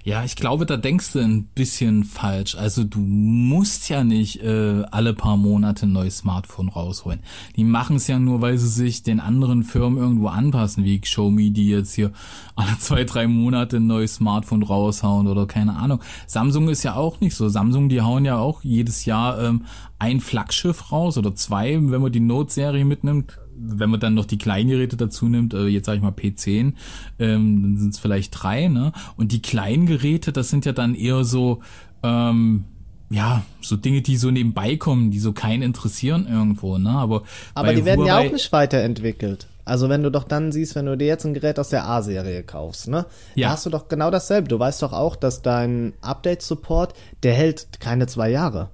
Ja, 0.04 0.24
ich 0.24 0.36
glaube, 0.36 0.66
da 0.66 0.76
denkst 0.76 1.12
du 1.12 1.20
ein 1.20 1.44
bisschen 1.54 2.04
falsch. 2.04 2.54
Also 2.54 2.84
du 2.84 2.98
musst 3.00 3.88
ja 3.88 4.04
nicht 4.04 4.42
äh, 4.42 4.82
alle 4.90 5.14
paar 5.14 5.36
Monate 5.36 5.86
ein 5.86 5.92
neues 5.92 6.18
Smartphone 6.18 6.68
rausholen. 6.68 7.20
Die 7.56 7.64
machen 7.64 7.96
es 7.96 8.06
ja 8.06 8.18
nur, 8.18 8.40
weil 8.40 8.58
sie 8.58 8.68
sich 8.68 9.02
den 9.02 9.20
anderen 9.20 9.62
Firmen 9.62 9.98
irgendwo 9.98 10.28
anpassen, 10.28 10.84
wie 10.84 11.00
Xiaomi, 11.00 11.50
die 11.50 11.68
jetzt 11.68 11.94
hier 11.94 12.12
alle 12.56 12.78
zwei, 12.78 13.04
drei 13.04 13.26
Monate 13.26 13.76
ein 13.76 13.86
neues 13.86 14.16
Smartphone 14.16 14.62
raushauen 14.62 15.26
oder 15.26 15.46
keine 15.46 15.76
Ahnung. 15.76 16.00
Samsung 16.26 16.68
ist 16.68 16.82
ja 16.82 16.94
auch 16.94 17.20
nicht 17.20 17.34
so. 17.34 17.48
Samsung, 17.48 17.88
die 17.88 18.02
hauen 18.02 18.24
ja 18.24 18.38
auch 18.38 18.62
jedes 18.62 19.04
Jahr 19.04 19.40
ähm, 19.40 19.64
ein 19.98 20.20
Flaggschiff 20.20 20.92
raus 20.92 21.18
oder 21.18 21.34
zwei, 21.34 21.78
wenn 21.80 22.02
man 22.02 22.12
die 22.12 22.20
Note-Serie 22.20 22.84
mitnimmt 22.84 23.38
wenn 23.56 23.90
man 23.90 24.00
dann 24.00 24.14
noch 24.14 24.24
die 24.24 24.38
kleinen 24.38 24.70
Geräte 24.70 24.96
dazu 24.96 25.28
nimmt, 25.28 25.54
äh, 25.54 25.66
jetzt 25.66 25.86
sage 25.86 25.96
ich 25.96 26.02
mal 26.02 26.10
P10, 26.10 26.74
ähm, 27.18 27.62
dann 27.62 27.76
sind 27.78 27.94
es 27.94 27.98
vielleicht 27.98 28.42
drei, 28.42 28.68
ne? 28.68 28.92
Und 29.16 29.32
die 29.32 29.42
kleinen 29.42 29.86
Geräte, 29.86 30.32
das 30.32 30.48
sind 30.48 30.64
ja 30.64 30.72
dann 30.72 30.94
eher 30.94 31.24
so, 31.24 31.60
ähm, 32.02 32.64
ja, 33.10 33.42
so 33.60 33.76
Dinge, 33.76 34.02
die 34.02 34.16
so 34.16 34.30
nebenbei 34.30 34.76
kommen, 34.76 35.10
die 35.10 35.18
so 35.18 35.32
keinen 35.32 35.62
interessieren 35.62 36.26
irgendwo, 36.30 36.78
ne? 36.78 36.90
Aber, 36.90 37.22
Aber 37.54 37.74
die 37.74 37.84
werden 37.84 38.00
Huawei 38.00 38.22
ja 38.22 38.28
auch 38.28 38.32
nicht 38.32 38.52
weiterentwickelt. 38.52 39.46
Also 39.64 39.88
wenn 39.88 40.02
du 40.02 40.10
doch 40.10 40.24
dann 40.24 40.52
siehst, 40.52 40.74
wenn 40.74 40.86
du 40.86 40.96
dir 40.96 41.06
jetzt 41.06 41.24
ein 41.24 41.34
Gerät 41.34 41.58
aus 41.58 41.68
der 41.68 41.86
A-Serie 41.86 42.42
kaufst, 42.42 42.88
ne? 42.88 43.06
Ja. 43.34 43.48
Da 43.48 43.52
hast 43.52 43.66
du 43.66 43.70
doch 43.70 43.88
genau 43.88 44.10
dasselbe. 44.10 44.48
Du 44.48 44.58
weißt 44.58 44.82
doch 44.82 44.92
auch, 44.92 45.16
dass 45.16 45.42
dein 45.42 45.92
Update-Support, 46.00 46.94
der 47.22 47.34
hält 47.34 47.78
keine 47.78 48.06
zwei 48.06 48.30
Jahre. 48.30 48.70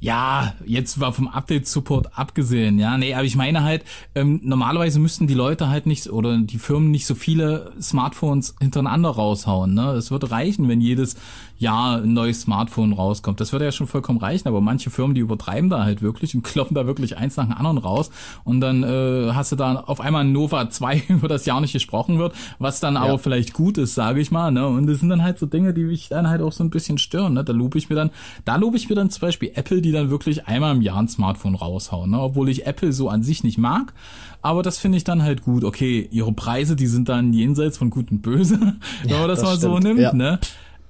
Ja, 0.00 0.54
jetzt 0.64 1.00
war 1.00 1.12
vom 1.12 1.28
Update-Support 1.28 2.18
abgesehen, 2.18 2.78
ja. 2.78 2.96
Nee, 2.98 3.14
aber 3.14 3.24
ich 3.24 3.36
meine 3.36 3.62
halt, 3.62 3.84
ähm, 4.14 4.40
normalerweise 4.42 4.98
müssten 4.98 5.26
die 5.26 5.34
Leute 5.34 5.68
halt 5.68 5.86
nicht 5.86 6.08
oder 6.10 6.38
die 6.38 6.58
Firmen 6.58 6.90
nicht 6.90 7.06
so 7.06 7.14
viele 7.14 7.72
Smartphones 7.80 8.54
hintereinander 8.60 9.10
raushauen. 9.10 9.74
Ne? 9.74 9.92
Es 9.92 10.10
würde 10.10 10.30
reichen, 10.30 10.68
wenn 10.68 10.80
jedes 10.80 11.16
Jahr 11.58 11.98
ein 11.98 12.14
neues 12.14 12.42
Smartphone 12.42 12.92
rauskommt. 12.94 13.40
Das 13.40 13.52
würde 13.52 13.66
ja 13.66 13.72
schon 13.72 13.86
vollkommen 13.86 14.18
reichen, 14.18 14.48
aber 14.48 14.60
manche 14.60 14.90
Firmen, 14.90 15.14
die 15.14 15.20
übertreiben 15.20 15.68
da 15.68 15.84
halt 15.84 16.00
wirklich 16.00 16.34
und 16.34 16.42
kloppen 16.44 16.74
da 16.74 16.86
wirklich 16.86 17.18
eins 17.18 17.36
nach 17.36 17.44
dem 17.44 17.52
anderen 17.52 17.78
raus. 17.78 18.10
Und 18.44 18.60
dann 18.60 18.82
äh, 18.82 19.32
hast 19.32 19.52
du 19.52 19.56
da 19.56 19.74
auf 19.74 20.00
einmal 20.00 20.24
ein 20.24 20.32
Nova 20.32 20.70
2, 20.70 21.02
über 21.08 21.28
das 21.28 21.44
Jahr 21.44 21.60
nicht 21.60 21.72
gesprochen 21.72 22.18
wird, 22.18 22.34
was 22.58 22.80
dann 22.80 22.94
ja. 22.94 23.02
aber 23.02 23.18
vielleicht 23.18 23.52
gut 23.52 23.76
ist, 23.76 23.94
sage 23.94 24.20
ich 24.20 24.30
mal. 24.30 24.50
Ne? 24.50 24.66
Und 24.66 24.86
das 24.86 25.00
sind 25.00 25.10
dann 25.10 25.22
halt 25.22 25.38
so 25.38 25.44
Dinge, 25.44 25.74
die 25.74 25.84
mich 25.84 26.08
dann 26.08 26.28
halt 26.28 26.40
auch 26.40 26.52
so 26.52 26.64
ein 26.64 26.70
bisschen 26.70 26.96
stören. 26.96 27.34
Ne? 27.34 27.44
Da 27.44 27.52
lobe 27.52 27.76
ich 27.76 27.90
mir 27.90 27.96
dann, 27.96 28.10
da 28.44 28.56
lobe 28.56 28.76
ich 28.76 28.88
mir 28.88 28.94
dann 28.94 29.10
zum 29.10 29.20
Beispiel 29.20 29.50
Apple 29.54 29.74
Apple, 29.74 29.82
die 29.82 29.92
dann 29.92 30.10
wirklich 30.10 30.46
einmal 30.46 30.74
im 30.74 30.82
Jahr 30.82 30.98
ein 30.98 31.08
Smartphone 31.08 31.54
raushauen, 31.54 32.10
ne? 32.10 32.20
obwohl 32.20 32.48
ich 32.48 32.66
Apple 32.66 32.92
so 32.92 33.08
an 33.08 33.22
sich 33.22 33.44
nicht 33.44 33.58
mag. 33.58 33.92
Aber 34.42 34.62
das 34.62 34.78
finde 34.78 34.98
ich 34.98 35.04
dann 35.04 35.22
halt 35.22 35.42
gut. 35.42 35.64
Okay, 35.64 36.06
ihre 36.10 36.32
Preise, 36.32 36.76
die 36.76 36.86
sind 36.86 37.08
dann 37.08 37.32
jenseits 37.32 37.78
von 37.78 37.90
gut 37.90 38.10
und 38.10 38.20
böse, 38.20 38.60
wenn 39.02 39.10
ja, 39.10 39.18
man 39.18 39.28
das, 39.28 39.40
das 39.40 39.48
mal 39.48 39.56
stimmt. 39.56 39.72
so 39.72 39.78
nimmt. 39.78 40.00
Ja. 40.00 40.12
Ne? 40.12 40.38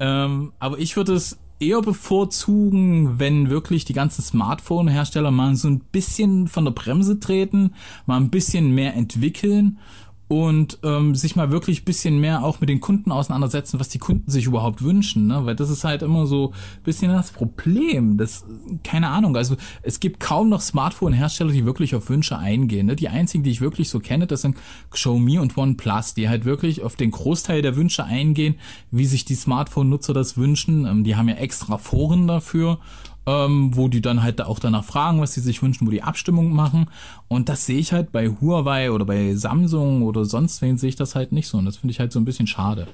Ähm, 0.01 0.53
aber 0.59 0.79
ich 0.79 0.97
würde 0.97 1.15
es 1.15 1.39
eher 1.61 1.81
bevorzugen, 1.83 3.19
wenn 3.19 3.49
wirklich 3.49 3.85
die 3.85 3.93
ganzen 3.93 4.23
Smartphone-Hersteller 4.23 5.31
mal 5.31 5.55
so 5.57 5.69
ein 5.69 5.81
bisschen 5.81 6.49
von 6.49 6.65
der 6.65 6.73
Bremse 6.73 7.21
treten, 7.21 7.75
mal 8.07 8.17
ein 8.17 8.31
bisschen 8.31 8.75
mehr 8.75 8.95
entwickeln 8.95 9.79
und 10.27 10.79
ähm, 10.83 11.15
sich 11.15 11.37
mal 11.37 11.51
wirklich 11.51 11.85
bisschen 11.85 12.19
mehr 12.19 12.45
auch 12.45 12.61
mit 12.61 12.71
den 12.71 12.81
Kunden 12.81 13.13
auseinandersetzen, 13.13 13.79
was 13.79 13.91
die 13.91 13.99
Kunden 13.99 14.31
sich 14.31 14.47
überhaupt 14.47 14.83
wünschen, 14.83 15.27
ne? 15.27 15.45
Weil 15.45 15.55
das 15.55 15.69
ist 15.69 15.85
halt 15.85 16.03
immer 16.03 16.27
so 16.27 16.53
bisschen 16.83 17.13
das 17.13 17.31
Problem. 17.31 18.17
Das, 18.17 18.45
keine 18.83 19.09
Ahnung, 19.09 19.37
also 19.37 19.57
es 19.83 20.01
gibt 20.01 20.21
kaum 20.21 20.49
noch 20.49 20.63
Smartphone-Hersteller, 20.63 21.53
die 21.53 21.67
wirklich 21.67 21.95
auf 21.95 22.09
Wünsche 22.09 22.39
eingehen. 22.39 22.87
Ne? 22.87 22.97
Die 22.97 23.09
einzigen, 23.09 23.45
die 23.45 23.51
ich 23.51 23.61
wirklich 23.61 23.91
so 23.91 24.01
kenne, 24.01 24.27
das 24.27 24.41
sind 24.41 24.57
Xiaomi 24.91 25.39
und 25.39 25.59
OnePlus, 25.59 26.15
die 26.15 26.29
halt 26.29 26.47
wirklich 26.47 26.83
auf 26.83 26.97
den 26.97 27.11
Großteil 27.11 27.61
der 27.61 27.77
Wünsche 27.77 28.05
eingehen, 28.05 28.55
wie 28.91 29.05
sich 29.05 29.27
die 29.27 29.35
Smartphone-Nutzer 29.35 30.15
das 30.15 30.39
wünschen. 30.39 30.87
Ähm, 30.87 31.05
die 31.05 31.17
haben 31.17 31.29
ja 31.29 31.37
extra 31.37 31.77
Foren 31.77 32.27
dafür 32.27 32.79
ähm, 33.27 33.77
wo 33.77 33.89
die 33.89 34.01
dann 34.01 34.23
halt 34.23 34.43
auch 34.43 34.59
danach 34.59 34.85
fragen, 34.85 35.21
was 35.21 35.35
sie 35.35 35.41
sich 35.41 35.63
wünschen, 35.63 35.87
wo 35.87 35.91
die 35.91 36.03
Abstimmung 36.03 36.53
machen. 36.53 36.87
Und 37.29 37.49
das 37.49 37.67
sehe 37.67 37.79
ich 37.79 37.93
halt 37.93 38.13
bei 38.13 38.29
Huawei 38.29 38.91
oder 38.91 39.05
bei 39.05 39.35
Samsung 39.35 40.03
oder 40.03 40.25
sonst 40.25 40.63
wen 40.63 40.79
sehe 40.79 40.91
ich 40.91 40.97
das 40.97 41.15
halt 41.15 41.33
nicht 41.33 41.49
so. 41.49 41.59
Und 41.59 41.65
das 41.65 41.77
finde 41.77 41.93
ich 41.93 42.01
halt 42.01 42.13
so 42.13 42.21
ein 42.21 42.25
bisschen 42.25 42.47
schade. 42.47 42.87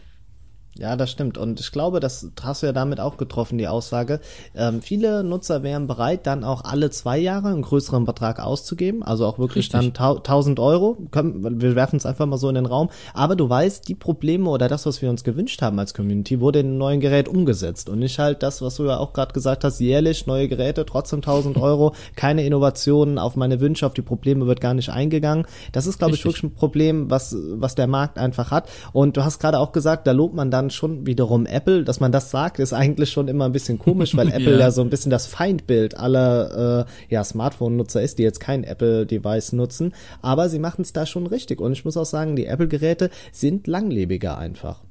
Ja, 0.78 0.94
das 0.94 1.10
stimmt. 1.10 1.36
Und 1.36 1.58
ich 1.58 1.72
glaube, 1.72 1.98
das 1.98 2.28
hast 2.42 2.62
du 2.62 2.66
ja 2.66 2.72
damit 2.72 3.00
auch 3.00 3.16
getroffen, 3.16 3.58
die 3.58 3.66
Aussage. 3.66 4.20
Ähm, 4.54 4.80
viele 4.80 5.24
Nutzer 5.24 5.64
wären 5.64 5.88
bereit, 5.88 6.28
dann 6.28 6.44
auch 6.44 6.64
alle 6.64 6.90
zwei 6.90 7.18
Jahre 7.18 7.48
einen 7.48 7.62
größeren 7.62 8.04
Betrag 8.04 8.38
auszugeben. 8.38 9.02
Also 9.02 9.26
auch 9.26 9.38
wirklich 9.38 9.72
Richtig. 9.74 9.92
dann 9.92 10.16
1000 10.16 10.60
Euro. 10.60 10.96
Wir 11.12 11.74
werfen 11.74 11.96
es 11.96 12.06
einfach 12.06 12.26
mal 12.26 12.38
so 12.38 12.48
in 12.48 12.54
den 12.54 12.66
Raum. 12.66 12.88
Aber 13.14 13.34
du 13.34 13.48
weißt, 13.48 13.88
die 13.88 13.96
Probleme 13.96 14.48
oder 14.48 14.68
das, 14.68 14.86
was 14.86 15.02
wir 15.02 15.10
uns 15.10 15.24
gewünscht 15.24 15.60
haben 15.60 15.78
als 15.80 15.92
Community, 15.92 16.38
wurde 16.38 16.60
in 16.60 16.68
einem 16.68 16.78
neuen 16.78 17.00
Gerät 17.00 17.28
umgesetzt. 17.28 17.88
Und 17.88 17.98
nicht 17.98 18.18
halt 18.20 18.44
das, 18.44 18.62
was 18.62 18.76
du 18.76 18.84
ja 18.84 18.98
auch 18.98 19.12
gerade 19.12 19.32
gesagt 19.32 19.64
hast, 19.64 19.80
jährlich 19.80 20.28
neue 20.28 20.46
Geräte, 20.46 20.86
trotzdem 20.86 21.18
1000 21.18 21.56
Euro, 21.60 21.94
keine 22.14 22.46
Innovationen 22.46 23.18
auf 23.18 23.34
meine 23.34 23.60
Wünsche, 23.60 23.86
auf 23.86 23.94
die 23.94 24.02
Probleme 24.02 24.46
wird 24.46 24.60
gar 24.60 24.74
nicht 24.74 24.90
eingegangen. 24.90 25.46
Das 25.72 25.88
ist, 25.88 25.98
glaube 25.98 26.14
ich, 26.14 26.24
wirklich 26.24 26.44
ein 26.44 26.54
Problem, 26.54 27.10
was, 27.10 27.36
was 27.54 27.74
der 27.74 27.88
Markt 27.88 28.18
einfach 28.18 28.52
hat. 28.52 28.68
Und 28.92 29.16
du 29.16 29.24
hast 29.24 29.40
gerade 29.40 29.58
auch 29.58 29.72
gesagt, 29.72 30.06
da 30.06 30.12
lobt 30.12 30.34
man 30.34 30.50
dann 30.52 30.59
dann 30.60 30.70
schon 30.70 31.06
wiederum 31.06 31.46
Apple, 31.46 31.84
dass 31.84 32.00
man 32.00 32.12
das 32.12 32.30
sagt, 32.30 32.58
ist 32.58 32.72
eigentlich 32.72 33.10
schon 33.10 33.28
immer 33.28 33.46
ein 33.46 33.52
bisschen 33.52 33.78
komisch, 33.78 34.16
weil 34.16 34.28
Apple 34.32 34.52
ja. 34.52 34.60
ja 34.60 34.70
so 34.70 34.82
ein 34.82 34.90
bisschen 34.90 35.10
das 35.10 35.26
Feindbild 35.26 35.96
aller 35.96 36.86
äh, 36.86 37.12
ja, 37.12 37.24
Smartphone-Nutzer 37.24 38.02
ist, 38.02 38.18
die 38.18 38.22
jetzt 38.22 38.40
kein 38.40 38.64
Apple-Device 38.64 39.52
nutzen. 39.52 39.94
Aber 40.22 40.48
sie 40.48 40.58
machen 40.58 40.82
es 40.82 40.92
da 40.92 41.06
schon 41.06 41.26
richtig. 41.26 41.60
Und 41.60 41.72
ich 41.72 41.84
muss 41.84 41.96
auch 41.96 42.04
sagen, 42.04 42.36
die 42.36 42.46
Apple-Geräte 42.46 43.10
sind 43.32 43.66
langlebiger 43.66 44.38
einfach. 44.38 44.82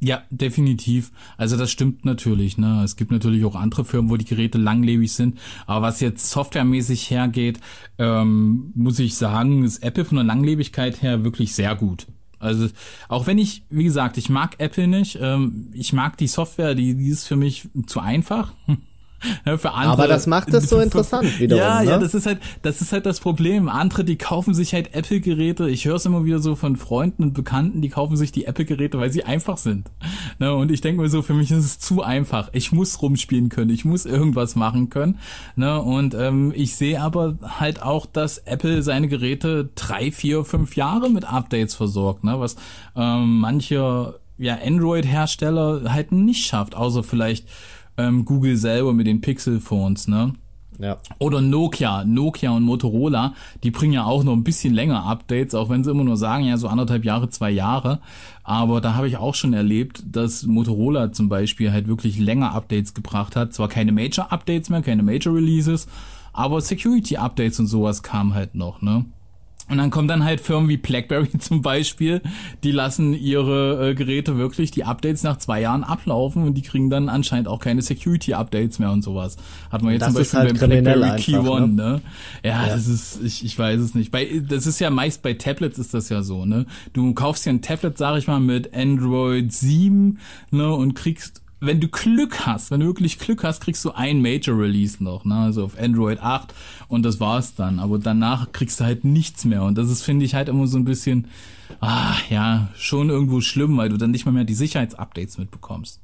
Ja, 0.00 0.22
definitiv. 0.30 1.10
Also 1.36 1.56
das 1.56 1.72
stimmt 1.72 2.04
natürlich. 2.04 2.56
Ne? 2.56 2.82
Es 2.84 2.94
gibt 2.94 3.10
natürlich 3.10 3.44
auch 3.44 3.56
andere 3.56 3.84
Firmen, 3.84 4.10
wo 4.10 4.16
die 4.16 4.24
Geräte 4.24 4.56
langlebig 4.56 5.12
sind. 5.12 5.38
Aber 5.66 5.86
was 5.86 6.00
jetzt 6.00 6.30
softwaremäßig 6.30 7.10
hergeht, 7.10 7.58
ähm, 7.98 8.72
muss 8.76 9.00
ich 9.00 9.16
sagen, 9.16 9.64
ist 9.64 9.82
Apple 9.82 10.04
von 10.04 10.16
der 10.16 10.24
Langlebigkeit 10.24 11.02
her 11.02 11.24
wirklich 11.24 11.54
sehr 11.54 11.74
gut. 11.74 12.06
Also 12.38 12.68
auch 13.08 13.26
wenn 13.26 13.38
ich, 13.38 13.62
wie 13.70 13.84
gesagt, 13.84 14.16
ich 14.16 14.28
mag 14.28 14.56
Apple 14.58 14.88
nicht, 14.88 15.18
ähm, 15.20 15.70
ich 15.72 15.92
mag 15.92 16.16
die 16.16 16.28
Software, 16.28 16.74
die, 16.74 16.94
die 16.94 17.08
ist 17.08 17.26
für 17.26 17.36
mich 17.36 17.68
zu 17.86 18.00
einfach. 18.00 18.52
Für 19.56 19.72
andere, 19.72 19.92
Aber 19.92 20.08
das 20.08 20.26
macht 20.26 20.52
es 20.54 20.68
so 20.68 20.78
interessant 20.80 21.40
wiederum. 21.40 21.60
Ja, 21.60 21.80
ne? 21.80 21.90
ja, 21.90 21.98
das 21.98 22.14
ist 22.14 22.26
halt, 22.26 22.38
das 22.62 22.80
ist 22.80 22.92
halt 22.92 23.06
das 23.06 23.20
Problem. 23.20 23.68
Andere, 23.68 24.04
die 24.04 24.16
kaufen 24.16 24.54
sich 24.54 24.74
halt 24.74 24.94
Apple-Geräte. 24.94 25.68
Ich 25.68 25.84
höre 25.84 25.96
es 25.96 26.06
immer 26.06 26.24
wieder 26.24 26.38
so 26.38 26.54
von 26.54 26.76
Freunden 26.76 27.22
und 27.22 27.34
Bekannten, 27.34 27.82
die 27.82 27.88
kaufen 27.88 28.16
sich 28.16 28.32
die 28.32 28.44
Apple-Geräte, 28.44 28.98
weil 28.98 29.10
sie 29.10 29.24
einfach 29.24 29.56
sind. 29.56 29.90
Ne? 30.38 30.54
Und 30.54 30.70
ich 30.70 30.80
denke 30.80 31.02
mir 31.02 31.08
so, 31.08 31.22
für 31.22 31.34
mich 31.34 31.50
ist 31.50 31.64
es 31.64 31.78
zu 31.78 32.02
einfach. 32.02 32.50
Ich 32.52 32.72
muss 32.72 33.02
rumspielen 33.02 33.48
können, 33.48 33.70
ich 33.70 33.84
muss 33.84 34.06
irgendwas 34.06 34.54
machen 34.54 34.90
können. 34.90 35.18
Ne? 35.56 35.80
Und 35.80 36.14
ähm, 36.14 36.52
ich 36.54 36.76
sehe 36.76 37.00
aber 37.00 37.38
halt 37.42 37.82
auch, 37.82 38.06
dass 38.06 38.38
Apple 38.38 38.82
seine 38.82 39.08
Geräte 39.08 39.70
drei, 39.74 40.12
vier, 40.12 40.44
fünf 40.44 40.76
Jahre 40.76 41.10
mit 41.10 41.24
Updates 41.24 41.74
versorgt, 41.74 42.24
ne? 42.24 42.38
was 42.38 42.56
ähm, 42.96 43.40
manche 43.40 44.14
ja, 44.38 44.56
Android-Hersteller 44.64 45.92
halt 45.92 46.12
nicht 46.12 46.46
schafft, 46.46 46.76
außer 46.76 47.02
vielleicht 47.02 47.48
ähm, 47.98 48.24
Google 48.24 48.56
selber 48.56 48.92
mit 48.94 49.06
den 49.06 49.20
Pixel-Phones, 49.20 50.08
ne? 50.08 50.32
Ja. 50.78 50.98
Oder 51.18 51.40
Nokia, 51.40 52.04
Nokia 52.04 52.52
und 52.52 52.62
Motorola, 52.62 53.34
die 53.64 53.72
bringen 53.72 53.94
ja 53.94 54.04
auch 54.04 54.22
noch 54.22 54.32
ein 54.32 54.44
bisschen 54.44 54.72
länger 54.72 55.04
Updates, 55.04 55.54
auch 55.54 55.68
wenn 55.70 55.82
sie 55.82 55.90
immer 55.90 56.04
nur 56.04 56.16
sagen, 56.16 56.44
ja, 56.44 56.56
so 56.56 56.68
anderthalb 56.68 57.04
Jahre, 57.04 57.28
zwei 57.30 57.50
Jahre. 57.50 57.98
Aber 58.44 58.80
da 58.80 58.94
habe 58.94 59.08
ich 59.08 59.16
auch 59.16 59.34
schon 59.34 59.54
erlebt, 59.54 60.04
dass 60.06 60.44
Motorola 60.46 61.12
zum 61.12 61.28
Beispiel 61.28 61.72
halt 61.72 61.88
wirklich 61.88 62.18
länger 62.20 62.52
Updates 62.52 62.94
gebracht 62.94 63.34
hat. 63.34 63.52
Zwar 63.52 63.68
keine 63.68 63.90
Major 63.90 64.32
Updates 64.32 64.70
mehr, 64.70 64.82
keine 64.82 65.02
Major 65.02 65.34
Releases, 65.34 65.88
aber 66.32 66.60
Security 66.60 67.16
Updates 67.16 67.58
und 67.58 67.66
sowas 67.66 68.04
kam 68.04 68.34
halt 68.34 68.54
noch, 68.54 68.80
ne? 68.80 69.04
Und 69.68 69.78
dann 69.78 69.90
kommen 69.90 70.08
dann 70.08 70.24
halt 70.24 70.40
Firmen 70.40 70.68
wie 70.68 70.76
BlackBerry 70.76 71.30
zum 71.38 71.62
Beispiel, 71.62 72.22
die 72.64 72.72
lassen 72.72 73.14
ihre 73.14 73.90
äh, 73.90 73.94
Geräte 73.94 74.38
wirklich 74.38 74.70
die 74.70 74.84
Updates 74.84 75.22
nach 75.22 75.36
zwei 75.36 75.60
Jahren 75.60 75.84
ablaufen 75.84 76.44
und 76.44 76.54
die 76.54 76.62
kriegen 76.62 76.90
dann 76.90 77.08
anscheinend 77.08 77.48
auch 77.48 77.60
keine 77.60 77.82
Security-Updates 77.82 78.78
mehr 78.78 78.90
und 78.90 79.02
sowas. 79.02 79.36
Hat 79.70 79.82
man 79.82 79.92
jetzt 79.92 80.02
das 80.02 80.12
zum 80.12 80.22
Beispiel 80.22 80.38
halt 80.38 80.60
beim 80.60 80.84
BlackBerry 80.84 81.20
Key 81.20 81.36
One, 81.36 81.68
ne? 81.68 81.74
ne? 81.74 82.00
Ja, 82.42 82.66
ja, 82.66 82.74
das 82.74 82.86
ist, 82.86 83.20
ich, 83.22 83.44
ich 83.44 83.58
weiß 83.58 83.80
es 83.80 83.94
nicht. 83.94 84.10
Bei, 84.10 84.42
das 84.46 84.66
ist 84.66 84.80
ja 84.80 84.90
meist 84.90 85.22
bei 85.22 85.34
Tablets 85.34 85.78
ist 85.78 85.94
das 85.94 86.08
ja 86.08 86.22
so, 86.22 86.44
ne? 86.44 86.66
Du 86.92 87.12
kaufst 87.14 87.44
dir 87.46 87.50
ein 87.50 87.62
Tablet, 87.62 87.98
sag 87.98 88.18
ich 88.18 88.26
mal, 88.26 88.40
mit 88.40 88.74
Android 88.74 89.52
7, 89.52 90.18
ne, 90.50 90.72
und 90.72 90.94
kriegst 90.94 91.42
wenn 91.60 91.80
du 91.80 91.88
Glück 91.88 92.46
hast, 92.46 92.70
wenn 92.70 92.80
du 92.80 92.86
wirklich 92.86 93.18
Glück 93.18 93.44
hast, 93.44 93.60
kriegst 93.60 93.84
du 93.84 93.90
ein 93.90 94.22
Major 94.22 94.58
Release 94.58 95.02
noch, 95.02 95.24
ne? 95.24 95.34
Also 95.34 95.64
auf 95.64 95.78
Android 95.78 96.20
8 96.20 96.54
und 96.88 97.02
das 97.02 97.20
war's 97.20 97.54
dann. 97.54 97.80
Aber 97.80 97.98
danach 97.98 98.52
kriegst 98.52 98.80
du 98.80 98.84
halt 98.84 99.04
nichts 99.04 99.44
mehr. 99.44 99.62
Und 99.62 99.76
das 99.76 99.90
ist, 99.90 100.02
finde 100.02 100.24
ich, 100.24 100.34
halt 100.34 100.48
immer 100.48 100.66
so 100.66 100.78
ein 100.78 100.84
bisschen, 100.84 101.26
ah, 101.80 102.14
ja, 102.30 102.68
schon 102.76 103.10
irgendwo 103.10 103.40
schlimm, 103.40 103.76
weil 103.76 103.88
du 103.88 103.96
dann 103.96 104.10
nicht 104.10 104.24
mal 104.24 104.32
mehr 104.32 104.44
die 104.44 104.54
Sicherheitsupdates 104.54 105.38
mitbekommst. 105.38 106.00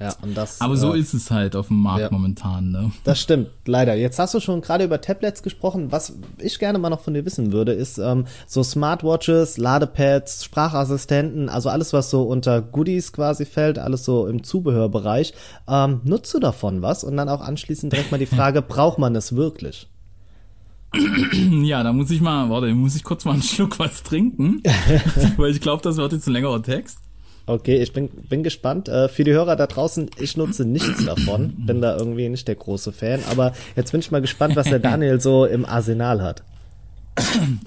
Ja, 0.00 0.14
und 0.22 0.36
das. 0.36 0.60
Aber 0.60 0.76
so 0.76 0.94
äh, 0.94 0.98
ist 1.00 1.12
es 1.12 1.30
halt 1.30 1.56
auf 1.56 1.68
dem 1.68 1.82
Markt 1.82 2.00
ja, 2.02 2.08
momentan, 2.10 2.70
ne? 2.70 2.92
Das 3.02 3.20
stimmt, 3.20 3.48
leider. 3.66 3.94
Jetzt 3.94 4.18
hast 4.18 4.32
du 4.32 4.40
schon 4.40 4.60
gerade 4.60 4.84
über 4.84 5.00
Tablets 5.00 5.42
gesprochen. 5.42 5.90
Was 5.90 6.12
ich 6.38 6.58
gerne 6.60 6.78
mal 6.78 6.90
noch 6.90 7.00
von 7.00 7.14
dir 7.14 7.24
wissen 7.24 7.52
würde, 7.52 7.72
ist 7.72 7.98
ähm, 7.98 8.26
so 8.46 8.62
Smartwatches, 8.62 9.58
Ladepads, 9.58 10.44
Sprachassistenten, 10.44 11.48
also 11.48 11.68
alles, 11.68 11.92
was 11.92 12.10
so 12.10 12.22
unter 12.22 12.62
Goodies 12.62 13.12
quasi 13.12 13.44
fällt, 13.44 13.78
alles 13.78 14.04
so 14.04 14.28
im 14.28 14.44
Zubehörbereich. 14.44 15.34
Ähm, 15.66 16.00
nutzt 16.04 16.32
du 16.32 16.38
davon 16.38 16.80
was? 16.80 17.02
Und 17.02 17.16
dann 17.16 17.28
auch 17.28 17.40
anschließend 17.40 17.92
direkt 17.92 18.12
mal 18.12 18.18
die 18.18 18.26
Frage, 18.26 18.62
braucht 18.68 18.98
man 18.98 19.16
es 19.16 19.34
wirklich? 19.34 19.88
Ja, 21.62 21.82
da 21.82 21.92
muss 21.92 22.10
ich 22.10 22.20
mal, 22.20 22.48
warte, 22.48 22.72
muss 22.72 22.96
ich 22.96 23.04
kurz 23.04 23.24
mal 23.24 23.32
einen 23.32 23.42
Schluck 23.42 23.78
was 23.78 24.02
trinken, 24.02 24.62
weil 25.36 25.50
ich 25.50 25.60
glaube, 25.60 25.82
das 25.82 25.96
wird 25.96 26.12
jetzt 26.12 26.26
ein 26.28 26.32
längerer 26.32 26.62
Text. 26.62 27.00
Okay, 27.48 27.76
ich 27.76 27.94
bin, 27.94 28.08
bin 28.08 28.42
gespannt. 28.42 28.88
Äh, 28.88 29.08
für 29.08 29.24
die 29.24 29.32
Hörer 29.32 29.56
da 29.56 29.66
draußen, 29.66 30.10
ich 30.18 30.36
nutze 30.36 30.66
nichts 30.66 31.06
davon. 31.06 31.54
Bin 31.66 31.80
da 31.80 31.96
irgendwie 31.96 32.28
nicht 32.28 32.46
der 32.46 32.56
große 32.56 32.92
Fan. 32.92 33.20
Aber 33.30 33.54
jetzt 33.74 33.90
bin 33.90 34.00
ich 34.00 34.10
mal 34.10 34.20
gespannt, 34.20 34.54
was 34.54 34.68
der 34.68 34.78
Daniel 34.78 35.18
so 35.18 35.46
im 35.46 35.64
Arsenal 35.64 36.20
hat. 36.20 36.42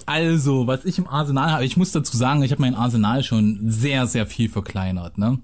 Also, 0.06 0.68
was 0.68 0.84
ich 0.84 0.98
im 0.98 1.08
Arsenal 1.08 1.50
habe, 1.50 1.64
ich 1.64 1.76
muss 1.76 1.90
dazu 1.90 2.16
sagen, 2.16 2.42
ich 2.42 2.52
habe 2.52 2.62
mein 2.62 2.76
Arsenal 2.76 3.24
schon 3.24 3.58
sehr, 3.64 4.06
sehr 4.06 4.26
viel 4.26 4.48
verkleinert. 4.48 5.18
Ne? 5.18 5.38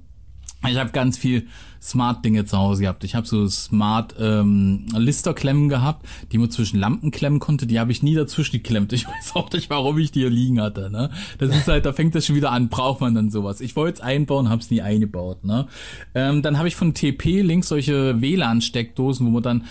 Ich 0.69 0.79
habe 0.79 0.91
ganz 0.93 1.19
viel 1.19 1.49
Smart-Dinge 1.83 2.45
zu 2.45 2.59
Hause 2.59 2.83
gehabt. 2.83 3.05
Ich 3.05 3.15
habe 3.15 3.27
so 3.27 3.47
Smart 3.49 4.15
ähm, 4.19 4.87
Listerklemmen 4.97 5.69
gehabt, 5.69 6.07
die 6.33 6.39
man 6.39 6.51
zwischen 6.51 6.79
Lampen 6.79 7.11
klemmen 7.11 7.41
konnte. 7.41 7.67
Die 7.67 7.79
habe 7.79 7.93
ich 7.93 8.03
nie 8.03 8.15
dazwischen 8.15 8.53
geklemmt. 8.53 8.93
Ich 8.93 9.07
weiß 9.09 9.35
auch 9.35 9.51
nicht, 9.53 9.71
warum 9.71 9.99
ich 9.99 10.11
die 10.11 10.21
hier 10.21 10.31
liegen 10.31 10.61
hatte. 10.61 10.91
Ne? 10.91 11.11
Das 11.39 11.55
ist 11.55 11.69
halt, 11.69 11.87
da 11.87 11.93
fängt 11.93 12.15
das 12.15 12.27
schon 12.27 12.37
wieder 12.37 12.53
an. 12.53 12.69
Braucht 12.69 13.01
man 13.01 13.15
dann 13.15 13.31
sowas? 13.31 13.61
Ich 13.61 13.77
wollte 13.77 13.99
es 13.99 14.01
einbauen, 14.01 14.49
habe 14.49 14.63
es 14.63 14.71
nie 14.71 14.83
eingebaut. 14.83 15.45
Ne? 15.45 15.67
Ähm, 16.15 16.43
dann 16.43 16.59
habe 16.59 16.69
ich 16.69 16.77
von 16.77 16.95
TP 16.95 17.43
links 17.43 17.69
solche 17.69 18.21
WLAN-Steckdosen, 18.21 19.27
wo 19.27 19.31
man 19.31 19.43
dann 19.43 19.65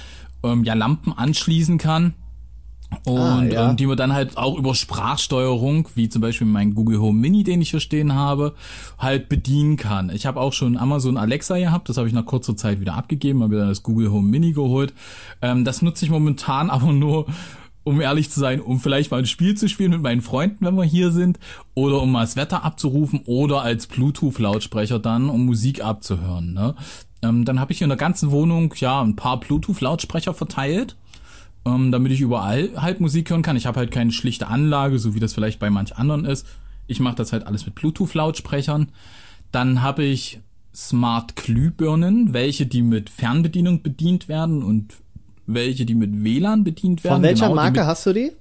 ähm, 0.44 0.64
ja 0.64 0.74
Lampen 0.74 1.14
anschließen 1.14 1.78
kann 1.78 2.14
und 3.06 3.18
ah, 3.18 3.44
ja. 3.44 3.70
ähm, 3.70 3.78
die 3.78 3.86
man 3.86 3.98
dann 3.98 4.14
halt 4.14 4.38
auch 4.38 4.58
über 4.58 4.76
Sprachsteuerung, 4.76 5.88
wie 5.96 6.10
zum 6.10 6.22
Beispiel 6.22 6.48
mein 6.48 6.74
Google 6.74 7.00
Home 7.00 7.20
Mini, 7.20 7.44
den 7.44 7.62
ich 7.62 7.72
hier 7.72 7.80
stehen 7.80 8.14
habe, 8.14 8.54
halt 8.98 9.30
bedienen 9.30 9.78
kann. 9.78 10.10
Ich 10.10 10.26
habe 10.26 10.40
auch 10.40 10.54
schon 10.54 10.78
Amazon 10.78 11.18
Alexa 11.18 11.58
gehabt, 11.58 11.90
das 11.90 11.98
habe 11.98 12.08
ich 12.08 12.14
nach 12.14 12.26
kurzer 12.26 12.56
Zeit 12.56 12.80
wieder 12.80 12.96
abgegeben, 12.96 13.44
habe 13.44 13.58
dann 13.58 13.70
das 13.70 13.84
Google 13.84 14.12
Home 14.12 14.28
Mini 14.28 14.54
geholt. 14.54 14.94
Ähm, 15.42 15.66
das 15.66 15.82
nutze 15.82 16.06
ich 16.06 16.12
momentan 16.12 16.70
aber 16.70 16.92
nur 16.92 17.28
um 17.84 18.02
ehrlich 18.02 18.30
zu 18.30 18.42
sein, 18.42 18.60
um 18.60 18.82
vielleicht 18.82 19.12
mal 19.12 19.20
ein 19.20 19.26
Spiel 19.26 19.56
zu 19.56 19.70
spielen 19.70 19.92
mit 19.92 20.02
meinen 20.02 20.22
Freunden, 20.22 20.66
wenn 20.66 20.76
wir 20.76 20.84
hier 20.84 21.12
sind, 21.12 21.40
oder 21.74 22.02
um 22.02 22.12
mal 22.12 22.22
das 22.22 22.36
Wetter 22.36 22.66
abzurufen 22.66 23.22
oder 23.26 23.62
als 23.62 23.88
Bluetooth-Lautsprecher 23.88 25.00
dann, 25.00 25.30
um 25.30 25.46
Musik 25.46 25.82
abzuhören. 25.82 26.54
Ne? 26.54 26.76
Ähm, 27.22 27.46
dann 27.46 27.62
habe 27.62 27.72
ich 27.72 27.82
in 27.82 27.88
der 27.88 27.98
ganzen 27.98 28.32
Wohnung 28.32 28.74
ja 28.78 29.02
ein 29.02 29.16
paar 29.16 29.40
Bluetooth-Lautsprecher 29.40 30.34
verteilt, 30.34 30.98
ähm, 31.68 31.92
damit 31.92 32.12
ich 32.12 32.22
überall 32.22 32.70
halt 32.78 33.02
Musik 33.02 33.30
hören 33.30 33.42
kann. 33.42 33.58
Ich 33.58 33.66
habe 33.66 33.80
halt 33.80 33.92
keine 33.92 34.12
schlichte 34.12 34.48
Anlage, 34.48 35.00
so 35.00 35.16
wie 35.16 35.20
das 35.20 35.34
vielleicht 35.34 35.60
bei 35.60 35.70
manch 35.70 35.98
anderen 35.98 36.26
ist. 36.26 36.48
Ich 36.88 37.00
mache 37.00 37.16
das 37.16 37.34
halt 37.34 37.46
alles 37.46 37.66
mit 37.66 37.76
Bluetooth-Lautsprechern. 37.76 38.90
Dann 39.52 39.82
habe 39.82 40.04
ich 40.04 40.40
Smart 40.74 41.36
Glühbirnen, 41.36 42.34
welche 42.34 42.66
die 42.66 42.82
mit 42.82 43.10
Fernbedienung 43.10 43.82
bedient 43.82 44.30
werden 44.30 44.64
und 44.64 44.94
welche 45.46 45.86
die 45.86 45.96
mit 45.96 46.24
WLAN 46.24 46.64
bedient 46.64 47.04
werden. 47.04 47.16
Von 47.16 47.24
welcher 47.24 47.48
genau, 47.48 47.56
Marke 47.56 47.86
hast 47.86 48.06
du 48.06 48.14
die? 48.14 48.32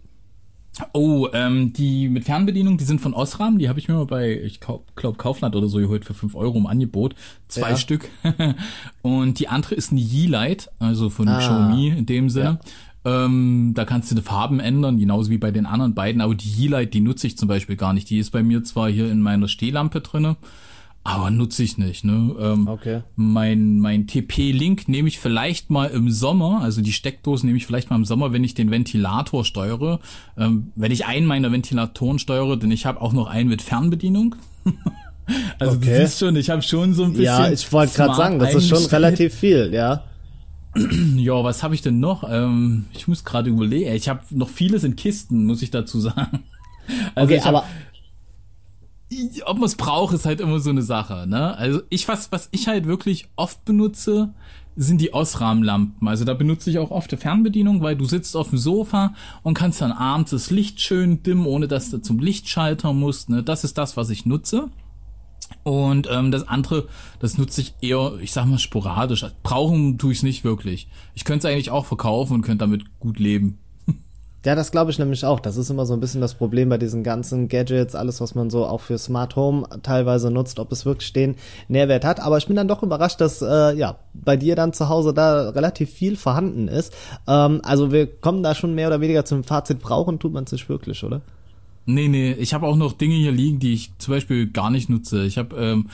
Oh, 0.92 1.28
ähm, 1.32 1.72
die 1.72 2.08
mit 2.08 2.24
Fernbedienung, 2.24 2.76
die 2.76 2.84
sind 2.84 3.00
von 3.00 3.14
Osram, 3.14 3.58
die 3.58 3.68
habe 3.68 3.78
ich 3.78 3.88
mir 3.88 3.94
mal 3.94 4.04
bei, 4.04 4.38
ich 4.42 4.60
glaube 4.60 4.84
Kaufland 5.16 5.56
oder 5.56 5.68
so 5.68 5.78
geholt 5.78 6.04
für 6.04 6.12
fünf 6.12 6.34
Euro 6.34 6.58
im 6.58 6.66
Angebot. 6.66 7.14
Zwei 7.48 7.70
ja. 7.70 7.76
Stück. 7.76 8.10
und 9.02 9.38
die 9.38 9.48
andere 9.48 9.74
ist 9.74 9.92
eine 9.92 10.00
Yeelight, 10.00 10.70
also 10.78 11.08
von 11.08 11.28
ah. 11.28 11.38
Xiaomi 11.38 11.88
in 11.88 12.04
dem 12.04 12.28
Sinne. 12.28 12.60
Ja. 12.62 12.70
Ähm, 13.06 13.70
da 13.76 13.84
kannst 13.84 14.10
du 14.10 14.16
die 14.16 14.22
Farben 14.22 14.58
ändern, 14.58 14.98
genauso 14.98 15.30
wie 15.30 15.38
bei 15.38 15.52
den 15.52 15.64
anderen 15.64 15.94
beiden, 15.94 16.20
aber 16.20 16.34
die 16.34 16.48
Yeelight, 16.48 16.92
die 16.92 17.00
nutze 17.00 17.28
ich 17.28 17.38
zum 17.38 17.46
Beispiel 17.46 17.76
gar 17.76 17.92
nicht. 17.92 18.10
Die 18.10 18.18
ist 18.18 18.30
bei 18.30 18.42
mir 18.42 18.64
zwar 18.64 18.90
hier 18.90 19.08
in 19.08 19.20
meiner 19.20 19.46
Stehlampe 19.46 20.00
drinne, 20.00 20.34
aber 21.04 21.30
nutze 21.30 21.62
ich 21.62 21.78
nicht. 21.78 22.02
Ne? 22.02 22.34
Ähm, 22.36 22.66
okay. 22.66 23.02
Mein, 23.14 23.78
mein 23.78 24.08
TP-Link 24.08 24.88
nehme 24.88 25.06
ich 25.06 25.20
vielleicht 25.20 25.70
mal 25.70 25.86
im 25.86 26.10
Sommer, 26.10 26.62
also 26.62 26.80
die 26.80 26.92
Steckdose 26.92 27.46
nehme 27.46 27.58
ich 27.58 27.64
vielleicht 27.64 27.90
mal 27.90 27.96
im 27.96 28.04
Sommer, 28.04 28.32
wenn 28.32 28.42
ich 28.42 28.54
den 28.54 28.72
Ventilator 28.72 29.44
steuere. 29.44 30.00
Ähm, 30.36 30.72
wenn 30.74 30.90
ich 30.90 31.06
einen 31.06 31.26
meiner 31.26 31.52
Ventilatoren 31.52 32.18
steuere, 32.18 32.56
denn 32.56 32.72
ich 32.72 32.86
habe 32.86 33.00
auch 33.00 33.12
noch 33.12 33.28
einen 33.28 33.48
mit 33.48 33.62
Fernbedienung. 33.62 34.34
also 35.60 35.76
okay. 35.76 35.86
du 35.86 35.96
siehst 36.00 36.18
schon, 36.18 36.34
ich 36.34 36.50
habe 36.50 36.62
schon 36.62 36.92
so 36.92 37.04
ein 37.04 37.10
bisschen. 37.10 37.24
Ja, 37.24 37.52
ich 37.52 37.70
wollte 37.72 37.94
gerade 37.94 38.16
sagen, 38.16 38.40
das 38.40 38.52
ist 38.52 38.68
schon 38.68 38.84
relativ 38.86 39.32
viel, 39.32 39.70
ja. 39.72 40.02
Ja, 41.16 41.44
was 41.44 41.62
habe 41.62 41.74
ich 41.74 41.82
denn 41.82 42.00
noch? 42.00 42.24
Ähm, 42.28 42.86
ich 42.92 43.08
muss 43.08 43.24
gerade 43.24 43.50
überlegen. 43.50 43.92
Ich 43.94 44.08
habe 44.08 44.20
noch 44.30 44.48
vieles 44.48 44.84
in 44.84 44.96
Kisten, 44.96 45.46
muss 45.46 45.62
ich 45.62 45.70
dazu 45.70 46.00
sagen. 46.00 46.44
Also 47.14 47.34
okay, 47.34 47.42
aber 47.44 47.64
ob 49.44 49.58
man 49.58 49.66
es 49.66 49.76
braucht, 49.76 50.14
ist 50.14 50.26
halt 50.26 50.40
immer 50.40 50.58
so 50.58 50.70
eine 50.70 50.82
Sache, 50.82 51.26
ne? 51.26 51.56
Also 51.56 51.82
ich 51.90 52.08
was, 52.08 52.32
was 52.32 52.48
ich 52.50 52.68
halt 52.68 52.86
wirklich 52.86 53.28
oft 53.36 53.64
benutze, 53.64 54.34
sind 54.76 55.00
die 55.00 55.14
Osram-Lampen. 55.14 56.06
Also 56.06 56.24
da 56.24 56.34
benutze 56.34 56.70
ich 56.70 56.78
auch 56.78 56.90
oft 56.90 57.10
die 57.10 57.16
Fernbedienung, 57.16 57.80
weil 57.82 57.96
du 57.96 58.04
sitzt 58.04 58.36
auf 58.36 58.50
dem 58.50 58.58
Sofa 58.58 59.14
und 59.42 59.54
kannst 59.54 59.80
dann 59.80 59.92
abends 59.92 60.32
das 60.32 60.50
Licht 60.50 60.80
schön 60.80 61.22
dimmen, 61.22 61.46
ohne 61.46 61.66
dass 61.66 61.90
du 61.90 61.98
zum 61.98 62.18
Lichtschalter 62.18 62.92
musst. 62.92 63.30
Ne? 63.30 63.42
Das 63.42 63.64
ist 63.64 63.78
das, 63.78 63.96
was 63.96 64.10
ich 64.10 64.26
nutze. 64.26 64.68
Und 65.62 66.08
ähm, 66.10 66.30
das 66.30 66.46
andere, 66.46 66.86
das 67.18 67.38
nutze 67.38 67.60
ich 67.60 67.74
eher, 67.80 68.14
ich 68.20 68.32
sag 68.32 68.46
mal, 68.46 68.58
sporadisch. 68.58 69.24
Brauchen 69.42 69.98
tue 69.98 70.12
ich 70.12 70.18
es 70.18 70.22
nicht 70.22 70.44
wirklich. 70.44 70.88
Ich 71.14 71.24
könnte 71.24 71.46
es 71.46 71.52
eigentlich 71.52 71.70
auch 71.70 71.86
verkaufen 71.86 72.34
und 72.34 72.42
könnte 72.42 72.64
damit 72.64 72.98
gut 73.00 73.18
leben. 73.18 73.58
Ja, 74.46 74.54
das 74.54 74.70
glaube 74.70 74.92
ich 74.92 74.98
nämlich 75.00 75.24
auch. 75.24 75.40
Das 75.40 75.56
ist 75.56 75.70
immer 75.70 75.86
so 75.86 75.94
ein 75.94 75.98
bisschen 75.98 76.20
das 76.20 76.34
Problem 76.34 76.68
bei 76.68 76.78
diesen 76.78 77.02
ganzen 77.02 77.48
Gadgets, 77.48 77.96
alles, 77.96 78.20
was 78.20 78.36
man 78.36 78.48
so 78.48 78.64
auch 78.64 78.80
für 78.80 78.96
Smart 78.96 79.34
Home 79.34 79.66
teilweise 79.82 80.30
nutzt, 80.30 80.60
ob 80.60 80.70
es 80.70 80.86
wirklich 80.86 81.12
den 81.12 81.34
Nährwert 81.66 82.04
hat. 82.04 82.20
Aber 82.20 82.38
ich 82.38 82.46
bin 82.46 82.54
dann 82.54 82.68
doch 82.68 82.84
überrascht, 82.84 83.20
dass 83.20 83.42
äh, 83.42 83.74
ja 83.76 83.98
bei 84.14 84.36
dir 84.36 84.54
dann 84.54 84.72
zu 84.72 84.88
Hause 84.88 85.12
da 85.12 85.50
relativ 85.50 85.90
viel 85.90 86.16
vorhanden 86.16 86.68
ist. 86.68 86.94
Ähm, 87.26 87.60
also 87.64 87.90
wir 87.90 88.06
kommen 88.06 88.44
da 88.44 88.54
schon 88.54 88.76
mehr 88.76 88.86
oder 88.86 89.00
weniger 89.00 89.24
zum 89.24 89.42
Fazit, 89.42 89.80
brauchen 89.80 90.20
tut 90.20 90.32
man 90.32 90.44
es 90.44 90.52
nicht 90.52 90.68
wirklich, 90.68 91.02
oder? 91.02 91.22
Nee, 91.86 92.08
nee, 92.08 92.32
ich 92.32 92.52
habe 92.52 92.66
auch 92.66 92.76
noch 92.76 92.92
Dinge 92.92 93.14
hier 93.14 93.32
liegen, 93.32 93.60
die 93.60 93.72
ich 93.72 93.90
zum 93.98 94.12
Beispiel 94.12 94.48
gar 94.48 94.70
nicht 94.70 94.90
nutze. 94.90 95.24
Ich 95.24 95.38
habe 95.38 95.56
ähm, 95.56 95.86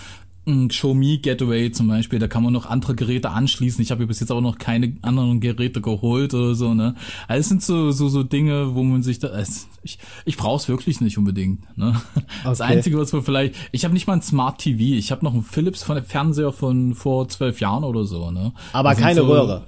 Show 0.71 0.93
Me 0.93 1.19
Getaway 1.19 1.71
zum 1.71 1.87
Beispiel, 1.87 2.19
da 2.19 2.27
kann 2.27 2.43
man 2.43 2.53
noch 2.53 2.67
andere 2.67 2.97
Geräte 2.97 3.31
anschließen. 3.31 3.81
Ich 3.81 3.93
habe 3.93 4.07
bis 4.09 4.19
jetzt 4.19 4.33
aber 4.33 4.41
noch 4.41 4.59
keine 4.59 4.97
anderen 5.03 5.41
Geräte 5.41 5.81
geholt 5.81 6.35
oder 6.35 6.57
so, 6.57 6.75
ne? 6.75 6.97
Also 7.29 7.41
es 7.41 7.49
sind 7.49 7.63
so, 7.63 7.93
so, 7.93 8.09
so 8.09 8.25
Dinge, 8.25 8.75
wo 8.75 8.83
man 8.83 9.05
sich 9.05 9.21
da. 9.21 9.29
Also 9.29 9.67
ich 9.85 9.99
ich 10.25 10.37
brauche 10.37 10.57
es 10.57 10.69
wirklich 10.69 11.01
nicht 11.01 11.17
unbedingt. 11.17 11.77
Ne? 11.79 12.01
Okay. 12.43 12.51
Das 12.51 12.61
Einzige, 12.61 12.99
was 12.99 13.13
man 13.13 13.23
vielleicht. 13.23 13.55
Ich 13.71 13.85
habe 13.85 13.95
nicht 13.95 14.07
mal 14.09 14.15
ein 14.15 14.23
Smart 14.23 14.59
TV, 14.59 14.97
ich 14.97 15.13
habe 15.13 15.25
noch 15.25 15.33
einen 15.33 15.45
Philips 15.45 15.85
von 15.85 16.03
Fernseher 16.03 16.51
von 16.51 16.95
vor 16.95 17.29
zwölf 17.29 17.61
Jahren 17.61 17.85
oder 17.85 18.05
so, 18.05 18.31
ne? 18.33 18.53
Aber 18.73 18.95
keine 18.95 19.21
so, 19.21 19.27
Röhre. 19.27 19.67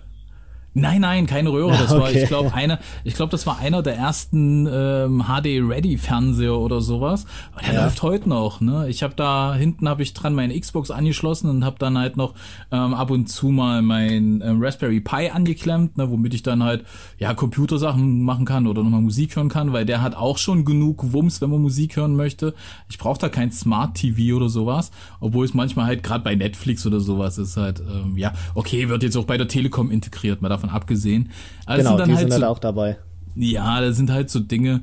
Nein, 0.75 1.03
nein, 1.03 1.27
keine 1.27 1.51
Röhre. 1.51 1.75
Das 1.85 1.93
okay. 1.93 2.01
war, 2.01 2.12
ich 2.12 2.29
glaube, 2.29 2.55
einer, 2.55 2.79
ich 3.05 3.14
glaube, 3.14 3.31
das 3.31 3.47
war 3.47 3.59
einer 3.59 3.83
der 3.83 3.97
ersten 3.97 4.66
ähm, 4.70 5.25
HD-Ready-Fernseher 5.27 6.57
oder 6.57 6.81
sowas. 6.81 7.27
Aber 7.53 7.62
der 7.62 7.75
ja. 7.75 7.85
läuft 7.85 8.03
heute 8.03 8.29
noch. 8.29 8.61
Ne? 8.61 8.89
Ich 8.89 9.03
habe 9.03 9.14
da 9.14 9.55
hinten 9.55 9.89
habe 9.89 10.03
ich 10.03 10.14
dran 10.14 10.35
meine 10.35 10.59
Xbox 10.59 10.91
angeschlossen 10.91 11.51
und 11.51 11.64
habe 11.64 11.77
dann 11.79 11.99
halt 11.99 12.16
noch 12.16 12.35
ähm, 12.72 12.95
ab 12.95 13.11
und 13.11 13.29
zu 13.29 13.49
mal 13.49 13.83
mein 13.83 14.43
ähm, 14.45 14.62
Raspberry 14.62 15.01
Pi 15.01 15.31
angeklemmt, 15.31 15.99
ne, 15.99 16.11
womit 16.11 16.35
ich 16.35 16.43
dann 16.43 16.62
halt 16.62 16.85
ja 17.18 17.35
Computersachen 17.35 18.22
machen 18.22 18.45
kann 18.45 18.66
oder 18.66 18.83
nochmal 18.83 19.03
Musik 19.03 19.37
hören 19.37 19.49
kann, 19.49 19.72
weil 19.72 19.85
der 19.85 20.01
hat 20.01 20.16
auch 20.16 20.39
schon 20.39 20.64
genug 20.64 21.12
Wumms, 21.12 21.41
wenn 21.41 21.51
man 21.51 21.61
Musik 21.61 21.97
hören 21.97 22.16
möchte. 22.16 22.55
Ich 22.89 22.99
brauche 22.99 23.18
da 23.18 23.29
kein 23.29 23.53
Smart 23.53 23.95
TV 23.95 24.37
oder 24.37 24.49
sowas, 24.49 24.91
obwohl 25.20 25.45
es 25.45 25.55
manchmal 25.55 25.87
halt 25.87 26.03
gerade 26.03 26.25
bei 26.25 26.35
Netflix 26.35 26.87
oder 26.87 27.01
sowas 27.01 27.39
ist 27.39 27.57
halt 27.57 27.81
ähm, 27.81 28.16
ja 28.16 28.33
okay, 28.55 28.89
wird 28.89 29.03
jetzt 29.03 29.16
auch 29.16 29.27
bei 29.27 29.37
der 29.37 29.49
Telekom 29.49 29.91
integriert. 29.91 30.41
Man 30.41 30.51
darf 30.51 30.64
davon 30.65 30.75
abgesehen. 30.75 31.31
Also 31.67 31.83
genau, 31.83 31.91
sind 31.91 32.01
dann 32.01 32.09
die 32.09 32.15
halt 32.15 32.21
sind 32.21 32.31
so, 32.31 32.35
halt 32.35 32.45
auch 32.45 32.59
dabei. 32.59 32.99
Ja, 33.37 33.81
da 33.81 33.93
sind 33.93 34.11
halt 34.11 34.31
so 34.31 34.41
Dinge. 34.41 34.83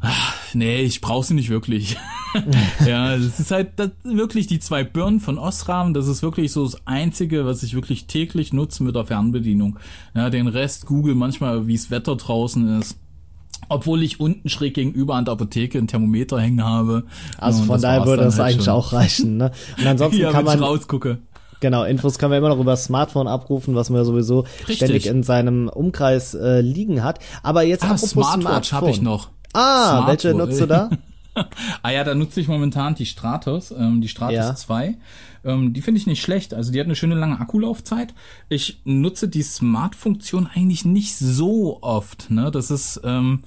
Ach, 0.00 0.34
nee, 0.52 0.82
ich 0.82 1.00
brauche 1.00 1.26
sie 1.26 1.34
nicht 1.34 1.48
wirklich. 1.48 1.96
ja, 2.86 3.16
das 3.16 3.40
ist 3.40 3.50
halt 3.50 3.72
das, 3.76 3.90
wirklich 4.02 4.46
die 4.46 4.58
zwei 4.58 4.84
Birnen 4.84 5.20
von 5.20 5.38
Osram. 5.38 5.94
Das 5.94 6.08
ist 6.08 6.22
wirklich 6.22 6.52
so 6.52 6.64
das 6.64 6.86
Einzige, 6.86 7.46
was 7.46 7.62
ich 7.62 7.74
wirklich 7.74 8.06
täglich 8.06 8.52
nutze 8.52 8.82
mit 8.82 8.94
der 8.94 9.06
Fernbedienung. 9.06 9.78
Ja, 10.14 10.28
den 10.28 10.46
Rest 10.46 10.84
Google 10.84 11.14
manchmal, 11.14 11.66
wie 11.66 11.74
es 11.74 11.90
Wetter 11.90 12.16
draußen 12.16 12.80
ist. 12.80 12.98
Obwohl 13.70 14.02
ich 14.02 14.20
unten 14.20 14.50
schräg 14.50 14.74
gegenüber 14.74 15.14
an 15.14 15.24
der 15.24 15.32
Apotheke 15.32 15.78
ein 15.78 15.86
Thermometer 15.86 16.38
hängen 16.38 16.62
habe. 16.62 17.04
Also 17.38 17.62
von 17.62 17.80
daher 17.80 18.04
würde 18.04 18.24
das 18.24 18.38
halt 18.38 18.52
eigentlich 18.52 18.66
schon. 18.66 18.74
auch 18.74 18.92
reichen. 18.92 19.38
Ne? 19.38 19.52
Und 19.78 19.86
ansonsten 19.86 20.20
ja, 20.20 20.32
kann 20.32 20.44
man 20.44 20.62
rausgucke. 20.62 21.20
Genau, 21.60 21.84
Infos 21.84 22.18
kann 22.18 22.30
man 22.30 22.38
immer 22.38 22.48
noch 22.48 22.58
über 22.58 22.72
das 22.72 22.84
Smartphone 22.84 23.26
abrufen, 23.26 23.74
was 23.74 23.90
man 23.90 23.98
ja 23.98 24.04
sowieso 24.04 24.40
Richtig. 24.60 24.76
ständig 24.76 25.06
in 25.06 25.22
seinem 25.22 25.68
Umkreis 25.68 26.34
äh, 26.34 26.60
liegen 26.60 27.02
hat. 27.02 27.20
Aber 27.42 27.62
jetzt 27.62 27.84
ah, 27.84 27.96
Smartwatch 27.96 28.72
habe 28.72 28.90
ich 28.90 29.00
noch. 29.00 29.30
Ah, 29.52 29.90
Smartwatch. 29.90 30.24
welche 30.24 30.36
nutzt 30.36 30.60
du 30.60 30.66
da? 30.66 30.90
ah 31.82 31.90
ja, 31.90 32.04
da 32.04 32.14
nutze 32.14 32.40
ich 32.40 32.48
momentan 32.48 32.94
die 32.94 33.06
Stratos, 33.06 33.70
ähm, 33.70 34.00
die 34.00 34.08
Stratos 34.08 34.34
ja. 34.34 34.54
2. 34.54 34.96
Ähm, 35.44 35.72
die 35.72 35.82
finde 35.82 36.00
ich 36.00 36.06
nicht 36.06 36.22
schlecht. 36.22 36.54
Also 36.54 36.72
die 36.72 36.80
hat 36.80 36.86
eine 36.86 36.96
schöne 36.96 37.14
lange 37.14 37.40
Akkulaufzeit. 37.40 38.14
Ich 38.48 38.80
nutze 38.84 39.28
die 39.28 39.42
Smart-Funktion 39.42 40.48
eigentlich 40.52 40.84
nicht 40.84 41.16
so 41.16 41.82
oft. 41.82 42.30
Ne? 42.30 42.50
Das 42.50 42.70
ist 42.70 43.00
ähm, 43.04 43.42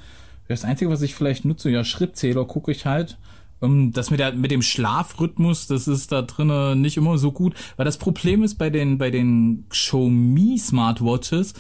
das 0.48 0.64
Einzige, 0.64 0.92
was 0.92 1.02
ich 1.02 1.16
vielleicht 1.16 1.46
nutze. 1.46 1.70
Ja, 1.70 1.84
Schrittzähler 1.84 2.46
gucke 2.46 2.72
ich 2.72 2.86
halt. 2.86 3.18
Ähm, 3.62 3.92
das 3.92 4.12
mit, 4.12 4.20
der, 4.20 4.34
mit 4.34 4.52
dem 4.52 4.62
Schlafrhythmus, 4.62 5.68
das 5.68 5.88
ist 5.88 6.12
da 6.12 6.22
drinnen 6.22 6.82
nicht 6.82 6.98
immer 6.98 7.18
so 7.18 7.32
gut, 7.32 7.54
weil 7.76 7.86
das 7.86 7.98
Problem 7.98 8.44
ist 8.44 8.56
bei 8.56 8.70
den 8.70 8.98
bei 8.98 9.12
den 9.12 9.66
Xiaomi 9.70 10.58
Smartwatches, 10.58 11.54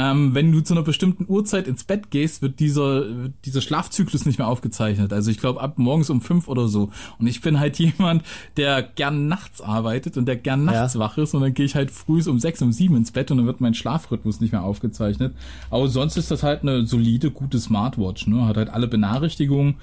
ähm, 0.00 0.34
wenn 0.34 0.50
du 0.50 0.62
zu 0.62 0.72
einer 0.72 0.82
bestimmten 0.82 1.26
Uhrzeit 1.28 1.68
ins 1.68 1.84
Bett 1.84 2.10
gehst, 2.10 2.40
wird 2.40 2.58
dieser, 2.58 3.04
dieser 3.44 3.60
Schlafzyklus 3.60 4.24
nicht 4.24 4.38
mehr 4.38 4.48
aufgezeichnet. 4.48 5.12
Also 5.12 5.30
ich 5.30 5.38
glaube 5.38 5.60
ab 5.60 5.78
morgens 5.78 6.08
um 6.08 6.22
fünf 6.22 6.48
oder 6.48 6.68
so. 6.68 6.90
Und 7.18 7.26
ich 7.26 7.42
bin 7.42 7.60
halt 7.60 7.78
jemand, 7.78 8.22
der 8.56 8.82
gern 8.82 9.28
nachts 9.28 9.60
arbeitet 9.60 10.16
und 10.16 10.26
der 10.26 10.36
gern 10.36 10.64
nachts 10.64 10.94
ja. 10.94 11.00
wach 11.00 11.18
ist 11.18 11.34
und 11.34 11.42
dann 11.42 11.52
gehe 11.52 11.66
ich 11.66 11.74
halt 11.74 11.90
früh 11.90 12.22
um 12.26 12.38
sechs, 12.38 12.62
um 12.62 12.72
sieben 12.72 12.96
ins 12.96 13.10
Bett 13.10 13.30
und 13.30 13.38
dann 13.38 13.46
wird 13.46 13.60
mein 13.60 13.74
Schlafrhythmus 13.74 14.40
nicht 14.40 14.52
mehr 14.52 14.62
aufgezeichnet. 14.62 15.34
Aber 15.68 15.88
sonst 15.88 16.16
ist 16.16 16.30
das 16.30 16.42
halt 16.42 16.62
eine 16.62 16.86
solide, 16.86 17.30
gute 17.30 17.58
Smartwatch. 17.58 18.26
Ne? 18.26 18.46
Hat 18.46 18.56
halt 18.56 18.70
alle 18.70 18.88
Benachrichtigungen, 18.88 19.74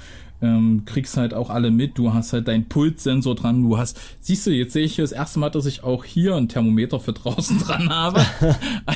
ähm, 0.42 0.84
kriegst 0.86 1.18
halt 1.18 1.34
auch 1.34 1.50
alle 1.50 1.72
mit. 1.72 1.98
Du 1.98 2.14
hast 2.14 2.34
halt 2.34 2.48
deinen 2.48 2.66
Pulssensor 2.66 3.36
dran. 3.36 3.64
Du 3.64 3.78
hast, 3.78 4.00
siehst 4.22 4.46
du, 4.46 4.52
jetzt 4.52 4.74
sehe 4.74 4.86
ich 4.86 4.96
hier 4.96 5.04
das 5.04 5.12
erste 5.12 5.40
Mal, 5.40 5.50
dass 5.50 5.66
ich 5.66 5.84
auch 5.84 6.04
hier 6.04 6.36
ein 6.36 6.48
Thermometer 6.48 7.00
für 7.00 7.14
draußen 7.14 7.60
dran 7.66 7.90
habe. 7.90 8.24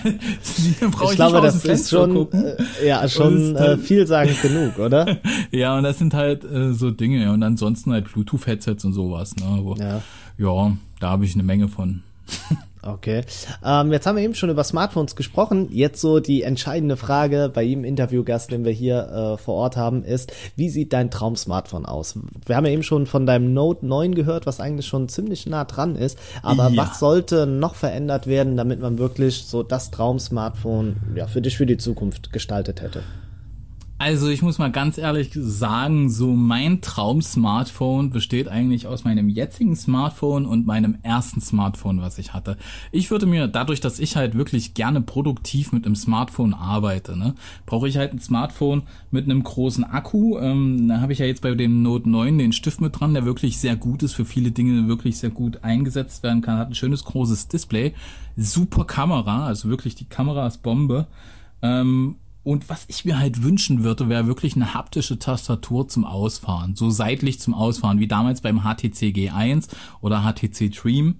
ich, 0.04 0.82
ich 0.82 1.16
glaube, 1.16 1.42
das 1.42 1.66
ist 1.66 1.90
schon, 1.90 2.32
äh, 2.32 2.88
ja, 2.88 3.08
schon 3.08 3.56
äh, 3.56 3.78
vielsagend 3.78 4.42
genug, 4.42 4.78
oder? 4.78 5.18
ja, 5.52 5.78
und 5.78 5.84
das 5.84 5.98
sind 5.98 6.14
halt 6.14 6.44
äh, 6.44 6.74
so 6.74 6.92
Dinge. 6.92 7.24
Ja. 7.24 7.34
Und 7.34 7.44
ansonsten 7.44 7.92
halt 7.92 8.12
Bluetooth-Headsets 8.12 8.86
und 8.86 8.94
sowas. 8.94 9.36
Ne? 9.36 9.46
Aber, 9.46 9.78
ja. 9.78 10.02
ja, 10.38 10.78
da 11.00 11.10
habe 11.10 11.26
ich 11.26 11.34
eine 11.34 11.44
Menge 11.44 11.68
von. 11.68 12.04
Okay. 12.84 13.24
Ähm, 13.64 13.92
jetzt 13.92 14.08
haben 14.08 14.16
wir 14.16 14.24
eben 14.24 14.34
schon 14.34 14.50
über 14.50 14.64
Smartphones 14.64 15.16
gesprochen. 15.16 15.68
Jetzt 15.72 16.02
so 16.02 16.20
die 16.20 16.42
entscheidende 16.42 16.98
Frage 16.98 17.52
bei 17.54 17.62
jedem 17.62 17.84
Interviewgast, 17.84 18.52
den 18.52 18.66
wir 18.66 18.72
hier 18.72 19.08
äh, 19.08 19.38
vor 19.38 19.56
Ort 19.56 19.78
haben, 19.78 20.04
ist, 20.04 20.34
wie 20.56 20.70
sieht 20.70 20.92
dein 20.92 21.12
Traum-Smartphone 21.12 21.86
aus? 21.86 22.18
Wir 22.46 22.56
haben 22.56 22.66
ja 22.66 22.72
eben 22.72 22.84
schon 22.84 23.06
von 23.06 23.26
deinem 23.26 23.54
Note 23.54 23.86
9 23.86 24.16
gehört, 24.16 24.48
was 24.48 24.60
eigentlich 24.60 24.88
schon 24.88 25.10
ziemlich 25.10 25.46
nah 25.46 25.66
dran 25.66 25.96
ist. 25.96 26.18
Aber 26.42 26.70
ja. 26.70 26.78
was 26.78 27.00
sollte 27.00 27.46
noch 27.46 27.76
verändert 27.76 28.26
werden, 28.26 28.58
damit 28.58 28.80
man 28.80 28.98
wirklich 28.98 29.46
so 29.46 29.62
das 29.62 29.92
Traum-Smartphone 29.92 30.96
ja, 31.16 31.28
für 31.28 31.42
dich 31.42 31.58
für 31.58 31.68
die 31.68 31.78
Zukunft 31.78 32.34
gestaltet 32.34 32.82
hätte? 32.82 33.04
Also 34.02 34.30
ich 34.30 34.42
muss 34.42 34.58
mal 34.58 34.72
ganz 34.72 34.98
ehrlich 34.98 35.30
sagen, 35.32 36.10
so 36.10 36.34
mein 36.34 36.82
Traum-Smartphone 36.82 38.10
besteht 38.10 38.48
eigentlich 38.48 38.88
aus 38.88 39.04
meinem 39.04 39.30
jetzigen 39.30 39.76
Smartphone 39.76 40.48
und 40.48 40.66
meinem 40.66 40.98
ersten 41.04 41.40
Smartphone, 41.40 42.02
was 42.02 42.18
ich 42.18 42.34
hatte. 42.34 42.58
Ich 42.92 43.12
würde 43.12 43.28
mir, 43.28 43.48
dadurch, 43.48 43.80
dass 43.80 44.00
ich 44.00 44.16
halt 44.16 44.36
wirklich 44.36 44.74
gerne 44.74 45.02
produktiv 45.02 45.72
mit 45.72 45.86
einem 45.86 45.96
Smartphone 45.96 46.56
arbeite, 46.56 47.16
ne, 47.16 47.36
brauche 47.68 47.88
ich 47.88 47.98
halt 47.98 48.12
ein 48.12 48.20
Smartphone 48.20 48.82
mit 49.12 49.26
einem 49.26 49.44
großen 49.44 49.84
Akku. 49.84 50.40
Ähm, 50.40 50.88
da 50.88 51.00
habe 51.00 51.14
ich 51.14 51.20
ja 51.20 51.28
jetzt 51.28 51.44
bei 51.44 51.54
dem 51.54 51.84
Note 51.84 52.10
9 52.10 52.40
den 52.40 52.54
Stift 52.54 52.82
mit 52.82 53.00
dran, 53.00 53.14
der 53.14 53.26
wirklich 53.26 53.60
sehr 53.60 53.76
gut 53.76 54.02
ist, 54.02 54.14
für 54.14 54.26
viele 54.26 54.50
Dinge 54.50 54.88
wirklich 54.88 55.20
sehr 55.20 55.30
gut 55.30 55.64
eingesetzt 55.64 56.24
werden 56.24 56.42
kann, 56.42 56.58
hat 56.58 56.70
ein 56.70 56.76
schönes 56.76 57.06
großes 57.06 57.50
Display, 57.50 57.94
super 58.36 58.86
Kamera, 58.86 59.46
also 59.46 59.70
wirklich 59.70 59.94
die 59.94 60.06
Kamera 60.06 60.48
ist 60.48 60.64
Bombe. 60.64 61.06
Ähm, 61.62 62.16
und 62.44 62.70
was 62.70 62.86
ich 62.88 63.06
mir 63.06 63.20
halt 63.20 63.44
wünschen 63.44 63.84
würde, 63.84 64.10
wäre 64.10 64.28
wirklich 64.28 64.56
eine 64.56 64.74
haptische 64.74 65.20
Tastatur 65.20 65.88
zum 65.88 66.06
Ausfahren, 66.06 66.76
so 66.76 66.90
seitlich 66.90 67.40
zum 67.40 67.54
Ausfahren, 67.54 68.00
wie 68.00 68.08
damals 68.08 68.42
beim 68.42 68.62
HTC 68.62 69.14
G1 69.14 69.68
oder 70.02 70.22
HTC 70.22 70.72
Dream. 70.72 71.20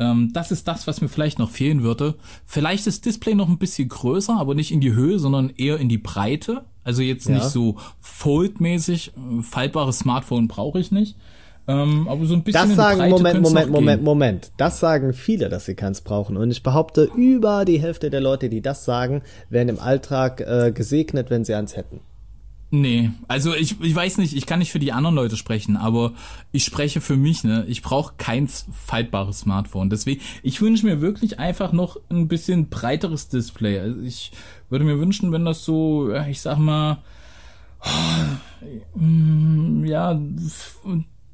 Ähm, 0.00 0.32
das 0.32 0.50
ist 0.50 0.66
das, 0.66 0.86
was 0.86 1.00
mir 1.00 1.08
vielleicht 1.08 1.38
noch 1.38 1.50
fehlen 1.50 1.82
würde. 1.82 2.16
Vielleicht 2.44 2.86
das 2.86 3.00
Display 3.00 3.34
noch 3.34 3.48
ein 3.48 3.58
bisschen 3.58 3.88
größer, 3.88 4.36
aber 4.36 4.54
nicht 4.54 4.72
in 4.72 4.80
die 4.80 4.92
Höhe, 4.92 5.18
sondern 5.18 5.50
eher 5.50 5.78
in 5.78 5.88
die 5.88 5.98
Breite. 5.98 6.64
Also 6.84 7.02
jetzt 7.02 7.28
ja. 7.28 7.36
nicht 7.36 7.46
so 7.46 7.76
foldmäßig. 8.00 9.12
Faltbares 9.42 10.00
Smartphone 10.00 10.48
brauche 10.48 10.80
ich 10.80 10.90
nicht. 10.90 11.16
Ähm, 11.68 12.08
aber 12.08 12.24
so 12.24 12.32
ein 12.32 12.42
bisschen 12.42 12.68
das 12.68 12.76
sagen, 12.76 13.10
Moment, 13.10 13.42
Moment, 13.42 13.70
Moment, 13.70 14.02
Moment. 14.02 14.52
Das 14.56 14.80
sagen 14.80 15.12
viele, 15.12 15.50
dass 15.50 15.66
sie 15.66 15.74
keins 15.74 16.00
brauchen. 16.00 16.38
Und 16.38 16.50
ich 16.50 16.62
behaupte, 16.62 17.10
über 17.14 17.66
die 17.66 17.78
Hälfte 17.78 18.08
der 18.08 18.22
Leute, 18.22 18.48
die 18.48 18.62
das 18.62 18.86
sagen, 18.86 19.22
werden 19.50 19.68
im 19.68 19.78
Alltag 19.78 20.40
äh, 20.40 20.72
gesegnet, 20.72 21.28
wenn 21.28 21.44
sie 21.44 21.54
eins 21.54 21.76
hätten. 21.76 22.00
Nee, 22.70 23.10
also 23.28 23.54
ich, 23.54 23.80
ich 23.80 23.94
weiß 23.94 24.18
nicht, 24.18 24.36
ich 24.36 24.44
kann 24.44 24.58
nicht 24.58 24.72
für 24.72 24.78
die 24.78 24.92
anderen 24.92 25.14
Leute 25.14 25.38
sprechen, 25.38 25.76
aber 25.76 26.12
ich 26.52 26.64
spreche 26.64 27.00
für 27.00 27.16
mich, 27.16 27.42
ne? 27.42 27.64
Ich 27.66 27.80
brauche 27.80 28.14
kein 28.18 28.46
faltbares 28.48 29.40
Smartphone. 29.40 29.88
Deswegen, 29.88 30.20
ich 30.42 30.60
wünsche 30.60 30.84
mir 30.84 31.00
wirklich 31.00 31.38
einfach 31.38 31.72
noch 31.72 31.98
ein 32.10 32.28
bisschen 32.28 32.68
breiteres 32.68 33.28
Display. 33.28 33.78
Also 33.78 34.00
ich 34.00 34.32
würde 34.68 34.84
mir 34.84 34.98
wünschen, 34.98 35.32
wenn 35.32 35.46
das 35.46 35.64
so, 35.64 36.12
ich 36.28 36.42
sag 36.42 36.58
mal, 36.58 36.98
ja, 39.84 40.20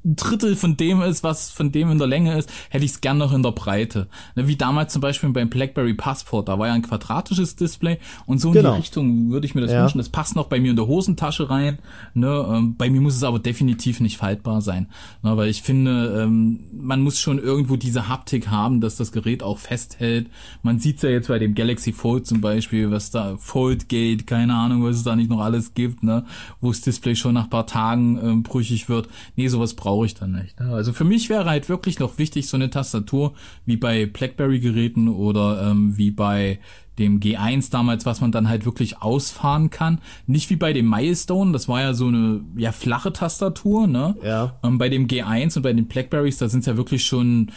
ein 0.05 0.15
Drittel 0.15 0.55
von 0.55 0.77
dem 0.77 1.01
ist, 1.01 1.23
was 1.23 1.49
von 1.49 1.71
dem 1.71 1.89
in 1.91 1.97
der 1.97 2.07
Länge 2.07 2.37
ist, 2.37 2.51
hätte 2.69 2.85
ich 2.85 2.91
es 2.91 3.01
gern 3.01 3.17
noch 3.17 3.33
in 3.33 3.41
der 3.41 3.51
Breite. 3.51 4.07
Ne, 4.35 4.47
wie 4.47 4.55
damals 4.55 4.93
zum 4.93 5.01
Beispiel 5.01 5.29
beim 5.29 5.49
BlackBerry 5.49 5.95
Passport, 5.95 6.47
da 6.47 6.59
war 6.59 6.67
ja 6.67 6.73
ein 6.73 6.83
quadratisches 6.83 7.55
Display 7.55 7.97
und 8.27 8.39
so 8.39 8.49
in 8.49 8.53
genau. 8.53 8.73
die 8.73 8.79
Richtung 8.79 9.31
würde 9.31 9.47
ich 9.47 9.55
mir 9.55 9.61
das 9.61 9.71
ja. 9.71 9.81
wünschen. 9.81 9.97
Das 9.97 10.09
passt 10.09 10.35
noch 10.35 10.45
bei 10.45 10.59
mir 10.59 10.69
in 10.69 10.75
der 10.75 10.87
Hosentasche 10.87 11.49
rein. 11.49 11.79
Ne? 12.13 12.45
Ähm, 12.49 12.75
bei 12.77 12.89
mir 12.89 13.01
muss 13.01 13.15
es 13.15 13.23
aber 13.23 13.39
definitiv 13.39 13.99
nicht 13.99 14.17
faltbar 14.17 14.61
sein, 14.61 14.87
ne? 15.23 15.35
weil 15.37 15.49
ich 15.49 15.63
finde, 15.63 16.21
ähm, 16.21 16.59
man 16.71 17.01
muss 17.01 17.19
schon 17.19 17.39
irgendwo 17.39 17.75
diese 17.75 18.07
Haptik 18.07 18.49
haben, 18.49 18.81
dass 18.81 18.97
das 18.97 19.11
Gerät 19.11 19.41
auch 19.41 19.57
festhält. 19.57 20.29
Man 20.61 20.79
sieht's 20.79 21.01
ja 21.01 21.09
jetzt 21.09 21.29
bei 21.29 21.39
dem 21.39 21.55
Galaxy 21.55 21.93
Fold 21.93 22.27
zum 22.27 22.41
Beispiel, 22.41 22.91
was 22.91 23.09
da 23.09 23.37
Foldgate, 23.37 24.27
keine 24.27 24.53
Ahnung, 24.53 24.83
was 24.83 24.97
es 24.97 25.03
da 25.03 25.15
nicht 25.15 25.31
noch 25.31 25.39
alles 25.39 25.73
gibt, 25.73 26.03
ne? 26.03 26.25
wo 26.61 26.69
das 26.69 26.81
Display 26.81 27.15
schon 27.15 27.33
nach 27.33 27.49
paar 27.49 27.65
Tagen 27.65 28.19
ähm, 28.23 28.43
brüchig 28.43 28.87
wird. 28.87 29.07
Nee, 29.35 29.47
sowas 29.47 29.73
braucht 29.73 29.94
brauche 29.95 30.05
ich 30.05 30.13
dann 30.13 30.33
nicht. 30.33 30.59
Ne? 30.59 30.73
Also 30.73 30.91
für 30.91 31.05
mich 31.05 31.29
wäre 31.29 31.45
halt 31.45 31.69
wirklich 31.69 31.99
noch 31.99 32.17
wichtig 32.17 32.47
so 32.47 32.57
eine 32.57 32.69
Tastatur 32.69 33.33
wie 33.65 33.77
bei 33.77 34.05
BlackBerry-Geräten 34.05 35.07
oder 35.07 35.69
ähm, 35.69 35.97
wie 35.97 36.11
bei 36.11 36.59
dem 36.99 37.21
G1 37.21 37.71
damals, 37.71 38.05
was 38.05 38.19
man 38.19 38.31
dann 38.31 38.49
halt 38.49 38.65
wirklich 38.65 39.01
ausfahren 39.01 39.69
kann. 39.69 39.99
Nicht 40.27 40.49
wie 40.49 40.57
bei 40.57 40.73
dem 40.73 40.89
Milestone, 40.89 41.53
das 41.53 41.69
war 41.69 41.81
ja 41.81 41.93
so 41.93 42.07
eine 42.07 42.41
ja 42.57 42.73
flache 42.73 43.13
Tastatur, 43.13 43.87
ne? 43.87 44.15
Ja. 44.21 44.57
Ähm, 44.63 44.77
bei 44.77 44.89
dem 44.89 45.07
G1 45.07 45.57
und 45.57 45.63
bei 45.63 45.73
den 45.73 45.87
Blackberries, 45.87 46.37
da 46.37 46.49
sind 46.49 46.61
es 46.61 46.65
ja 46.65 46.77
wirklich 46.77 47.05
schon 47.05 47.51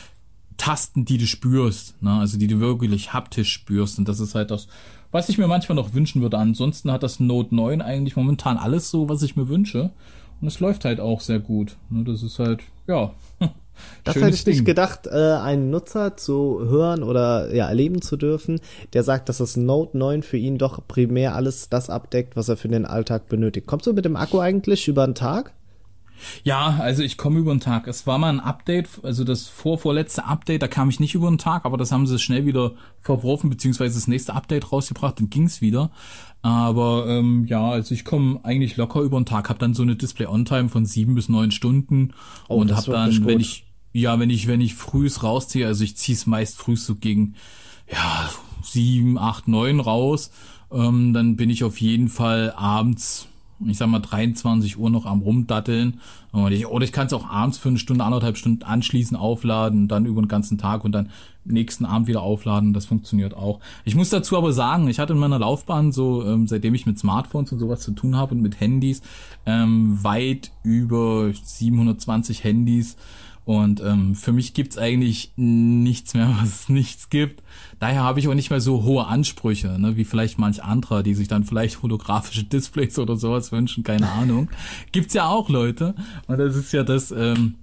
Tasten, 0.57 1.05
die 1.05 1.19
du 1.19 1.27
spürst, 1.27 2.01
ne? 2.03 2.13
Also 2.13 2.39
die 2.39 2.47
du 2.47 2.61
wirklich 2.61 3.13
haptisch 3.13 3.53
spürst. 3.53 3.99
Und 3.99 4.09
das 4.09 4.21
ist 4.21 4.37
halt 4.37 4.53
das, 4.53 4.69
was 5.11 5.29
ich 5.29 5.39
mir 5.39 5.49
manchmal 5.49 5.77
noch 5.77 5.95
wünschen 5.95 6.23
würde. 6.23 6.39
Ansonsten 6.39 6.93
hat 6.93 7.03
das 7.03 7.19
Note 7.19 7.55
9 7.55 7.81
eigentlich 7.81 8.15
momentan 8.15 8.59
alles 8.59 8.91
so, 8.91 9.09
was 9.09 9.23
ich 9.23 9.35
mir 9.35 9.49
wünsche. 9.49 9.91
Und 10.41 10.49
es 10.49 10.61
läuft 10.61 10.85
halt 10.85 11.01
auch 11.01 11.21
sehr 11.21 11.39
gut. 11.39 11.77
Ne, 11.91 12.05
das 12.05 12.23
ist 12.23 12.39
halt, 12.39 12.61
ja. 12.87 13.13
Das 14.03 14.17
hätte 14.17 14.31
ich 14.31 14.43
Ding. 14.43 14.55
nicht 14.55 14.65
gedacht, 14.65 15.07
äh, 15.07 15.35
einen 15.35 15.71
Nutzer 15.71 16.17
zu 16.17 16.59
hören 16.69 17.05
oder 17.05 17.55
ja, 17.55 17.69
erleben 17.69 18.03
zu 18.03 18.17
dürfen, 18.17 18.61
der 18.93 19.05
sagt, 19.05 19.29
dass 19.29 19.39
das 19.39 19.57
Note 19.57 19.97
9 19.97 20.25
für 20.25 20.37
ihn 20.37 20.59
doch 20.59 20.83
primär 20.89 21.37
alles 21.37 21.69
das 21.69 21.89
abdeckt, 21.89 22.35
was 22.35 22.49
er 22.49 22.57
für 22.57 22.67
den 22.67 22.85
Alltag 22.85 23.29
benötigt. 23.29 23.69
Kommst 23.69 23.87
du 23.87 23.93
mit 23.93 24.05
dem 24.05 24.17
Akku 24.17 24.41
eigentlich 24.41 24.89
über 24.89 25.07
den 25.07 25.15
Tag? 25.15 25.53
Ja, 26.45 26.79
also 26.81 27.03
ich 27.03 27.17
komme 27.17 27.39
über 27.39 27.55
den 27.55 27.61
Tag. 27.61 27.87
Es 27.87 28.07
war 28.07 28.19
mal 28.19 28.31
ein 28.31 28.41
Update, 28.41 28.89
also 29.03 29.25
das 29.25 29.47
vorvorletzte 29.47 30.25
Update, 30.25 30.63
da 30.63 30.69
kam 30.69 30.89
ich 30.89 31.01
nicht 31.01 31.15
über 31.15 31.29
den 31.29 31.39
Tag, 31.39 31.65
aber 31.65 31.77
das 31.77 31.93
haben 31.93 32.07
sie 32.07 32.19
schnell 32.19 32.47
wieder 32.47 32.73
verworfen, 33.01 33.51
beziehungsweise 33.51 33.95
das 33.95 34.09
nächste 34.09 34.35
Update 34.35 34.73
rausgebracht, 34.73 35.19
dann 35.19 35.31
ging's 35.31 35.61
wieder. 35.61 35.91
Aber 36.43 37.07
ähm, 37.09 37.47
ja, 37.47 37.69
also 37.69 37.95
ich 37.95 38.05
komme 38.05 38.41
eigentlich 38.45 38.77
locker 38.77 39.01
über 39.01 39.19
den 39.19 39.27
Tag, 39.27 39.49
habe 39.49 39.59
dann 39.59 39.75
so 39.75 39.83
eine 39.83 39.97
Display-On-Time 39.97 40.69
von 40.69 40.87
sieben 40.87 41.15
bis 41.15 41.29
neun 41.29 41.51
Stunden 41.51 42.13
oh, 42.49 42.57
und 42.57 42.75
habe 42.75 42.91
dann, 42.93 43.27
wenn 43.27 43.41
ich 43.41 43.65
ja, 43.93 44.19
wenn 44.21 44.31
ich 44.31 44.47
wenn 44.47 44.61
ich 44.61 44.75
frühs 44.75 45.23
rausziehe, 45.23 45.67
also 45.67 45.83
ich 45.83 45.97
ziehe 45.97 46.17
es 46.17 46.27
meist 46.27 46.57
frühs 46.59 46.87
so 46.87 46.95
gegen 46.95 47.35
ja 47.91 48.31
sieben, 48.63 49.19
acht, 49.19 49.49
neun 49.49 49.81
raus, 49.81 50.31
ähm, 50.71 51.13
dann 51.13 51.37
bin 51.37 51.51
ich 51.51 51.65
auf 51.65 51.81
jeden 51.81 52.09
Fall 52.09 52.53
abends 52.57 53.29
ich 53.67 53.79
sag 53.79 53.89
mal 53.89 53.99
23 53.99 54.79
Uhr 54.79 54.91
noch 54.91 55.07
am 55.07 55.21
rumdatteln. 55.21 56.01
Ich, 56.51 56.67
oder 56.67 56.85
ich 56.85 56.93
kann 56.93 57.07
es 57.07 57.13
auch 57.13 57.29
abends 57.29 57.59
für 57.59 57.71
eine 57.71 57.79
Stunde, 57.79 58.05
anderthalb 58.05 58.37
Stunden 58.37 58.63
anschließen, 58.63 59.17
aufladen, 59.17 59.89
dann 59.89 60.07
über 60.07 60.23
den 60.23 60.29
ganzen 60.29 60.59
Tag 60.59 60.85
und 60.85 60.93
dann 60.93 61.11
nächsten 61.45 61.85
Abend 61.85 62.07
wieder 62.07 62.23
aufladen. 62.23 62.73
Das 62.73 62.87
funktioniert 62.87 63.35
auch. 63.35 63.61
Ich 63.85 63.95
muss 63.95 64.11
dazu 64.11 64.37
aber 64.37 64.53
sagen, 64.53 64.89
ich 64.89 64.99
hatte 64.99 65.15
in 65.15 65.19
meiner 65.19 65.39
Laufbahn 65.39 65.93
so, 65.93 66.25
ähm, 66.25 66.47
seitdem 66.47 66.75
ich 66.75 66.87
mit 66.87 66.99
Smartphones 66.99 67.53
und 67.53 67.59
sowas 67.59 67.81
zu 67.81 67.93
tun 67.93 68.17
habe 68.17 68.35
und 68.35 68.43
mit 68.43 68.61
Handys, 68.61 69.03
ähm, 69.47 69.99
weit 70.03 70.53
über 70.63 71.33
720 71.33 72.45
Handys 72.45 72.97
und 73.49 73.81
ähm, 73.81 74.15
für 74.15 74.33
mich 74.33 74.53
gibt's 74.53 74.77
eigentlich 74.77 75.33
nichts 75.37 76.13
mehr, 76.13 76.37
was 76.39 76.49
es 76.51 76.69
nichts 76.69 77.09
gibt. 77.09 77.43
Daher 77.79 78.03
habe 78.03 78.21
ich 78.21 78.29
auch 78.29 78.35
nicht 78.35 78.51
mehr 78.51 78.61
so 78.61 78.83
hohe 78.83 79.07
Ansprüche, 79.07 79.79
ne, 79.81 79.97
wie 79.97 80.05
vielleicht 80.05 80.39
manch 80.39 80.63
anderer, 80.63 81.03
die 81.03 81.15
sich 81.15 81.29
dann 81.29 81.45
vielleicht 81.45 81.81
holographische 81.83 82.45
Displays 82.45 82.99
oder 82.99 83.17
sowas 83.17 83.51
wünschen, 83.51 83.85
keine 83.85 84.13
Ahnung. 84.13 84.51
Gibt's 84.93 85.15
ja 85.15 85.29
auch 85.29 85.49
Leute. 85.49 85.95
Und 86.27 86.37
das 86.37 86.57
ist 86.57 86.75
ja 86.75 86.83
das, 86.83 87.11
ähm, 87.11 87.55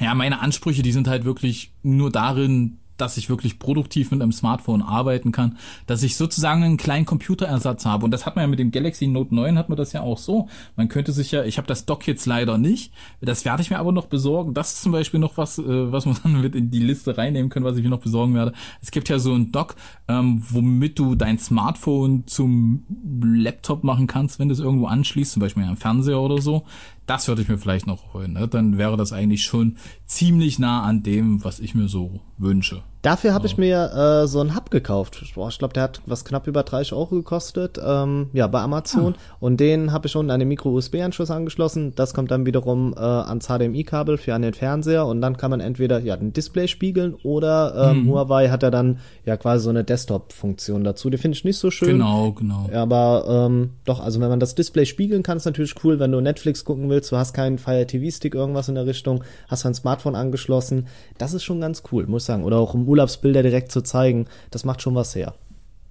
ja, 0.00 0.16
meine 0.16 0.40
Ansprüche, 0.40 0.82
die 0.82 0.90
sind 0.90 1.06
halt 1.06 1.24
wirklich 1.24 1.70
nur 1.84 2.10
darin, 2.10 2.78
dass 2.96 3.16
ich 3.16 3.28
wirklich 3.28 3.58
produktiv 3.58 4.10
mit 4.10 4.22
einem 4.22 4.32
Smartphone 4.32 4.82
arbeiten 4.82 5.32
kann, 5.32 5.58
dass 5.86 6.02
ich 6.02 6.16
sozusagen 6.16 6.62
einen 6.62 6.76
kleinen 6.76 7.06
Computerersatz 7.06 7.84
habe. 7.86 8.04
Und 8.04 8.10
das 8.10 8.26
hat 8.26 8.36
man 8.36 8.44
ja 8.44 8.48
mit 8.48 8.58
dem 8.58 8.70
Galaxy 8.70 9.06
Note 9.06 9.34
9 9.34 9.58
hat 9.58 9.68
man 9.68 9.76
das 9.76 9.92
ja 9.92 10.00
auch 10.00 10.18
so. 10.18 10.48
Man 10.76 10.88
könnte 10.88 11.12
sich 11.12 11.32
ja, 11.32 11.44
ich 11.44 11.58
habe 11.58 11.66
das 11.66 11.86
Dock 11.86 12.06
jetzt 12.06 12.26
leider 12.26 12.58
nicht, 12.58 12.92
das 13.20 13.44
werde 13.44 13.62
ich 13.62 13.70
mir 13.70 13.78
aber 13.78 13.92
noch 13.92 14.06
besorgen. 14.06 14.54
Das 14.54 14.74
ist 14.74 14.82
zum 14.82 14.92
Beispiel 14.92 15.20
noch 15.20 15.36
was, 15.36 15.58
äh, 15.58 15.92
was 15.92 16.06
man 16.06 16.16
dann 16.22 16.40
mit 16.40 16.54
in 16.54 16.70
die 16.70 16.80
Liste 16.80 17.16
reinnehmen 17.16 17.50
können, 17.50 17.64
was 17.64 17.76
ich 17.76 17.82
mir 17.82 17.90
noch 17.90 18.00
besorgen 18.00 18.34
werde. 18.34 18.52
Es 18.82 18.90
gibt 18.90 19.08
ja 19.08 19.18
so 19.18 19.34
ein 19.34 19.52
Dock, 19.52 19.76
ähm, 20.08 20.42
womit 20.48 20.98
du 20.98 21.14
dein 21.14 21.38
Smartphone 21.38 22.26
zum 22.26 22.84
Laptop 23.22 23.84
machen 23.84 24.06
kannst, 24.06 24.38
wenn 24.38 24.48
du 24.48 24.54
es 24.54 24.60
irgendwo 24.60 24.86
anschließt, 24.86 25.32
zum 25.32 25.40
Beispiel 25.40 25.64
am 25.64 25.76
Fernseher 25.76 26.20
oder 26.20 26.40
so. 26.40 26.64
Das 27.06 27.28
würde 27.28 27.42
ich 27.42 27.48
mir 27.48 27.58
vielleicht 27.58 27.86
noch 27.86 28.14
holen. 28.14 28.32
Ne? 28.32 28.48
Dann 28.48 28.78
wäre 28.78 28.96
das 28.96 29.12
eigentlich 29.12 29.44
schon 29.44 29.76
ziemlich 30.06 30.58
nah 30.58 30.82
an 30.82 31.02
dem, 31.02 31.44
was 31.44 31.60
ich 31.60 31.74
mir 31.74 31.88
so 31.88 32.20
wünsche. 32.38 32.82
Dafür 33.04 33.34
habe 33.34 33.46
ich 33.46 33.58
mir 33.58 34.22
äh, 34.22 34.26
so 34.26 34.40
einen 34.40 34.56
Hub 34.56 34.70
gekauft. 34.70 35.22
Boah, 35.34 35.50
ich 35.50 35.58
glaube, 35.58 35.74
der 35.74 35.82
hat 35.82 36.00
was 36.06 36.24
knapp 36.24 36.46
über 36.46 36.62
30 36.62 36.94
Euro 36.94 37.16
gekostet. 37.16 37.78
Ähm, 37.84 38.30
ja, 38.32 38.46
bei 38.46 38.60
Amazon. 38.60 39.14
Ah. 39.14 39.36
Und 39.40 39.60
den 39.60 39.92
habe 39.92 40.06
ich 40.06 40.16
unten 40.16 40.30
an 40.30 40.40
den 40.40 40.48
Micro-USB-Anschluss 40.48 41.30
angeschlossen. 41.30 41.92
Das 41.96 42.14
kommt 42.14 42.30
dann 42.30 42.46
wiederum 42.46 42.94
äh, 42.96 43.00
ans 43.00 43.48
HDMI-Kabel 43.48 44.16
für 44.16 44.32
an 44.32 44.40
den 44.40 44.54
Fernseher. 44.54 45.04
Und 45.04 45.20
dann 45.20 45.36
kann 45.36 45.50
man 45.50 45.60
entweder 45.60 45.98
ja 45.98 46.16
den 46.16 46.32
Display 46.32 46.66
spiegeln 46.66 47.12
oder 47.22 47.90
ähm, 47.90 48.04
mhm. 48.04 48.08
Huawei 48.08 48.48
hat 48.48 48.62
ja 48.62 48.70
dann 48.70 49.00
ja 49.26 49.36
quasi 49.36 49.64
so 49.64 49.68
eine 49.68 49.84
Desktop-Funktion 49.84 50.82
dazu. 50.82 51.10
Die 51.10 51.18
finde 51.18 51.36
ich 51.36 51.44
nicht 51.44 51.58
so 51.58 51.70
schön. 51.70 51.90
Genau, 51.90 52.32
genau. 52.32 52.70
Aber 52.72 53.26
ähm, 53.28 53.72
doch, 53.84 54.00
also 54.00 54.18
wenn 54.22 54.30
man 54.30 54.40
das 54.40 54.54
Display 54.54 54.86
spiegeln 54.86 55.22
kann, 55.22 55.36
ist 55.36 55.44
natürlich 55.44 55.74
cool, 55.84 55.98
wenn 55.98 56.10
du 56.10 56.22
Netflix 56.22 56.64
gucken 56.64 56.88
willst. 56.88 57.12
Du 57.12 57.18
hast 57.18 57.34
keinen 57.34 57.58
Fire 57.58 57.86
TV-Stick, 57.86 58.34
irgendwas 58.34 58.70
in 58.70 58.76
der 58.76 58.86
Richtung, 58.86 59.24
hast 59.48 59.66
dein 59.66 59.74
Smartphone 59.74 60.14
angeschlossen. 60.14 60.86
Das 61.18 61.34
ist 61.34 61.44
schon 61.44 61.60
ganz 61.60 61.82
cool, 61.92 62.06
muss 62.06 62.22
ich 62.22 62.28
sagen. 62.28 62.44
Oder 62.44 62.56
auch 62.56 62.74
im 62.74 62.86
Urlaubsbilder 62.94 63.42
direkt 63.42 63.72
zu 63.72 63.82
zeigen, 63.82 64.26
das 64.52 64.64
macht 64.64 64.80
schon 64.80 64.94
was 64.94 65.16
her. 65.16 65.34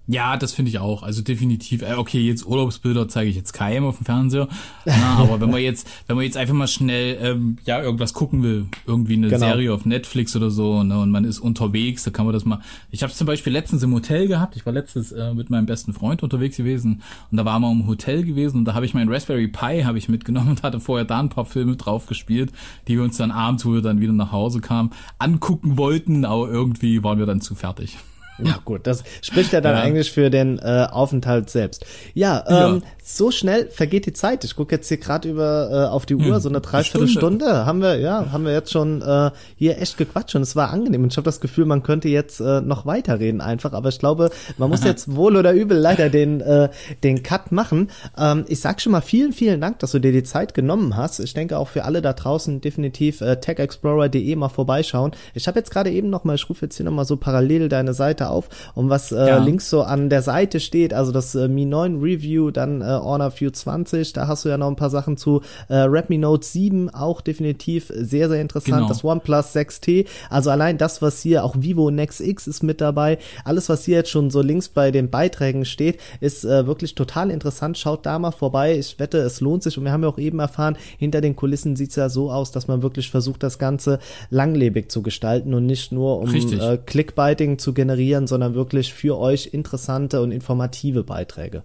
Ja, 0.06 0.36
das 0.36 0.54
finde 0.54 0.70
ich 0.70 0.80
auch. 0.80 1.02
Also 1.02 1.22
definitiv. 1.22 1.82
Äh, 1.82 1.94
okay, 1.94 2.20
jetzt 2.20 2.46
Urlaubsbilder 2.46 3.08
zeige 3.08 3.30
ich 3.30 3.38
jetzt 3.38 3.54
keinem 3.54 3.86
auf 3.86 3.98
dem 3.98 4.06
Fernseher. 4.06 4.50
Na, 4.86 5.18
aber 5.20 5.40
wenn 5.40 5.50
man 5.50 5.62
jetzt, 5.62 5.88
wenn 6.08 6.18
man 6.18 6.26
jetzt 6.26 6.36
einfach 6.36 6.54
mal 6.54 6.68
schnell 6.68 7.18
ähm, 7.22 7.58
ja 7.66 7.82
irgendwas 7.82 8.14
gucken 8.14 8.44
will, 8.44 8.66
irgendwie 8.86 9.14
eine 9.14 9.30
genau. 9.30 9.40
Serie 9.40 9.74
auf 9.74 9.86
Netflix 9.86 10.36
oder 10.36 10.52
so, 10.52 10.84
ne, 10.84 11.00
und 11.00 11.10
man 11.10 11.24
ist 11.24 11.40
unterwegs, 11.40 12.04
da 12.04 12.12
kann 12.12 12.26
man 12.26 12.34
das 12.34 12.44
mal. 12.44 12.60
Ich 12.92 13.02
habe 13.02 13.14
zum 13.14 13.28
Beispiel 13.28 13.54
letztens 13.54 13.82
im 13.84 13.94
Hotel 13.94 14.28
gehabt. 14.28 14.58
Ich 14.58 14.66
war 14.66 14.74
letztens 14.74 15.14
äh, 15.14 15.34
mit 15.34 15.50
meinem 15.50 15.66
besten 15.66 15.94
Freund 15.94 16.22
unterwegs 16.22 16.58
gewesen 16.58 17.02
und 17.32 17.38
da 17.38 17.46
war 17.46 17.60
man 17.60 17.72
im 17.72 17.88
Hotel 17.88 18.24
gewesen 18.24 18.58
und 18.58 18.66
da 18.66 18.74
habe 18.74 18.86
ich 18.86 18.94
meinen 18.94 19.12
Raspberry 19.12 19.48
Pi 19.48 19.84
habe 19.84 19.98
ich 19.98 20.10
mitgenommen 20.10 20.50
und 20.50 20.64
hatte 20.64 20.82
vorher 20.82 21.06
da 21.06 21.20
ein 21.20 21.30
paar 21.30 21.46
Filme 21.46 21.78
drauf 21.78 22.08
gespielt, 22.08 22.52
die 22.90 22.98
wir 22.98 23.04
uns 23.04 23.16
dann 23.16 23.32
abends, 23.32 23.66
wo 23.66 23.74
wir 23.74 23.82
dann 23.82 24.02
wieder 24.02 24.14
nach 24.14 24.34
Hause 24.34 24.60
kamen, 24.60 24.92
angucken 25.18 25.78
wollten, 25.78 26.26
aber 26.26 26.50
irgendwie 26.50 27.04
waren 27.04 27.20
wir 27.20 27.26
dann 27.26 27.40
zu 27.40 27.56
fertig. 27.56 27.98
Ja 28.40 28.60
gut, 28.66 28.88
das 28.88 29.04
spricht 29.22 29.54
ja 29.54 29.62
dann 29.62 29.76
ja. 29.76 29.82
eigentlich 29.82 30.12
für 30.12 30.30
den 30.30 30.60
äh, 30.60 30.88
Aufenthalt 30.90 31.50
selbst. 31.50 31.86
Ja, 32.14 32.44
ähm, 32.48 32.82
ja. 32.84 32.90
So 33.04 33.32
schnell 33.32 33.68
vergeht 33.70 34.06
die 34.06 34.14
Zeit. 34.14 34.44
Ich 34.44 34.56
gucke 34.56 34.76
jetzt 34.76 34.88
hier 34.88 34.98
gerade 34.98 35.30
über 35.30 35.70
äh, 35.72 35.90
auf 35.90 36.06
die 36.06 36.16
Uhr, 36.16 36.36
hm, 36.36 36.40
so 36.40 36.50
eine 36.50 36.62
Dreiviertelstunde 36.62 37.46
Stunde. 37.46 37.66
haben 37.66 37.82
wir, 37.82 37.98
ja, 37.98 38.32
haben 38.32 38.46
wir 38.46 38.54
jetzt 38.54 38.72
schon 38.72 39.02
äh, 39.02 39.32
hier 39.56 39.82
echt 39.82 39.98
gequatscht 39.98 40.36
und 40.36 40.42
es 40.42 40.56
war 40.56 40.72
angenehm. 40.72 41.04
Und 41.04 41.12
ich 41.12 41.18
habe 41.18 41.26
das 41.26 41.42
Gefühl, 41.42 41.66
man 41.66 41.84
könnte 41.84 42.08
jetzt 42.10 42.40
äh, 42.40 42.62
noch 42.62 42.86
weiterreden 42.86 43.42
einfach, 43.42 43.74
aber 43.74 43.90
ich 43.90 44.00
glaube, 44.00 44.30
man 44.58 44.70
muss 44.70 44.84
jetzt 44.84 45.16
wohl 45.16 45.36
oder 45.36 45.54
übel 45.54 45.78
leider 45.78 46.10
den 46.10 46.42
äh, 46.42 46.70
den 47.04 47.24
Cut 47.24 47.52
machen. 47.52 47.90
Ähm, 48.18 48.46
ich 48.48 48.62
sag 48.62 48.82
schon 48.82 48.92
mal 48.94 49.02
vielen, 49.02 49.34
vielen 49.34 49.60
Dank, 49.60 49.80
dass 49.80 49.92
du 49.92 50.00
dir 50.00 50.12
die 50.12 50.24
Zeit 50.24 50.54
genommen 50.54 50.96
hast. 50.96 51.20
Ich 51.20 51.34
denke 51.34 51.58
auch 51.58 51.68
für 51.68 51.84
alle 51.84 52.02
da 52.02 52.14
draußen 52.14 52.62
definitiv 52.62 53.22
äh, 53.22 53.40
techexplorer.de 53.40 54.36
mal 54.36 54.50
vorbeischauen. 54.50 55.12
Ich 55.34 55.48
habe 55.48 55.60
jetzt 55.60 55.72
gerade 55.72 55.92
eben 55.92 56.10
noch 56.10 56.24
mal, 56.24 56.36
ich 56.36 56.50
rufe 56.50 56.66
jetzt 56.66 56.78
hier 56.78 56.86
noch 56.86 56.94
mal 56.94 57.06
so 57.06 57.18
parallel 57.18 57.70
deine 57.70 57.94
Seite 57.94 58.04
Seite 58.14 58.30
auf 58.30 58.50
und 58.76 58.90
was 58.90 59.12
äh, 59.12 59.16
ja. 59.16 59.38
links 59.38 59.70
so 59.70 59.82
an 59.82 60.10
der 60.10 60.22
Seite 60.22 60.60
steht, 60.60 60.94
also 60.94 61.12
das 61.12 61.36
äh, 61.36 61.48
Mi 61.48 61.66
9 61.66 62.00
Review, 62.02 62.52
dann 62.52 62.82
äh, 62.82 62.86
Honor 63.02 63.32
View 63.40 63.50
20, 63.52 64.14
da 64.14 64.28
hast 64.28 64.46
du 64.46 64.50
ja 64.50 64.58
noch 64.58 64.68
ein 64.68 64.76
paar 64.76 64.90
Sachen 64.90 65.18
zu. 65.18 65.42
Äh, 65.70 65.76
Redmi 65.76 66.18
Note 66.18 66.46
7 66.46 66.90
auch 66.90 67.22
definitiv 67.22 67.92
sehr, 67.96 68.30
sehr 68.30 68.42
interessant. 68.42 68.78
Genau. 68.78 68.88
Das 68.88 69.04
OnePlus 69.04 69.56
6T, 69.56 70.08
also 70.30 70.50
allein 70.50 70.78
das, 70.78 71.02
was 71.02 71.22
hier, 71.22 71.44
auch 71.44 71.56
Vivo 71.58 71.92
Nex 71.92 72.20
X 72.20 72.48
ist 72.48 72.64
mit 72.64 72.82
dabei. 72.82 73.18
Alles, 73.46 73.70
was 73.70 73.86
hier 73.86 73.98
jetzt 73.98 74.10
schon 74.10 74.30
so 74.30 74.42
links 74.42 74.70
bei 74.70 74.92
den 74.92 75.10
Beiträgen 75.10 75.66
steht, 75.66 76.00
ist 76.20 76.46
äh, 76.46 76.68
wirklich 76.68 76.96
total 76.96 77.30
interessant. 77.30 77.78
Schaut 77.78 78.06
da 78.06 78.20
mal 78.20 78.32
vorbei. 78.32 78.78
Ich 78.78 79.00
wette, 79.00 79.20
es 79.20 79.42
lohnt 79.42 79.64
sich. 79.64 79.78
Und 79.78 79.86
wir 79.86 79.92
haben 79.92 80.04
ja 80.04 80.10
auch 80.10 80.18
eben 80.18 80.40
erfahren, 80.40 80.78
hinter 80.98 81.22
den 81.22 81.36
Kulissen 81.36 81.76
sieht's 81.76 81.96
ja 81.96 82.10
so 82.10 82.32
aus, 82.32 82.52
dass 82.52 82.68
man 82.68 82.82
wirklich 82.84 83.10
versucht, 83.10 83.44
das 83.44 83.60
Ganze 83.60 84.00
langlebig 84.30 84.92
zu 84.92 85.02
gestalten 85.02 85.54
und 85.54 85.66
nicht 85.66 85.92
nur 85.92 86.20
um 86.20 86.34
äh, 86.34 86.78
Clickbaiting 86.78 87.58
zu 87.58 87.74
generieren, 87.74 88.28
sondern 88.28 88.56
wirklich 88.56 88.94
für 88.94 89.18
euch 89.18 89.50
interessante 89.54 90.22
und 90.22 90.32
informative 90.32 91.04
Beiträge. 91.04 91.64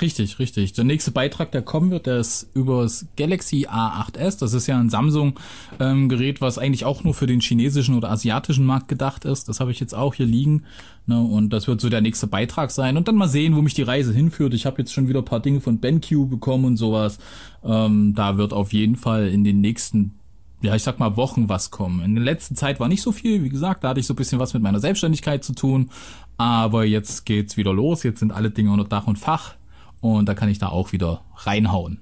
Richtig, 0.00 0.38
richtig. 0.38 0.72
Der 0.74 0.84
nächste 0.84 1.10
Beitrag, 1.10 1.50
der 1.50 1.62
kommen 1.62 1.90
wird, 1.90 2.06
der 2.06 2.18
ist 2.18 2.48
über 2.54 2.82
das 2.82 3.06
Galaxy 3.16 3.66
A8s. 3.66 4.38
Das 4.38 4.54
ist 4.54 4.66
ja 4.66 4.78
ein 4.78 4.88
Samsung-Gerät, 4.88 6.36
ähm, 6.36 6.40
was 6.40 6.58
eigentlich 6.58 6.84
auch 6.84 7.02
nur 7.02 7.12
für 7.12 7.26
den 7.26 7.40
chinesischen 7.40 7.96
oder 7.96 8.10
asiatischen 8.10 8.64
Markt 8.64 8.88
gedacht 8.88 9.24
ist. 9.24 9.48
Das 9.48 9.58
habe 9.58 9.72
ich 9.72 9.80
jetzt 9.80 9.94
auch 9.94 10.14
hier 10.14 10.26
liegen. 10.26 10.64
Ne? 11.06 11.20
Und 11.20 11.52
das 11.52 11.66
wird 11.66 11.80
so 11.80 11.88
der 11.88 12.02
nächste 12.02 12.28
Beitrag 12.28 12.70
sein. 12.70 12.96
Und 12.96 13.08
dann 13.08 13.16
mal 13.16 13.28
sehen, 13.28 13.56
wo 13.56 13.62
mich 13.62 13.74
die 13.74 13.82
Reise 13.82 14.12
hinführt. 14.12 14.54
Ich 14.54 14.64
habe 14.64 14.78
jetzt 14.78 14.92
schon 14.92 15.08
wieder 15.08 15.20
ein 15.20 15.24
paar 15.24 15.40
Dinge 15.40 15.60
von 15.60 15.78
BenQ 15.78 16.30
bekommen 16.30 16.66
und 16.66 16.76
sowas. 16.76 17.18
Ähm, 17.64 18.14
da 18.14 18.36
wird 18.36 18.52
auf 18.52 18.72
jeden 18.72 18.96
Fall 18.96 19.28
in 19.28 19.44
den 19.44 19.60
nächsten 19.60 20.14
ja, 20.62 20.74
ich 20.74 20.82
sag 20.82 20.98
mal, 20.98 21.16
Wochen 21.16 21.48
was 21.48 21.70
kommen. 21.70 22.04
In 22.04 22.14
der 22.14 22.24
letzten 22.24 22.54
Zeit 22.54 22.80
war 22.80 22.88
nicht 22.88 23.00
so 23.00 23.12
viel, 23.12 23.42
wie 23.42 23.48
gesagt, 23.48 23.82
da 23.82 23.88
hatte 23.88 24.00
ich 24.00 24.06
so 24.06 24.12
ein 24.12 24.16
bisschen 24.16 24.38
was 24.38 24.52
mit 24.52 24.62
meiner 24.62 24.78
Selbstständigkeit 24.78 25.42
zu 25.42 25.54
tun. 25.54 25.88
Aber 26.36 26.84
jetzt 26.84 27.24
geht's 27.24 27.56
wieder 27.56 27.72
los, 27.72 28.02
jetzt 28.02 28.20
sind 28.20 28.30
alle 28.30 28.50
Dinge 28.50 28.70
unter 28.70 28.84
Dach 28.84 29.06
und 29.06 29.18
Fach 29.18 29.54
und 30.00 30.28
da 30.28 30.34
kann 30.34 30.48
ich 30.48 30.58
da 30.58 30.68
auch 30.68 30.92
wieder 30.92 31.22
reinhauen. 31.36 32.00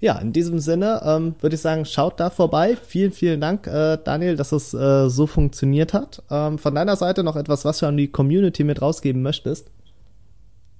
Ja, 0.00 0.18
in 0.18 0.32
diesem 0.32 0.58
Sinne 0.58 1.00
ähm, 1.04 1.36
würde 1.40 1.54
ich 1.54 1.62
sagen, 1.62 1.84
schaut 1.84 2.18
da 2.18 2.28
vorbei. 2.28 2.76
Vielen, 2.76 3.12
vielen 3.12 3.40
Dank, 3.40 3.68
äh, 3.68 3.98
Daniel, 4.02 4.36
dass 4.36 4.50
es 4.50 4.74
äh, 4.74 5.08
so 5.08 5.28
funktioniert 5.28 5.94
hat. 5.94 6.24
Ähm, 6.28 6.58
von 6.58 6.74
deiner 6.74 6.96
Seite 6.96 7.22
noch 7.22 7.36
etwas, 7.36 7.64
was 7.64 7.78
du 7.78 7.86
an 7.86 7.96
die 7.96 8.08
Community 8.08 8.64
mit 8.64 8.82
rausgeben 8.82 9.22
möchtest? 9.22 9.70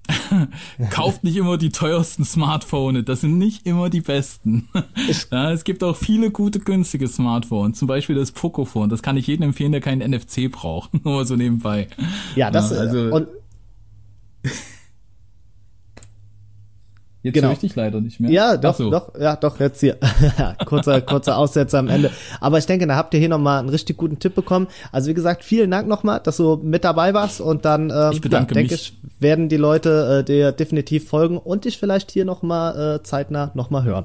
Kauft 0.91 1.25
nicht 1.25 1.37
immer 1.37 1.57
die 1.57 1.71
teuersten 1.71 2.25
Smartphones, 2.25 3.05
das 3.05 3.21
sind 3.21 3.39
nicht 3.39 3.67
immer 3.67 3.91
die 3.91 4.01
besten. 4.01 4.69
ja, 5.31 5.53
es 5.53 5.65
gibt 5.65 5.85
auch 5.85 5.97
viele 5.97 6.31
gute, 6.31 6.59
günstige 6.59 7.07
Smartphones, 7.07 7.79
zum 7.79 7.89
Beispiel 7.89 8.17
das 8.17 8.33
Pocophone, 8.33 8.89
das 8.89 9.03
kann 9.03 9.17
ich 9.17 9.27
jedem 9.27 9.45
empfehlen, 9.45 9.73
der 9.73 9.81
keinen 9.81 10.11
NFC 10.11 10.51
braucht, 10.51 11.05
nur 11.05 11.25
so 11.25 11.37
nebenbei. 11.37 11.89
Ja, 12.35 12.51
das 12.51 12.71
ja, 12.71 12.79
also, 12.79 13.15
und 13.15 13.29
Jetzt 17.23 17.35
genau. 17.35 17.49
höre 17.49 17.53
ich 17.55 17.61
dich 17.61 17.77
leider 17.77 18.01
nicht 18.01 18.19
mehr. 18.19 18.31
Ja, 18.33 18.57
doch, 18.57 18.75
so. 18.75 18.91
doch, 18.91 19.13
ja, 19.19 19.37
doch, 19.37 19.61
jetzt 19.61 19.79
hier. 19.79 19.97
kurzer, 20.67 21.01
kurzer 21.01 21.39
Aussetzer 21.39 21.79
am 21.79 21.89
Ende. 21.89 22.11
Aber 22.41 22.59
ich 22.59 22.67
denke, 22.67 22.87
da 22.89 22.97
habt 22.97 23.15
ihr 23.15 23.21
hier 23.21 23.29
nochmal 23.29 23.61
einen 23.61 23.69
richtig 23.69 23.97
guten 23.97 24.19
Tipp 24.19 24.35
bekommen. 24.35 24.67
Also 24.91 25.09
wie 25.09 25.15
gesagt, 25.15 25.45
vielen 25.45 25.71
Dank 25.71 25.87
nochmal, 25.87 26.21
dass 26.21 26.39
du 26.39 26.59
mit 26.63 26.83
dabei 26.83 27.15
warst 27.15 27.41
und 27.41 27.65
dann, 27.65 27.91
ähm, 27.91 28.11
ich 28.13 28.21
bedanke 28.21 28.55
ja, 28.55 28.61
denke 28.61 28.75
mich. 28.75 28.95
ich, 29.05 29.21
werden 29.21 29.49
die 29.49 29.57
Leute 29.57 30.21
äh, 30.21 30.25
dir 30.25 30.51
definitiv 30.51 31.09
folgen 31.09 31.39
und 31.39 31.65
dich 31.65 31.79
vielleicht 31.79 32.11
hier 32.11 32.25
nochmal 32.25 32.97
äh, 32.97 33.03
zeitnah 33.05 33.53
nochmal 33.55 33.85
hören. 33.85 34.05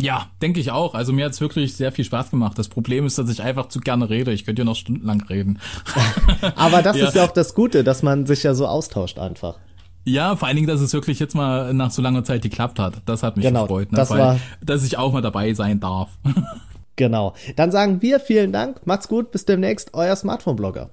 Ja, 0.00 0.26
denke 0.42 0.60
ich 0.60 0.72
auch. 0.72 0.94
Also 0.94 1.12
mir 1.12 1.24
hat's 1.24 1.40
wirklich 1.40 1.74
sehr 1.74 1.90
viel 1.90 2.04
Spaß 2.04 2.30
gemacht. 2.30 2.58
Das 2.58 2.68
Problem 2.68 3.06
ist, 3.06 3.18
dass 3.18 3.30
ich 3.30 3.42
einfach 3.42 3.68
zu 3.68 3.80
gerne 3.80 4.10
rede. 4.10 4.32
Ich 4.32 4.44
könnte 4.44 4.62
ja 4.62 4.66
noch 4.66 4.76
stundenlang 4.76 5.22
reden. 5.22 5.58
Aber 6.56 6.82
das 6.82 6.96
ja. 6.98 7.08
ist 7.08 7.14
ja 7.14 7.24
auch 7.24 7.32
das 7.32 7.54
Gute, 7.54 7.82
dass 7.82 8.02
man 8.02 8.26
sich 8.26 8.42
ja 8.42 8.54
so 8.54 8.66
austauscht 8.66 9.18
einfach. 9.18 9.58
Ja, 10.06 10.36
vor 10.36 10.46
allen 10.46 10.56
Dingen, 10.56 10.68
dass 10.68 10.80
es 10.80 10.92
wirklich 10.92 11.18
jetzt 11.18 11.34
mal 11.34 11.74
nach 11.74 11.90
so 11.90 12.00
langer 12.00 12.22
Zeit 12.22 12.40
geklappt 12.40 12.78
hat. 12.78 12.94
Das 13.06 13.24
hat 13.24 13.36
mich 13.36 13.44
genau, 13.44 13.62
gefreut, 13.62 13.90
ne? 13.90 13.96
das 13.96 14.10
Weil, 14.10 14.18
war 14.20 14.38
dass 14.64 14.84
ich 14.84 14.98
auch 14.98 15.12
mal 15.12 15.20
dabei 15.20 15.52
sein 15.52 15.80
darf. 15.80 16.10
genau. 16.96 17.34
Dann 17.56 17.72
sagen 17.72 18.00
wir 18.02 18.20
vielen 18.20 18.52
Dank, 18.52 18.86
macht's 18.86 19.08
gut, 19.08 19.32
bis 19.32 19.46
demnächst, 19.46 19.94
euer 19.94 20.14
Smartphone-Blogger. 20.14 20.90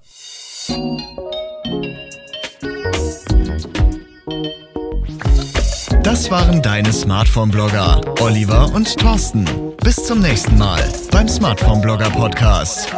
Das 6.01 6.32
waren 6.32 6.64
deine 6.64 6.91
Smartphone-Blogger, 6.91 8.01
Oliver 8.20 8.74
und 8.74 8.97
Thorsten. 8.97 9.45
Bis 9.84 10.03
zum 10.07 10.22
nächsten 10.22 10.57
Mal 10.57 10.84
beim 11.11 11.28
Smartphone-Blogger 11.28 12.09
Podcast. 12.09 12.91